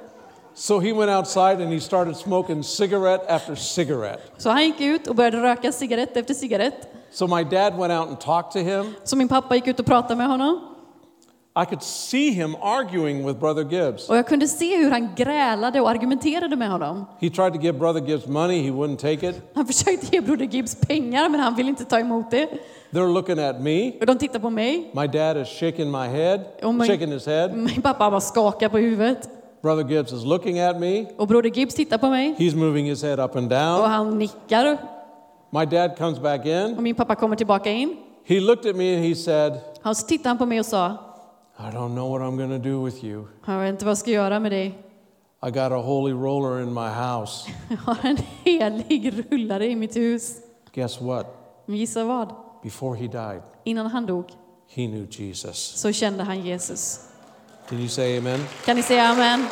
So 0.54 0.78
he 0.78 0.92
went 0.92 1.10
outside 1.10 1.62
and 1.62 1.72
he 1.72 1.80
started 1.80 2.16
smoking 2.16 2.62
cigarette 2.64 3.34
after 3.34 3.54
cigarette. 3.54 4.22
Så 4.38 4.50
han 4.50 4.64
gick 4.64 4.80
ut 4.80 5.06
och 5.06 5.14
började 5.14 5.42
röka 5.42 5.72
cigarett 5.72 6.16
efter 6.16 6.34
cigarett. 6.34 6.88
So 7.12 7.26
my 7.26 7.44
dad 7.44 7.74
went 7.76 7.92
out 7.92 8.08
and 8.08 8.20
talked 8.20 8.52
to 8.52 8.58
him. 8.70 8.94
Så 9.04 9.16
min 9.16 9.28
pappa 9.28 9.54
gick 9.54 9.66
ut 9.66 9.80
och 9.80 9.86
pratade 9.86 10.16
med 10.16 10.26
honom. 10.28 10.60
I 11.62 11.64
could 11.66 11.82
see 11.82 12.30
him 12.30 12.56
arguing 12.62 13.26
with 13.26 13.38
Brother 13.40 13.64
Gibbs. 13.64 14.08
Och 14.08 14.16
jag 14.16 14.26
kunde 14.28 14.48
se 14.48 14.76
hur 14.76 14.90
han 14.90 15.08
grälade 15.16 15.80
och 15.80 15.90
argumenterade 15.90 16.56
med 16.56 16.70
honom. 16.70 17.04
He 17.20 17.30
tried 17.30 17.52
to 17.54 17.60
give 17.60 17.78
Brother 17.78 18.00
Gibbs 18.08 18.26
money, 18.26 18.62
he 18.62 18.70
wouldn't 18.70 18.96
take 18.96 19.28
it. 19.30 19.40
Han 19.54 19.66
försökte 19.66 20.06
ge 20.16 20.20
broder 20.20 20.44
Gibbs 20.44 20.74
pengar 20.74 21.28
men 21.28 21.40
han 21.40 21.54
ville 21.54 21.68
inte 21.68 21.84
ta 21.84 21.98
emot 21.98 22.30
det. 22.30 22.48
They're 22.92 23.12
looking 23.14 23.38
at 23.38 23.60
me. 23.60 23.92
Och 24.00 24.06
de 24.06 24.18
tittar 24.18 24.38
på 24.38 24.50
mig. 24.50 24.90
My 24.94 25.06
dad 25.06 25.36
is 25.36 25.48
shaking 25.48 25.90
my 25.90 26.06
head, 26.08 26.40
my- 26.62 26.86
shaking 26.86 27.12
his 27.12 27.26
head. 27.26 27.52
Min 27.56 27.82
pappa 27.82 28.10
bara 28.10 28.20
skakar 28.20 28.68
på 28.68 28.78
huvudet. 28.78 29.28
Brother 29.62 29.84
Gibbs 29.90 30.12
is 30.12 30.24
looking 30.24 30.60
at 30.60 30.80
me. 30.80 31.06
Och 31.16 31.28
broder 31.28 31.50
Gibbs 31.50 31.74
tittar 31.74 31.98
på 31.98 32.08
mig. 32.10 32.34
He's 32.38 32.56
moving 32.56 32.86
his 32.86 33.02
head 33.02 33.24
up 33.24 33.36
and 33.36 33.44
Och 33.52 33.58
down. 33.58 33.90
han 33.90 34.18
nickar. 34.18 34.78
My 35.50 35.64
dad 35.66 35.98
comes 35.98 36.18
back 36.20 36.46
in. 36.46 36.74
Och 36.76 36.82
min 36.82 36.94
pappa 36.94 37.14
kommer 37.14 37.36
tillbaka 37.36 37.70
in. 37.70 37.96
He 38.24 38.40
looked 38.40 38.70
at 38.70 38.76
me 38.76 38.94
and 38.96 39.04
he 39.04 39.14
said, 39.14 39.52
Och 39.82 39.96
så 39.96 40.06
tittade 40.06 40.28
han 40.28 40.38
på 40.38 40.46
mig 40.46 40.60
och 40.60 40.66
sa, 40.66 40.96
I 41.62 41.70
don't 41.70 41.94
know 41.94 42.06
what 42.10 42.22
I'm 42.22 42.36
going 42.36 42.62
to 42.62 42.68
do 42.70 42.84
with 42.84 43.04
you. 43.04 43.28
jag 43.46 43.58
vet 43.58 43.68
inte 43.68 43.84
vad 43.84 43.90
jag 43.90 43.98
ska 43.98 44.10
göra 44.10 44.40
med 44.40 44.52
dig. 44.52 44.66
I 45.42 45.50
got 45.50 45.72
a 45.72 45.76
holy 45.82 46.12
roller 46.12 46.62
in 46.62 46.74
my 46.74 46.88
house. 46.88 47.50
Jag 47.68 47.76
har 47.76 48.06
en 48.08 48.16
helig 48.44 49.30
rullare 49.32 49.66
i 49.66 49.76
mitt 49.76 49.96
hus. 49.96 50.36
Guess 50.72 51.00
what? 51.00 51.26
Men 51.66 51.76
gissa 51.76 52.04
vad? 52.04 52.34
Before 52.62 52.96
he 52.96 53.06
died, 53.06 53.42
Innan 53.64 53.86
han 53.86 54.06
dog 54.06 54.24
he 54.68 54.86
knew 54.86 55.06
Jesus. 55.10 55.56
så 55.56 55.92
kände 55.92 56.24
han 56.24 56.40
Jesus. 56.46 57.00
Can 57.68 57.78
you 57.78 57.88
say 57.88 58.18
amen? 58.18 58.40
Kan 58.64 58.76
ni 58.76 58.82
säga 58.82 59.02
amen? 59.08 59.46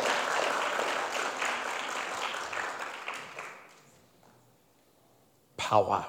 Power. 5.57 6.05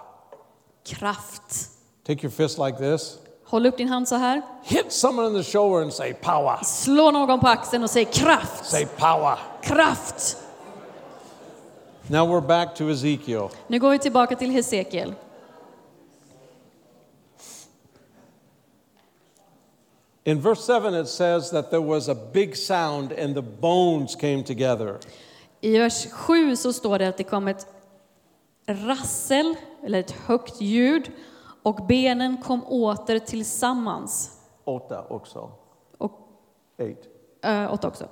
Kraft. 0.84 1.68
Take 2.04 2.22
your 2.22 2.30
fist 2.30 2.58
like 2.58 2.78
this. 2.78 3.18
Håll 3.50 3.66
upp 3.66 3.76
din 3.76 3.88
hand 3.88 4.08
så 4.08 4.14
här. 4.14 4.42
Hit 4.62 4.92
someone 4.92 5.28
in 5.28 5.44
the 5.44 5.50
shoulder 5.50 5.82
and 5.82 5.92
say 5.92 6.12
power. 6.12 6.64
Slå 6.64 7.10
någon 7.10 7.40
på 7.40 7.46
axeln 7.48 7.84
och 7.84 7.90
säg 7.90 8.04
kraft. 8.04 8.66
Say 8.66 8.86
power. 8.86 9.38
Kraft. 9.62 10.36
Now 12.06 12.28
we're 12.28 12.46
back 12.46 12.74
to 12.74 12.90
Ezekiel. 12.90 13.48
Nu 13.66 13.78
går 13.78 13.90
vi 13.90 13.98
tillbaka 13.98 14.36
till 14.36 14.50
Hesekiel. 14.50 15.14
In 20.24 20.40
verse 20.40 20.80
7, 20.80 21.00
it 21.00 21.08
says 21.08 21.50
that 21.50 21.70
there 21.70 21.82
was 21.82 22.08
a 22.08 22.16
big 22.32 22.56
sound 22.56 23.12
and 23.12 23.34
the 23.34 23.42
bones 23.42 24.16
came 24.16 24.44
together. 24.44 24.98
I 25.60 25.78
vers 25.78 26.06
7 26.10 26.56
så 26.56 26.72
står 26.72 26.98
det 26.98 27.08
att 27.08 27.16
det 27.16 27.24
kom 27.24 27.48
ett 27.48 27.66
rassel, 28.66 29.54
eller 29.84 30.00
ett 30.00 30.10
högt 30.10 30.60
ljud, 30.60 31.10
och 31.62 31.86
benen 31.86 32.36
kom 32.36 32.64
åter 32.64 33.18
tillsammans. 33.18 34.30
Åtta 34.64 35.04
också. 35.08 35.50
Och 35.98 36.12
Eight. 36.78 36.98
äh, 37.44 37.72
åtta 37.72 37.88
också. 37.88 38.04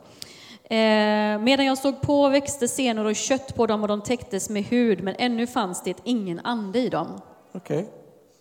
Eh, 0.75 1.39
medan 1.39 1.67
jag 1.67 1.79
såg 1.79 2.01
på 2.01 2.29
växte 2.29 2.69
senor 2.69 3.05
och 3.05 3.17
kött 3.17 3.55
på 3.55 3.67
dem 3.67 3.83
och 3.83 3.89
de 3.89 4.01
täcktes 4.01 4.51
med 4.51 4.65
hud, 4.65 5.03
men 5.05 5.15
ännu 5.19 5.47
fanns 5.47 5.83
det 5.83 5.97
ingen 6.05 6.41
ande 6.45 6.79
i 6.79 6.89
dem. 6.89 7.07
Okay. 7.55 7.85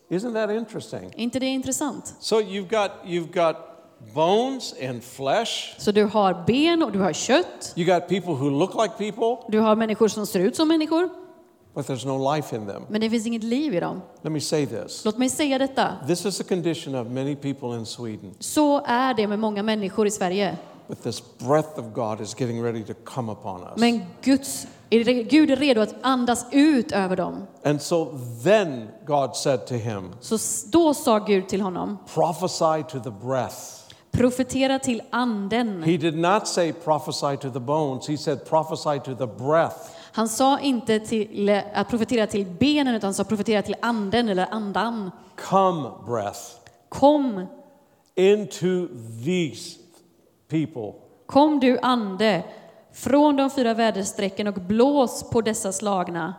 Isn't 0.09 0.33
that 0.33 0.49
interesting? 0.55 1.11
Inte 1.15 1.39
det 1.39 1.45
intressant? 1.45 2.15
So 2.19 2.35
you've 2.35 2.69
got 2.69 2.91
you've 3.05 3.33
got 3.45 3.55
bones 4.15 4.75
and 4.89 5.03
flesh. 5.03 5.75
Så 5.77 5.91
du 5.91 6.03
har 6.03 6.43
ben 6.47 6.83
och 6.83 6.91
du 6.91 6.99
har 6.99 7.13
kött. 7.13 7.73
You 7.75 7.93
got 7.93 8.07
people 8.07 8.33
who 8.33 8.49
look 8.49 8.73
like 8.75 9.11
people, 9.11 9.51
Du 9.51 9.59
har 9.59 9.75
människor 9.75 10.07
som 10.07 10.25
ser 10.25 10.39
ut 10.39 10.55
som 10.55 10.67
människor, 10.67 11.09
but 11.77 11.87
there's 11.87 12.05
no 12.05 12.35
life 12.35 12.55
in 12.55 12.65
them. 12.65 12.83
men 12.89 13.01
det 13.01 13.09
finns 13.09 13.25
inget 13.25 13.43
liv 13.43 13.73
i 13.73 13.79
dem. 13.79 14.01
Let 14.21 14.31
me 14.31 14.39
say 14.39 14.65
this. 14.65 15.05
Låt 15.05 15.17
mig 15.17 15.29
säga 15.29 15.57
detta. 15.57 15.95
This 16.07 16.25
is 16.25 16.41
a 16.41 16.43
condition 16.43 16.95
of 16.95 17.07
many 17.07 17.35
people 17.35 17.77
in 17.77 17.85
Sweden. 17.85 18.33
Så 18.39 18.81
är 18.85 19.13
det 19.13 19.27
med 19.27 19.39
många 19.39 19.63
människor 19.63 20.07
i 20.07 20.11
Sverige. 20.11 20.57
But 20.87 21.03
this 21.03 21.23
breath 21.37 21.79
of 21.79 21.85
God 21.93 22.21
is 22.21 22.39
getting 22.39 22.63
ready 22.63 22.83
to 22.83 22.93
come 23.03 23.31
upon 23.31 23.61
us. 23.61 23.77
Men 23.77 24.01
Guds, 24.21 24.67
Gud 25.29 25.51
är 25.51 25.55
redo 25.55 25.81
att 25.81 25.95
andas 26.01 26.45
ut 26.51 26.91
över 26.91 27.15
dem. 27.15 27.47
And 27.63 27.81
so 27.81 28.17
then 28.43 28.87
God 29.05 29.35
said 29.35 29.67
to 29.67 29.73
him, 29.75 30.13
Så 30.19 30.37
då 30.71 30.93
sa 30.93 31.19
Gud 31.19 31.47
till 31.47 31.61
honom, 31.61 31.97
Prophesy 32.13 32.83
to 32.89 32.99
the 32.99 33.25
breath. 33.25 33.55
profetera 34.11 34.79
till 34.79 35.01
anden. 35.09 35.83
He 35.83 35.97
did 35.97 36.17
not 36.17 36.47
say 36.47 36.73
prophesy 36.73 37.37
to 37.37 37.49
the 37.49 37.59
bones, 37.59 38.07
he 38.07 38.17
said 38.17 38.45
prophesy 38.45 38.99
to 38.99 39.15
the 39.15 39.27
breath. 39.27 39.96
Han 40.17 40.27
sa 40.29 40.59
inte 40.59 40.99
till, 40.99 41.61
att 41.73 41.89
profetera 41.89 42.27
till 42.27 42.45
benen, 42.45 42.95
utan 42.95 43.07
han 43.07 43.13
sa 43.13 43.23
profetera 43.23 43.61
till 43.61 43.75
anden 43.79 44.29
eller 44.29 44.47
andan. 44.51 45.11
Come, 45.49 45.89
breath, 46.07 46.39
Kom, 46.89 47.45
into 48.15 48.87
these 49.25 49.79
people. 50.47 50.93
kom 51.25 51.59
du 51.59 51.79
ande, 51.81 52.43
från 52.93 53.35
de 53.35 53.49
fyra 53.49 53.73
väderstrecken 53.73 54.47
och 54.47 54.53
blås 54.53 55.29
på 55.29 55.41
dessa 55.41 55.71
slagna. 55.71 56.33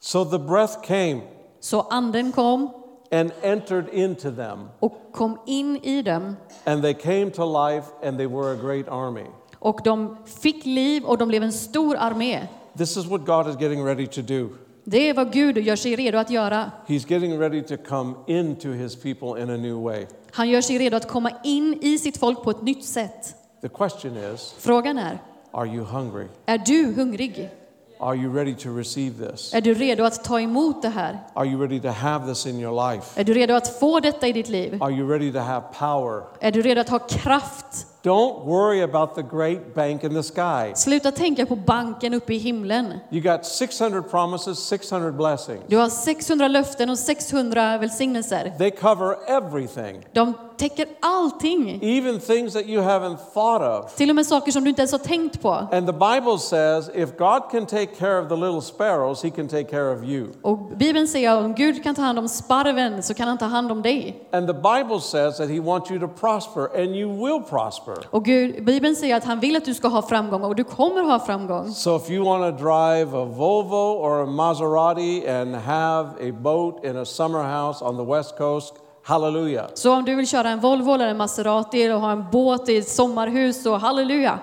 So 0.00 0.24
the 0.24 0.38
breath 0.38 0.80
came 0.86 1.20
Så 1.60 1.80
anden 1.80 2.32
kom 2.32 2.70
and 3.12 3.32
entered 3.42 3.88
into 3.92 4.30
them, 4.30 4.68
och 4.80 4.98
kom 5.12 5.38
in 5.46 5.76
i 5.76 6.02
dem. 6.02 6.36
and 6.64 6.82
they 6.82 6.94
came 6.94 7.30
to 7.30 7.68
life, 7.68 7.86
and 8.02 8.18
they 8.18 8.26
were 8.26 8.52
a 8.52 8.56
great 8.62 8.88
army. 8.88 9.26
Och 9.66 9.80
de 9.84 10.16
fick 10.40 10.64
liv 10.64 11.04
och 11.04 11.18
de 11.18 11.28
blev 11.28 11.42
en 11.42 11.52
stor 11.52 11.96
armé. 11.96 12.46
This 12.78 12.96
is 12.96 13.06
what 13.06 13.26
God 13.26 13.48
is 13.48 13.60
getting 13.60 13.84
ready 13.84 14.06
to 14.06 14.22
do. 14.22 14.48
Det 14.84 15.08
är 15.08 15.14
vad 15.14 15.32
Gud 15.32 15.58
gör 15.58 15.76
sig 15.76 15.96
redo 15.96 16.18
att 16.18 16.30
göra. 16.30 16.70
He's 16.86 17.12
getting 17.12 17.38
ready 17.38 17.62
to 17.62 17.76
come 17.88 18.14
into 18.26 18.68
his 18.68 18.96
people 18.96 19.42
in 19.42 19.50
a 19.50 19.56
new 19.56 19.82
way. 19.82 20.06
Han 20.30 20.48
gör 20.48 20.60
sig 20.60 20.78
redo 20.78 20.96
att 20.96 21.08
komma 21.08 21.30
in 21.44 21.78
i 21.82 21.98
sitt 21.98 22.16
folk 22.16 22.42
på 22.42 22.50
ett 22.50 22.62
nytt 22.62 22.84
sätt. 22.84 23.34
The 23.62 23.68
question 23.68 24.16
is 24.34 24.54
Frågan 24.58 24.98
är, 24.98 25.18
Are 25.50 25.66
you 25.68 25.84
hungry? 25.84 26.26
är 26.46 26.58
du 26.58 26.92
hungrig? 26.92 27.50
Are 27.98 28.16
you 28.16 28.34
ready 28.34 28.54
to 28.54 28.68
receive 28.76 29.30
this? 29.30 29.54
Är 29.54 29.60
du 29.60 29.74
redo 29.74 30.04
att 30.04 30.24
ta 30.24 30.40
emot 30.40 30.82
det 30.82 30.88
här? 30.88 31.18
Are 31.34 31.46
you 31.46 31.60
ready 31.60 31.80
to 31.80 31.88
have 31.88 32.26
this 32.34 32.46
in 32.46 32.60
your 32.60 32.92
life? 32.92 33.20
Är 33.20 33.24
du 33.24 33.34
redo 33.34 33.54
att 33.54 33.80
få 33.80 34.00
detta 34.00 34.26
i 34.28 34.32
ditt 34.32 34.48
liv? 34.48 34.82
Are 34.82 34.92
you 34.92 35.08
ready 35.08 35.32
to 35.32 35.38
have 35.38 35.64
power? 35.78 36.22
Är 36.40 36.52
du 36.52 36.62
redo 36.62 36.80
att 36.80 36.88
ha 36.88 36.98
kraft? 36.98 37.86
Don't 38.06 38.44
worry 38.44 38.82
about 38.82 39.14
the 39.16 39.22
great 39.22 39.74
bank 39.74 40.04
in 40.04 40.14
the 40.14 40.22
sky. 40.22 40.72
Sluta 40.74 41.12
tänka 41.12 41.46
på 41.46 41.56
banken 41.56 42.14
uppe 42.14 42.34
i 42.34 42.38
himlen. 42.38 43.00
You 43.10 43.20
got 43.20 43.44
600 43.46 44.02
promises, 44.02 44.58
600 44.58 45.12
blessings. 45.12 45.62
Du 45.68 45.76
har 45.76 45.88
600 45.88 46.48
löften 46.48 46.90
och 46.90 46.98
600 46.98 47.78
välsignelser. 47.78 48.52
They 48.58 48.70
cover 48.70 49.16
everything, 49.28 50.06
De 50.12 50.34
täcker 50.56 50.86
allting. 51.02 51.78
even 51.82 52.20
things 52.20 52.52
that 52.52 52.66
you 52.66 52.82
haven't 52.82 53.16
thought 53.34 53.62
of. 53.84 53.94
Till 53.96 54.10
och 54.10 54.16
med 54.16 54.26
saker 54.26 54.52
som 54.52 54.64
du 54.64 54.70
inte 54.70 54.82
ens 54.82 54.92
har 54.92 54.98
tänkt 54.98 55.42
på. 55.42 55.50
And 55.50 55.86
the 55.86 55.92
Bible 55.92 56.38
says 56.38 56.90
if 56.94 57.16
God 57.18 57.42
can 57.50 57.66
take 57.66 57.86
care 57.86 58.22
of 58.22 58.28
the 58.28 58.36
little 58.36 58.62
sparrows, 58.62 59.22
he 59.22 59.30
can 59.30 59.48
take 59.48 59.64
care 59.64 59.90
of 59.96 60.04
you. 60.04 60.26
Och 60.42 60.58
Bibeln 60.58 61.08
säger 61.08 61.30
att 61.30 61.44
om 61.44 61.54
Gud 61.54 61.82
kan 61.82 61.94
ta 61.94 62.02
hand 62.02 62.18
om 62.18 62.28
sparven 62.28 63.02
så 63.02 63.14
kan 63.14 63.28
han 63.28 63.38
ta 63.38 63.44
hand 63.44 63.72
om 63.72 63.82
dig. 63.82 64.28
And 64.32 64.46
the 64.46 64.54
Bible 64.54 65.00
says 65.00 65.36
that 65.36 65.48
he 65.50 65.60
wants 65.60 65.90
you 65.90 66.00
to 66.00 66.08
prosper, 66.08 66.82
and 66.82 66.96
you 66.96 67.26
will 67.26 67.42
prosper. 67.50 67.95
Och 68.10 68.24
Gud, 68.24 68.64
Bibeln 68.64 68.96
säger 68.96 69.16
att 69.16 69.24
han 69.24 69.40
vill 69.40 69.56
att 69.56 69.64
du 69.64 69.74
ska 69.74 69.88
ha 69.88 70.02
framgång 70.02 70.44
och 70.44 70.56
du 70.56 70.64
kommer 70.64 71.02
ha 71.02 71.18
framgång. 71.18 71.70
So 71.70 71.96
if 71.96 72.10
you 72.10 72.24
want 72.24 72.58
to 72.58 72.64
drive 72.64 73.18
a 73.18 73.24
Volvo 73.24 73.98
or 74.00 74.22
a 74.22 74.26
Maserati 74.26 75.28
and 75.40 75.54
have 75.54 76.08
a 76.28 76.32
boat 76.32 76.84
in 76.84 76.96
a 76.96 77.04
summer 77.04 77.42
house 77.42 77.84
on 77.84 77.96
the 77.96 78.12
West 78.12 78.38
Coast, 78.38 78.74
hallelujah. 79.04 79.66
Så 79.74 79.92
om 79.92 80.04
du 80.04 80.14
vill 80.14 80.26
köra 80.26 80.48
en 80.48 80.60
Volvo 80.60 80.94
eller 80.94 81.08
en 81.08 81.16
Maserati 81.16 81.90
och 81.90 82.00
ha 82.00 82.12
en 82.12 82.24
båt 82.32 82.68
i 82.68 82.76
ett 82.76 82.88
sommarhus 82.88 83.62
så 83.62 83.76
halleluja. 83.76 84.38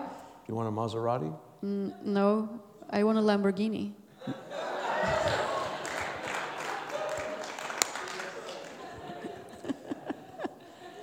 You 0.48 0.58
want 0.58 0.68
a 0.68 0.72
Maserati? 0.72 1.32
No, 2.04 2.48
I 3.00 3.04
want 3.04 3.18
a 3.18 3.22
Lamborghini. 3.22 3.94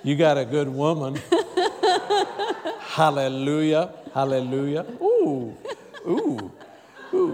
You 0.03 0.15
got 0.15 0.37
a 0.37 0.45
good 0.45 0.67
woman. 0.67 1.19
hallelujah. 2.79 3.89
Hallelujah. 4.13 4.85
Ooh. 5.01 5.53
Ooh. 6.07 6.39
Ooh. 7.13 7.31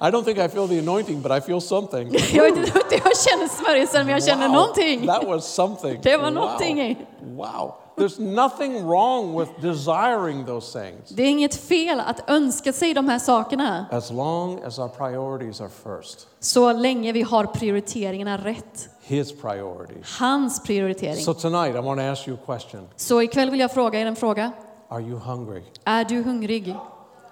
I 0.00 0.10
don't 0.10 0.24
think 0.24 0.38
I 0.38 0.48
feel 0.48 0.66
the 0.66 0.78
anointing, 0.78 1.20
but 1.22 1.30
I 1.30 1.40
feel 1.40 1.60
something. 1.60 2.14
Jag 2.32 2.42
vet 2.42 2.56
inte 2.56 2.78
om 2.78 2.82
jag 2.90 3.16
känner 3.16 3.48
smörjelsen, 3.48 4.06
men 4.06 4.12
jag 4.12 4.24
känner 4.24 4.48
någonting. 4.48 5.06
That 5.06 5.24
was 5.24 5.54
something. 5.54 6.00
Det 6.02 6.16
var 6.16 6.30
någonting 6.30 6.80
i. 6.80 6.96
Wow. 7.20 7.74
There's 7.96 8.18
nothing 8.18 8.86
wrong 8.86 9.34
with 9.38 9.50
desiring 9.60 10.46
those 10.46 10.82
things 10.82 11.08
Det 11.08 11.22
är 11.22 11.26
inget 11.30 11.54
fel 11.54 12.00
att 12.00 12.30
önska 12.30 12.72
sig 12.72 12.94
de 12.94 13.08
här 13.08 13.18
sakerna, 13.18 13.86
as 13.90 14.10
long 14.10 14.62
as 14.62 14.78
our 14.78 14.88
priorities 14.88 15.60
are 15.60 15.68
first. 15.68 16.26
så 16.40 16.72
länge 16.72 17.12
vi 17.12 17.22
har 17.22 17.44
prioriteringarna 17.44 18.38
rätt. 18.38 18.88
His 19.02 19.40
priorities. 19.40 20.18
Hans 20.18 20.62
prioritering. 20.62 21.16
So 21.16 21.34
tonight, 21.34 21.76
I 21.76 21.80
want 21.80 22.00
to 22.00 22.06
ask 22.06 22.28
you 22.28 22.36
a 22.36 22.40
question. 22.46 22.88
Så 22.96 23.22
ikväll 23.22 23.50
vill 23.50 23.60
jag 23.60 23.72
fråga 23.72 24.00
er 24.00 24.06
en 24.06 24.16
fråga. 24.16 24.52
Are 24.88 25.02
you 25.02 25.18
hungry? 25.18 25.62
Är 25.84 26.04
du 26.04 26.22
hungrig? 26.22 26.76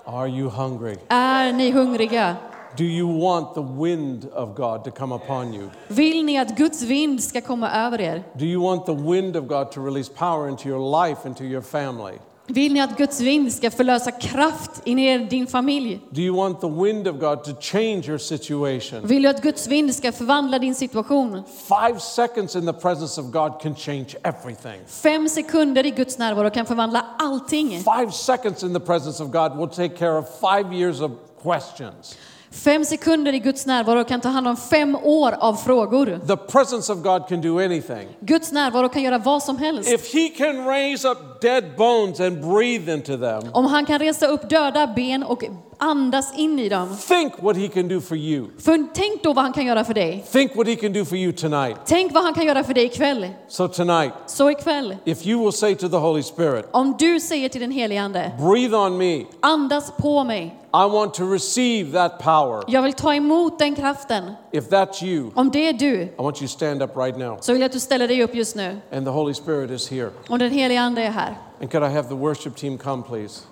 Are 0.04 0.28
you 0.28 0.50
hungry? 0.50 0.96
Är 1.08 1.52
ni 1.52 1.70
hungriga? 1.70 2.36
Do 2.76 2.84
you 2.84 3.08
want 3.08 3.54
the 3.54 3.62
wind 3.62 4.24
of 4.32 4.54
God 4.54 4.84
to 4.84 4.90
come 4.90 5.14
upon 5.14 5.54
you? 5.54 5.70
Vill 5.88 6.24
ni 6.24 6.38
att 6.38 6.56
Guds 6.56 6.82
vind 6.82 7.22
ska 7.22 7.40
komma 7.40 7.70
över 7.70 8.00
er? 8.00 8.22
Do 8.34 8.44
you 8.44 8.62
want 8.62 8.86
the 8.86 8.94
wind 8.94 9.36
of 9.36 9.46
God 9.46 9.72
to 9.72 9.84
release 9.84 10.12
power 10.12 10.48
into 10.48 10.68
your 10.68 11.06
life 11.08 11.26
and 11.26 11.36
to 11.36 11.44
your 11.44 11.62
family? 11.62 12.18
Vill 12.46 12.72
ni 12.72 12.80
att 12.80 12.96
Guds 12.96 13.20
vind 13.20 13.52
ska 13.52 13.70
förlösa 13.70 14.10
kraft 14.10 14.70
in 14.84 14.98
i 14.98 15.18
din 15.18 15.46
familj? 15.46 16.00
Do 16.10 16.20
you 16.20 16.36
want 16.36 16.60
the 16.60 16.68
wind 16.68 17.08
of 17.08 17.16
God 17.20 17.44
to 17.44 17.50
change 17.60 18.02
your 18.08 18.18
situation? 18.18 19.06
Vill 19.06 19.22
du 19.22 19.28
att 19.28 19.42
Guds 19.42 19.66
vind 19.66 19.94
ska 19.94 20.12
förvandla 20.12 20.58
din 20.58 20.74
situation? 20.74 21.42
Five 21.68 22.00
seconds 22.00 22.56
in 22.56 22.66
the 22.66 22.72
presence 22.72 23.20
of 23.20 23.26
God 23.26 23.60
can 23.62 23.74
change 23.74 24.16
everything. 24.22 24.80
Fem 24.86 25.28
sekunder 25.28 25.86
i 25.86 25.90
Guds 25.90 26.18
närvaro 26.18 26.50
kan 26.50 26.66
förvandla 26.66 27.06
allting. 27.18 27.68
Five 27.68 28.12
seconds 28.12 28.62
in 28.62 28.74
the 28.74 28.80
presence 28.80 29.22
of 29.22 29.30
God 29.30 29.56
will 29.56 29.68
take 29.68 29.96
care 29.96 30.18
of 30.18 30.26
five 30.40 30.74
years 30.76 31.00
of 31.00 31.10
questions. 31.42 32.16
Fem 32.52 32.84
sekunder 32.84 33.32
i 33.32 33.38
Guds 33.38 33.66
närvaro 33.66 34.04
kan 34.04 34.20
ta 34.20 34.28
hand 34.28 34.48
om 34.48 34.56
fem 34.56 34.96
år 34.96 35.32
av 35.32 35.54
frågor. 35.54 36.20
The 36.26 36.36
presence 36.36 36.92
of 36.92 37.02
God 37.02 37.28
can 37.28 37.40
do 37.40 37.58
anything. 37.58 38.08
Guds 38.20 38.52
närvaro 38.52 38.88
kan 38.88 39.02
göra 39.02 39.18
vad 39.18 39.42
som 39.42 39.58
helst. 39.58 39.90
If 39.90 40.14
He 40.14 40.28
can 40.28 40.64
raise 40.66 41.08
up 41.08 41.18
dead 41.40 41.64
bones 41.76 42.20
and 42.20 42.40
breathe 42.40 42.94
into 42.94 43.16
them, 43.16 43.42
Om 43.52 43.64
han 43.66 43.86
kan 43.86 43.98
resa 43.98 44.26
upp 44.26 44.48
döda 44.50 44.86
ben 44.96 45.22
och 45.22 45.44
andas 45.78 46.38
in 46.38 46.58
i 46.58 46.68
dem. 46.68 46.96
think 47.08 47.32
what 47.42 47.56
He 47.56 47.68
can 47.68 47.88
do 47.88 48.00
for 48.00 48.16
you. 48.16 48.46
För 48.58 48.84
tänk 48.94 49.22
då 49.22 49.32
vad 49.32 49.44
han 49.44 49.52
kan 49.52 49.66
göra 49.66 49.84
för 49.84 49.94
dig. 49.94 50.24
Think 50.32 50.56
what 50.56 50.66
He 50.66 50.76
can 50.76 50.92
do 50.92 51.04
for 51.04 51.16
you 51.18 51.32
tonight. 51.32 51.76
Tänk 51.86 52.12
vad 52.14 52.24
han 52.24 52.34
kan 52.34 52.46
göra 52.46 52.64
för 52.64 52.74
dig 52.74 52.84
ikväll. 52.84 53.28
So, 53.48 53.68
tonight, 53.68 54.12
Så 54.26 54.50
ikväll, 54.50 54.96
if 55.04 55.26
you 55.26 55.42
will 55.44 55.52
say 55.52 55.74
to 55.74 55.88
the 55.88 55.96
Holy 55.96 56.22
Spirit, 56.22 56.68
om 56.70 56.94
du 56.98 57.20
säger 57.20 57.48
till 57.48 57.60
den 57.60 57.70
helige 57.70 58.02
Ande, 58.02 58.32
breathe 58.38 58.76
on 58.76 58.96
me, 58.98 59.24
andas 59.40 59.92
på 59.96 60.24
mig. 60.24 60.56
I 60.72 60.88
want 60.92 61.14
to 61.14 61.24
receive 61.32 61.92
that 61.92 62.18
power. 62.18 62.64
Jag 62.68 62.82
vill 62.82 62.92
ta 62.92 63.14
emot 63.14 63.58
den 63.58 63.74
kraften. 63.74 64.32
If 64.52 64.68
that's 64.68 65.04
you, 65.04 65.30
Om 65.34 65.50
det 65.50 65.68
är 65.68 65.72
du, 65.72 65.94
I 66.02 66.10
want 66.16 66.42
you 66.42 66.48
to 66.48 66.52
stand 66.52 66.82
up 66.82 66.96
right 66.96 67.18
now. 67.18 67.38
så 67.40 67.52
vill 67.52 67.60
jag 67.60 67.66
att 67.68 67.72
du 67.72 67.80
ställer 67.80 68.08
dig 68.08 68.22
upp 68.22 68.34
just 68.34 68.56
nu. 68.56 68.76
And 68.92 69.06
the 69.06 69.10
Holy 69.10 69.34
Spirit 69.34 69.70
is 69.70 69.90
here. 69.90 70.10
Och 70.28 70.38
den 70.38 70.50
helige 70.50 70.80
Ande 70.80 71.02
är 71.02 71.10
här. 71.10 71.29
And 71.60 71.70
could 71.70 71.82
I 71.82 71.90
have 71.90 72.08
the 72.08 72.16
worship 72.16 72.56
team 72.56 72.78
come, 72.78 73.02
please? 73.02 73.46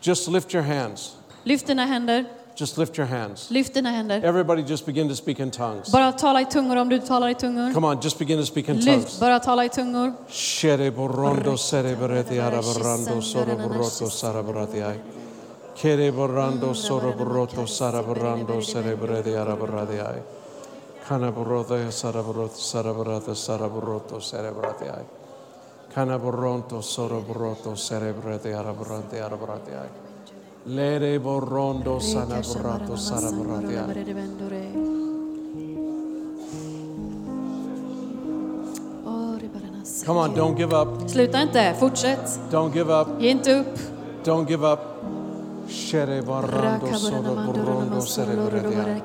Just 0.00 0.28
lift 0.28 0.52
your 0.52 0.64
hands. 0.64 1.16
Lyft 1.46 1.66
dina 1.66 1.86
händer. 1.86 2.26
Just 2.54 2.76
lift 2.76 2.98
your 2.98 3.06
hands. 3.06 3.48
Lyft 3.50 3.74
dina 3.74 3.90
händer. 3.90 4.22
Everybody, 4.22 4.62
just 4.62 4.84
begin 4.84 5.08
to 5.08 5.16
speak 5.16 5.40
in 5.40 5.50
tongues. 5.50 5.90
Bara 5.90 6.12
tala 6.12 6.40
i 6.40 6.44
tungor 6.44 6.76
om 6.76 6.88
du 6.88 6.98
talar 6.98 7.30
i 7.30 7.34
tungor. 7.34 7.72
Come 7.72 7.84
on, 7.84 8.00
just 8.00 8.18
begin 8.18 8.38
to 8.38 8.44
speak 8.44 8.68
in 8.68 8.78
Lyft, 8.78 8.84
tongues. 8.84 9.20
bara 9.20 9.40
tala 9.40 9.64
i 9.64 9.68
tungor. 9.68 10.14
Shere 10.28 10.90
borrondo 10.90 11.56
sere 11.56 11.94
bereti 11.94 12.38
arabarando 12.38 13.22
soro 13.22 14.10
sarabaratiai. 14.10 15.00
Kere 15.74 16.12
borrando 16.12 16.74
soro 16.74 17.14
sarabarando 17.66 18.62
sere 18.62 18.96
bereti 18.96 19.34
arabaratiai. 19.34 20.22
Kana 21.06 21.32
borroto 21.32 21.74
sarabarot 21.90 22.50
sarabarata 22.50 23.34
sarabaroto 23.34 24.20
sere. 24.20 25.21
Canaboronto 25.92 26.80
sorobroto 26.80 27.76
cerebrete 27.76 28.54
arabrante 28.54 29.20
arabratiai. 29.20 29.88
Lere 30.64 31.20
borondo 31.20 31.98
sanabrato 31.98 32.96
sarabratiai. 32.96 34.04
Come 40.04 40.18
on, 40.18 40.32
don't 40.32 40.56
give 40.56 40.74
up. 40.74 41.08
Sluta 41.08 41.42
inte, 41.42 41.74
fortsätt. 41.78 42.38
Don't 42.50 42.72
give 42.72 42.90
up. 42.90 43.18
Ge 43.18 43.28
inte 43.28 43.60
upp. 43.60 43.78
Don't 44.24 44.46
give 44.46 44.64
up. 44.64 44.80
Shere 45.66 46.22
barando 46.22 46.86
soro 46.94 47.34
borondo 47.34 48.00
cerebretiai. 48.00 49.02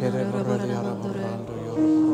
Kere 0.00 0.24
borredi 0.24 0.72
arabrando 0.72 1.52
yorobroti 1.66 2.10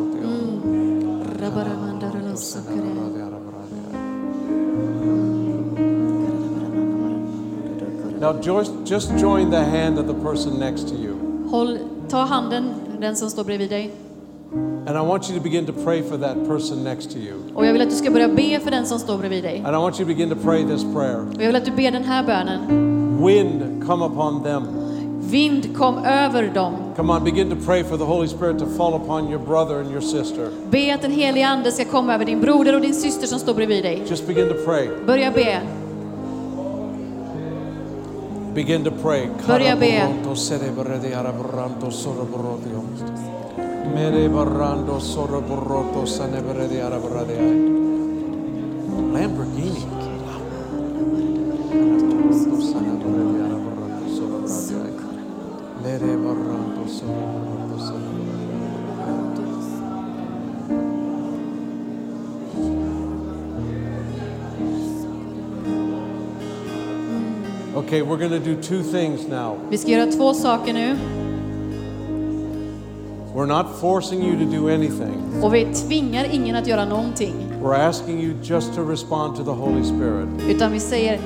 Now 8.21 8.33
just, 8.43 8.73
just 8.87 9.11
join 9.19 9.51
the 9.51 9.63
hand 9.63 9.99
of 9.99 10.07
the 10.07 10.15
person 10.15 10.59
next 10.59 10.89
to 10.89 10.95
you. 10.95 11.15
Håll, 11.51 11.79
ta 12.09 12.25
handen, 12.25 12.75
den 13.01 13.17
som 13.17 13.31
står 13.31 13.45
bredvid 13.45 13.71
dig. 13.71 13.91
And 14.87 14.97
I 14.97 15.01
want 15.01 15.29
you 15.29 15.39
to 15.39 15.43
begin 15.43 15.67
to 15.67 15.73
pray 15.73 16.03
for 16.03 16.17
that 16.17 16.47
person 16.49 16.85
next 16.85 17.11
to 17.11 17.19
you. 17.19 17.35
Och 17.55 17.67
jag 17.67 17.73
vill 17.73 17.83
att 17.83 17.91
du 17.91 17.97
ska 17.97 18.11
börja 18.11 18.29
be 18.29 18.61
för 18.61 18.71
den 18.71 18.87
som 18.87 18.99
står 18.99 19.19
bredvid 19.19 19.45
dig. 19.45 19.63
And 19.67 19.77
I 19.77 19.79
want 19.79 20.01
you 20.01 20.09
to 20.09 20.15
begin 20.15 20.31
to 20.31 20.37
pray 20.37 20.65
this 20.65 20.85
prayer. 20.95 21.21
Och 21.37 21.43
jag 21.43 21.47
vill 21.47 21.57
att 21.57 21.65
du 21.65 21.71
ber 21.71 21.91
den 21.91 22.05
här 22.05 22.25
bönen. 22.25 22.61
Wind, 23.27 23.87
come 23.87 24.07
upon 24.07 24.43
them. 24.43 24.63
Vind 25.21 25.77
kom 25.77 25.99
över 25.99 26.55
dem. 26.55 26.86
Come 26.97 27.11
on, 27.11 27.25
begin 27.25 27.51
to 27.51 27.57
pray 27.57 27.83
for 27.83 27.99
the 27.99 28.07
Holy 28.07 28.27
Spirit 28.27 28.59
to 28.59 28.67
fall 28.67 28.95
upon 28.95 29.29
your 29.29 29.39
brother 29.39 29.81
and 29.81 29.91
your 29.91 30.01
sister. 30.01 30.51
Be 30.71 30.95
att 30.95 31.03
den 31.03 31.11
helige 31.11 31.47
Ande 31.47 31.73
ska 31.73 31.85
komma 31.85 32.15
över 32.15 32.25
din 32.25 32.41
broder 32.41 32.75
och 32.75 32.81
din 32.81 32.95
syster 32.95 33.27
som 33.27 33.39
står 33.39 33.55
bredvid 33.55 33.85
dig. 33.85 34.03
Just 34.09 34.27
begin 34.27 34.49
to 34.49 34.55
pray. 34.65 34.89
Börja 35.07 35.31
be. 35.31 35.61
Begin 38.55 38.85
to 38.85 38.91
pray. 39.03 39.29
Börja 39.47 39.77
be. 39.77 39.91
Karaboronto 39.91 40.37
serebredi 40.37 41.15
araboranto 41.15 41.91
soroborodio. 41.91 42.83
Mere 43.95 44.29
barando 44.29 45.01
soroboroto 45.01 46.07
sanebredi 46.07 46.81
arabradi. 46.81 47.37
Lamborghini. 49.13 49.97
Okay, 67.77 68.03
we're 68.03 68.17
going 68.17 68.31
to 68.31 68.41
do 68.41 68.57
two 68.63 68.83
things 68.83 69.29
now. 69.29 69.59
Vi 69.71 69.79
ska 69.79 69.91
göra 69.91 70.13
två 70.13 70.35
saker 70.35 70.73
nu. 70.73 70.97
We're 73.35 73.47
not 73.47 73.67
forcing 73.81 74.23
you 74.23 74.39
to 74.39 74.57
do 74.57 74.69
anything. 74.69 75.43
Och 75.43 75.55
vi 75.55 75.65
tvingar 75.65 76.27
ingen 76.33 76.57
att 76.57 76.67
göra 76.67 76.85
någonting. 76.85 77.35
We're 77.63 77.89
asking 77.89 78.21
you 78.21 78.35
just 78.43 78.75
to 78.75 78.91
respond 78.91 79.37
to 79.37 79.45
the 79.45 79.51
Holy 79.51 79.85
Spirit. 79.85 80.29
Utan 80.49 80.73
vi 80.73 80.81
säger, 80.81 81.21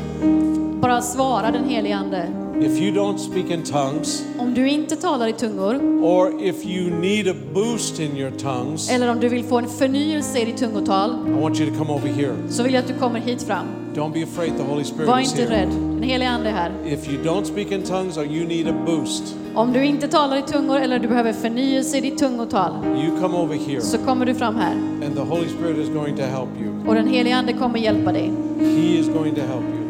bara 0.81 1.03
svara 1.03 1.51
den 1.51 1.65
helige 1.65 1.97
Ande. 1.97 2.50
If 2.61 2.79
you 2.81 2.93
don't 2.95 3.19
speak 3.19 3.51
in 3.51 3.63
tongues, 3.63 4.25
Om 4.39 4.55
du 4.55 4.69
inte 4.69 4.97
talar 4.97 5.27
i 5.29 5.33
tungor, 5.33 5.75
or 6.03 6.43
if 6.43 6.65
you 6.67 6.91
need 7.01 7.29
a 7.29 7.35
boost 7.55 8.01
in 8.01 8.17
your 8.17 8.31
tongues, 8.31 8.91
eller 8.91 9.11
om 9.11 9.21
du 9.21 9.29
vill 9.29 9.45
få 9.45 9.59
en 9.59 9.69
förnyelse 9.69 10.39
i 10.39 10.45
ditt 10.45 10.57
tungotal, 10.57 11.11
I 11.29 11.41
want 11.43 11.61
you 11.61 11.71
to 11.71 11.77
come 11.79 11.91
over 11.93 12.09
here. 12.09 12.35
så 12.49 12.63
vill 12.63 12.75
jag 12.75 12.81
att 12.83 12.89
du 12.89 12.95
kommer 12.95 13.21
hit 13.21 13.43
fram. 13.43 13.67
Don't 13.95 14.13
be 14.13 14.23
afraid, 14.23 14.57
the 14.57 14.63
Holy 14.63 14.85
Spirit 14.85 15.09
Var 15.09 15.21
is 15.21 15.31
inte 15.31 15.43
here. 15.43 15.63
rädd. 15.63 15.69
Den 15.71 16.03
helige 16.03 16.31
Ande 16.31 16.49
är 16.49 16.53
här. 16.53 16.71
If 16.87 17.09
you 17.13 17.23
don't 17.25 17.45
speak 17.45 17.71
in 17.73 17.83
tongues 17.83 18.17
or 18.19 18.25
you 18.25 18.47
need 18.47 18.69
a 18.69 18.75
boost, 18.87 19.23
Om 19.55 19.73
du 19.73 19.85
inte 19.85 20.09
talar 20.09 20.37
i 20.37 20.43
tungor 20.43 20.79
eller 20.81 20.99
du 20.99 21.09
behöver 21.09 21.33
förnyelse 21.33 21.97
i 21.99 22.01
ditt 22.01 22.19
tungotal, 22.19 22.73
you 22.85 23.21
come 23.21 23.37
over 23.39 23.57
here, 23.69 23.81
så 23.81 23.99
kommer 23.99 24.27
du 24.27 24.35
fram 24.35 24.57
här. 24.57 24.73
and 25.07 25.15
the 25.17 25.23
Holy 25.23 25.49
Spirit 25.49 25.79
is 25.79 25.89
going 25.89 26.17
to 26.17 26.23
help 26.23 26.49
you. 26.63 26.89
Och 26.89 26.95
den 26.95 27.09
helige 27.09 27.37
Ande 27.37 27.53
kommer 27.53 27.79
hjälpa 27.79 28.13
dig. 28.13 28.33
He 28.61 28.99
is 28.99 29.07
going 29.09 29.35
to 29.35 29.41
help 29.41 29.65
you. 29.75 29.81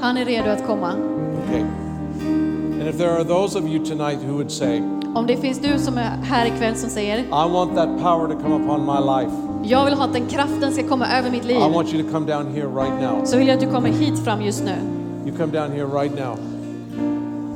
Han 0.00 0.16
är 0.16 0.24
redo 0.24 0.50
att 0.50 0.66
komma. 0.66 0.92
Okay. 1.48 1.62
And 2.80 2.88
if 2.88 2.98
there 2.98 3.10
are 3.10 3.24
those 3.24 3.58
of 3.58 3.68
you 3.68 3.84
tonight 3.84 4.18
who 4.26 4.34
would 4.34 4.50
say, 4.50 4.78
Om 5.14 5.26
det 5.26 5.36
finns 5.36 5.58
du 5.58 5.78
som 5.78 5.98
är 5.98 6.16
här 6.22 6.46
ikväll 6.46 6.76
som 6.76 6.90
säger, 6.90 7.18
I 7.18 7.52
want 7.52 7.74
that 7.74 7.88
power 8.02 8.28
to 8.28 8.34
come 8.42 8.64
upon 8.64 8.86
my 8.86 9.00
life, 9.22 9.32
jag 9.64 9.84
vill 9.84 9.94
ha 9.94 10.04
att 10.04 10.12
den 10.12 10.26
kraften 10.26 10.72
ska 10.72 10.88
komma 10.88 11.06
över 11.18 11.30
mitt 11.30 11.44
liv, 11.44 11.56
I 11.56 11.74
want 11.74 11.94
you 11.94 12.02
to 12.02 12.10
come 12.12 12.26
down 12.26 12.54
here 12.54 12.66
right 12.66 13.00
now. 13.00 13.24
så 13.24 13.38
vill 13.38 13.48
jag 13.48 13.54
att 13.54 13.60
du 13.60 13.70
kommer 13.70 13.88
hit 13.88 14.24
fram 14.24 14.42
just 14.42 14.64
nu. 14.64 14.74
You 15.26 15.36
come 15.36 15.52
down 15.52 15.72
here 15.72 15.86
right 15.86 16.14
now. 16.14 16.36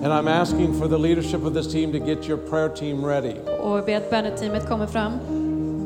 And 0.04 0.12
I'm 0.12 0.28
asking 0.28 0.74
for 0.80 0.88
the 0.88 0.98
leadership 0.98 1.44
of 1.46 1.54
this 1.54 1.72
team 1.72 1.92
to 1.92 1.98
get 1.98 2.28
your 2.28 2.38
prayer 2.38 2.68
team 2.68 3.04
ready. 3.04 3.34
Och 3.62 3.78
jag 3.78 3.84
ber 3.84 3.96
att 3.96 4.10
böneteamet 4.10 4.68
kommer 4.68 4.86
fram. 4.86 5.12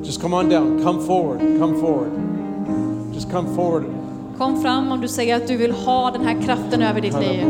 Just 0.04 0.22
come 0.22 0.36
on 0.36 0.48
down. 0.48 0.84
Come 0.84 1.06
forward. 1.06 1.38
Come 1.38 1.80
forward. 1.80 2.10
Just 3.14 3.30
come 3.30 3.54
forward. 3.54 3.84
Kom 4.38 4.62
fram 4.62 4.92
om 4.92 5.00
du 5.00 5.08
säger 5.08 5.36
att 5.36 5.46
du 5.48 5.56
vill 5.56 5.72
ha 5.72 6.10
den 6.10 6.24
här 6.24 6.42
kraften 6.42 6.82
över 6.82 7.00
ditt 7.00 7.20
liv. 7.20 7.44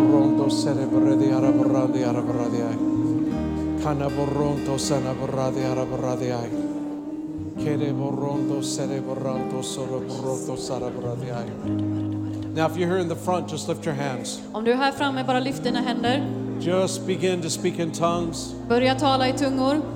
Now, 12.56 12.66
if 12.66 12.76
you're 12.76 12.86
here 12.86 13.00
in 13.00 13.08
the 13.08 13.16
front, 13.16 13.52
just 13.52 13.68
lift 13.68 13.86
your 13.86 13.94
hands. 13.94 14.40
Om 14.52 14.64
du 14.64 14.72
är 14.72 14.76
här 14.76 14.92
framme, 14.92 15.24
bara 15.24 15.40
lyft 15.40 15.64
dina 15.64 15.80
händer. 15.80 16.26
Just 16.60 17.06
begin 17.06 17.42
to 17.42 17.50
speak 17.50 17.78
in 17.78 17.90
tongues. 17.92 18.54
Börja 18.68 18.94
tala 18.94 19.28
i 19.28 19.32
tungor. 19.32 19.95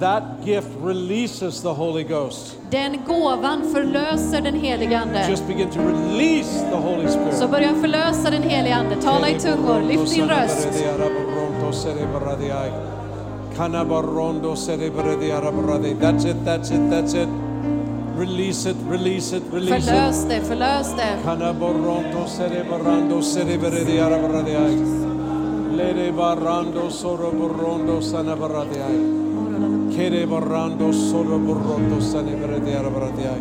That 0.00 0.22
gift 0.44 0.68
releases 0.82 1.62
the 1.62 1.74
Holy 1.74 2.04
Ghost. 2.04 2.56
Den 2.70 2.98
gåvan 3.06 3.62
förlöser 3.72 4.40
den 4.40 4.54
helige 4.54 4.98
Ande. 4.98 5.26
Just 5.28 5.46
begin 5.46 5.70
to 5.70 5.80
release 5.80 6.66
the 6.70 6.76
Holy 6.76 7.08
Spirit. 7.08 7.34
Så 7.34 7.48
börja 7.48 7.74
förlösa 7.74 8.30
den 8.30 8.42
helige 8.42 8.74
Ande. 8.74 8.96
Tala 9.02 9.28
i 9.28 9.40
tungor, 9.40 9.80
lyft 9.80 10.14
din 10.14 10.28
röst. 10.28 10.68
That's 16.00 16.30
it, 16.30 16.36
that's 16.44 16.72
it, 16.72 16.80
that's 16.92 17.14
it. 17.22 17.28
Release 18.18 18.70
it, 18.70 18.76
release 18.90 19.36
it, 19.36 19.42
release 19.52 19.78
it. 19.78 19.84
Förlös 19.84 20.24
det, 20.28 20.40
förlös 20.40 20.94
det. 20.96 21.18
Lede 25.76 26.12
barando 26.12 26.90
soroborondo 26.90 28.00
sanabaradiai. 28.02 29.29
Kere 30.00 30.26
barando 30.26 30.86
soroborondo 30.92 32.00
sanabaradiarabradiai. 32.00 33.40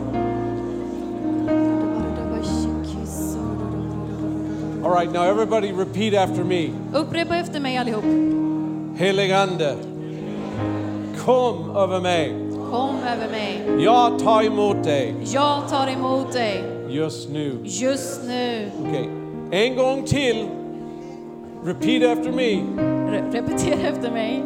All 4.84 4.90
right, 4.92 5.10
now 5.10 5.24
everybody 5.24 5.72
repeat 5.72 6.14
after 6.14 6.44
me. 6.44 6.74
Upprepa 6.94 7.36
efter 7.38 7.60
mig 7.60 7.78
allihop. 7.78 8.04
Heligande, 8.98 9.76
kom 11.26 11.76
över 11.76 12.00
mig. 12.02 12.34
Kom 12.72 12.96
över 13.08 13.30
mig. 13.32 13.84
Jag 13.84 14.20
tar 14.20 14.44
emot 14.44 14.84
dig 14.84 15.16
Jag 15.34 15.70
tar 15.70 15.88
emot 15.88 16.34
dig 16.34 16.64
just 16.90 17.30
nu. 17.30 17.58
just 17.64 18.24
nu. 18.28 18.72
Okej, 18.82 19.10
en 19.52 19.76
gång 19.76 20.04
till. 20.04 20.48
Repeat 21.64 22.18
after 22.18 22.32
me. 22.32 22.62
Re- 23.12 23.32
repetera 23.32 23.88
efter 23.90 24.12
mig. 24.12 24.44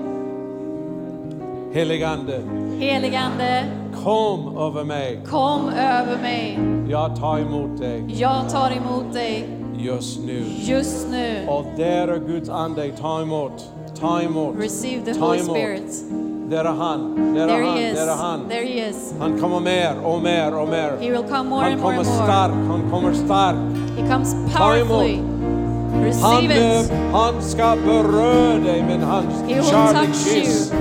Heligande, 1.73 2.41
Heligande, 2.79 3.63
kom 4.03 4.57
över 4.57 4.83
mig. 4.83 5.19
kom 5.29 5.69
över 5.69 6.17
mig. 6.21 6.59
Jag 6.89 7.15
tar 7.15 7.39
emot 7.39 7.79
dig 7.79 8.03
Jag 8.07 8.49
tar 8.49 8.71
emot 8.71 9.13
dig 9.13 9.47
just 9.77 10.19
nu. 10.25 10.43
just 10.59 11.07
nu. 11.11 11.35
Och 11.47 11.65
där 11.77 12.07
är 12.07 12.13
er 12.13 12.19
Guds 12.27 12.49
ande. 12.49 12.91
Ta 13.01 13.21
emot. 13.21 13.69
Ta 13.99 14.21
emot. 14.21 14.55
Receive 14.59 15.05
the 15.05 15.13
Ta 15.13 15.25
Holy 15.25 15.39
emot. 15.39 15.55
Spirit. 15.57 16.03
Där 16.49 16.57
är 16.57 16.65
er 16.65 16.73
han. 16.77 17.33
Där 17.35 17.41
er 17.43 17.47
There 17.47 17.61
är 17.61 17.65
han. 17.65 17.77
he 17.77 17.89
is. 17.91 17.95
Där 17.99 18.07
är 18.07 18.15
han. 18.17 18.39
There 18.49 18.65
he 18.65 18.89
is. 18.89 19.13
Han 19.19 19.39
kommer 19.41 19.59
mer 19.59 19.93
och 20.03 20.21
mer 20.23 20.55
och 20.61 20.67
mer. 20.67 20.91
He 21.01 21.09
will 21.11 21.23
come 21.29 21.43
more 21.49 21.61
Han 21.63 21.71
and 21.73 21.81
more 21.81 21.95
kommer 21.95 21.97
and 21.97 22.07
more. 22.07 22.25
stark. 22.25 22.51
Han 22.51 22.81
kommer 22.91 23.13
stark. 23.13 23.55
He 23.97 24.13
comes 24.13 24.33
powerfully. 24.57 25.15
Han, 25.17 26.03
Receive 26.03 26.53
eh, 26.53 26.81
it. 26.81 26.91
han 27.13 27.41
ska 27.41 27.77
beröra 27.85 28.57
dig 28.59 28.83
med 28.83 29.01
hans 29.03 29.41
He 29.47 29.53
will 29.55 29.63
kärlekskyss. 29.63 30.73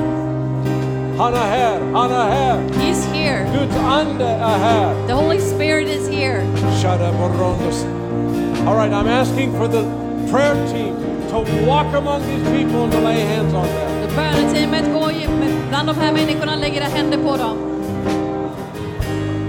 Han 1.18 1.34
är 1.34 1.38
här. 1.38 1.80
Han 1.94 2.10
är 2.12 2.30
här. 2.30 2.58
He's 2.58 3.12
here. 3.14 3.46
Guds 3.58 3.76
ande 3.76 4.24
är 4.24 4.58
här. 4.58 4.94
The 5.06 5.12
Holy 5.12 5.40
Spirit 5.40 5.88
is 5.88 6.08
here. 6.08 6.42
All 8.66 8.74
right, 8.76 8.92
I'm 8.92 9.08
asking 9.08 9.52
for 9.58 9.66
the 9.68 9.82
prayer 10.30 10.54
team 10.72 10.94
to 11.30 11.66
walk 11.66 11.94
among 11.94 12.22
these 12.22 12.44
people 12.50 12.82
and 12.84 12.92
to 12.92 13.00
lay 13.00 13.20
hands 13.36 13.54
on 13.54 13.66
them. 13.66 13.88
Böneteamet 14.16 14.92
går 14.92 15.12
ju 15.12 15.28
med- 15.28 15.68
bland 15.68 15.88
de 15.88 15.96
här 15.96 16.12
människorna, 16.12 16.66
era 16.66 16.84
händer 16.84 17.18
på 17.18 17.36
dem. 17.36 17.56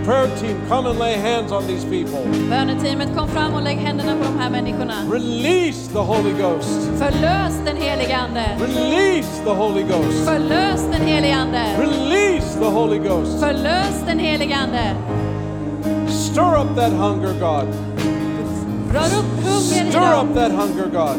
Prayer 0.05 0.27
team, 0.37 0.57
come 0.67 0.85
and 0.89 0.99
lay 0.99 1.15
hands 1.15 1.51
on 1.51 1.67
these 1.67 1.85
people. 1.85 2.19
Böneteamet 2.49 3.17
kom 3.17 3.27
fram 3.27 3.53
och 3.53 3.61
lägg 3.61 3.77
händerna 3.77 4.15
på 4.15 4.23
de 4.23 4.39
här 4.39 4.49
människorna. 4.49 4.93
Release 5.11 5.91
the 5.91 5.99
Holy 5.99 6.33
Ghost. 6.33 6.79
Förlös 6.97 7.53
den 7.65 7.77
helige 7.77 8.17
Ande. 8.17 8.45
Release 8.59 9.43
the 9.43 9.49
Holy 9.49 9.83
Ghost. 9.83 10.25
Förlös 10.25 10.81
den 10.91 11.01
helige 11.01 11.35
Ande. 11.35 11.65
Release 11.79 12.59
the 12.59 12.65
Holy 12.65 12.99
Ghost. 12.99 13.39
Förlös 13.39 14.03
den 14.05 14.19
helige 14.19 14.55
Ande. 14.55 14.95
Stir 16.07 16.61
up 16.61 16.75
that 16.75 16.93
hunger, 16.93 17.33
God. 17.33 17.67
Rör 18.93 19.19
upp 19.19 19.43
hungern 19.43 19.91
Stir 19.91 20.21
up 20.21 20.35
that 20.35 20.51
hunger, 20.51 20.87
God. 20.91 21.17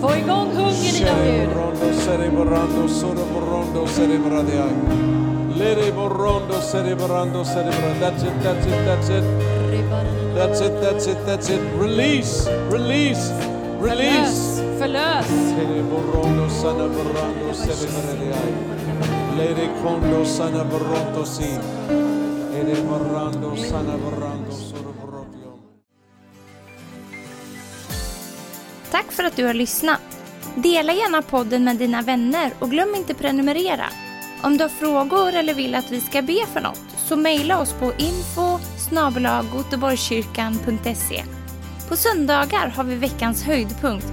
Få 0.00 0.16
igång 0.16 0.48
hungern 0.56 0.84
i 0.84 0.98
Gud. 0.98 1.48
Cerebrondo, 5.56 6.60
cerebrando, 6.60 7.44
cerebrando, 7.44 7.44
cerebrando. 7.44 8.00
That's 8.00 8.22
it, 8.22 8.42
that's 8.42 8.66
it, 8.66 8.84
that's 8.84 9.08
it. 9.08 9.24
That's 10.34 10.60
it, 10.60 10.80
that's 10.80 11.06
it, 11.06 11.18
that's 11.26 11.48
it. 11.48 11.60
Release, 11.78 12.50
release, 12.70 13.32
release. 13.80 14.60
Förlös. 14.60 14.78
Förlös. 14.78 15.26
Cereborondo, 15.26 16.50
sanabrando, 16.50 17.54
cerebradiai. 17.54 18.54
Lere 19.36 19.68
condo, 19.82 20.24
sanabronto, 20.24 21.24
si. 21.24 21.58
Ereborando, 22.54 23.56
sanabrando, 23.56 24.50
sorobrodio. 24.50 25.58
Tack 28.90 29.12
för 29.12 29.24
att 29.24 29.36
du 29.36 29.44
har 29.44 29.54
lyssnat. 29.54 30.00
Dela 30.56 30.92
gärna 30.92 31.22
podden 31.22 31.64
med 31.64 31.76
dina 31.76 32.02
vänner 32.02 32.52
och 32.58 32.70
glöm 32.70 32.94
inte 32.94 33.14
prenumerera. 33.14 33.84
Om 34.44 34.56
du 34.56 34.64
har 34.64 34.68
frågor 34.68 35.34
eller 35.34 35.54
vill 35.54 35.74
att 35.74 35.90
vi 35.90 36.00
ska 36.00 36.22
be 36.22 36.46
för 36.52 36.60
något 36.60 36.80
så 36.96 37.16
mejla 37.16 37.60
oss 37.60 37.72
på 37.72 37.92
info. 37.98 38.58
På 41.88 41.96
söndagar 41.96 42.68
har 42.76 42.84
vi 42.84 42.94
veckans 42.94 43.42
höjdpunkt. 43.42 44.06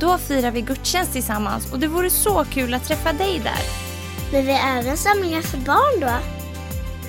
Då 0.00 0.18
firar 0.18 0.50
vi 0.50 0.60
gudstjänst 0.60 1.12
tillsammans 1.12 1.72
och 1.72 1.78
det 1.78 1.86
vore 1.86 2.10
så 2.10 2.44
kul 2.44 2.74
att 2.74 2.84
träffa 2.84 3.12
dig 3.12 3.40
där. 3.44 3.62
Men 4.32 4.46
vi 4.46 4.52
har 4.52 4.78
även 4.78 4.96
samlingar 4.96 5.42
för 5.42 5.58
barn 5.58 6.00
då? 6.00 6.16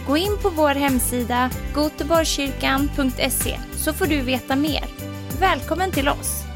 Gå 0.07 0.17
in 0.17 0.37
på 0.41 0.49
vår 0.49 0.75
hemsida 0.75 1.49
goteborgskyrkan.se 1.73 3.59
så 3.75 3.93
får 3.93 4.05
du 4.05 4.21
veta 4.21 4.55
mer. 4.55 4.85
Välkommen 5.39 5.91
till 5.91 6.09
oss! 6.09 6.48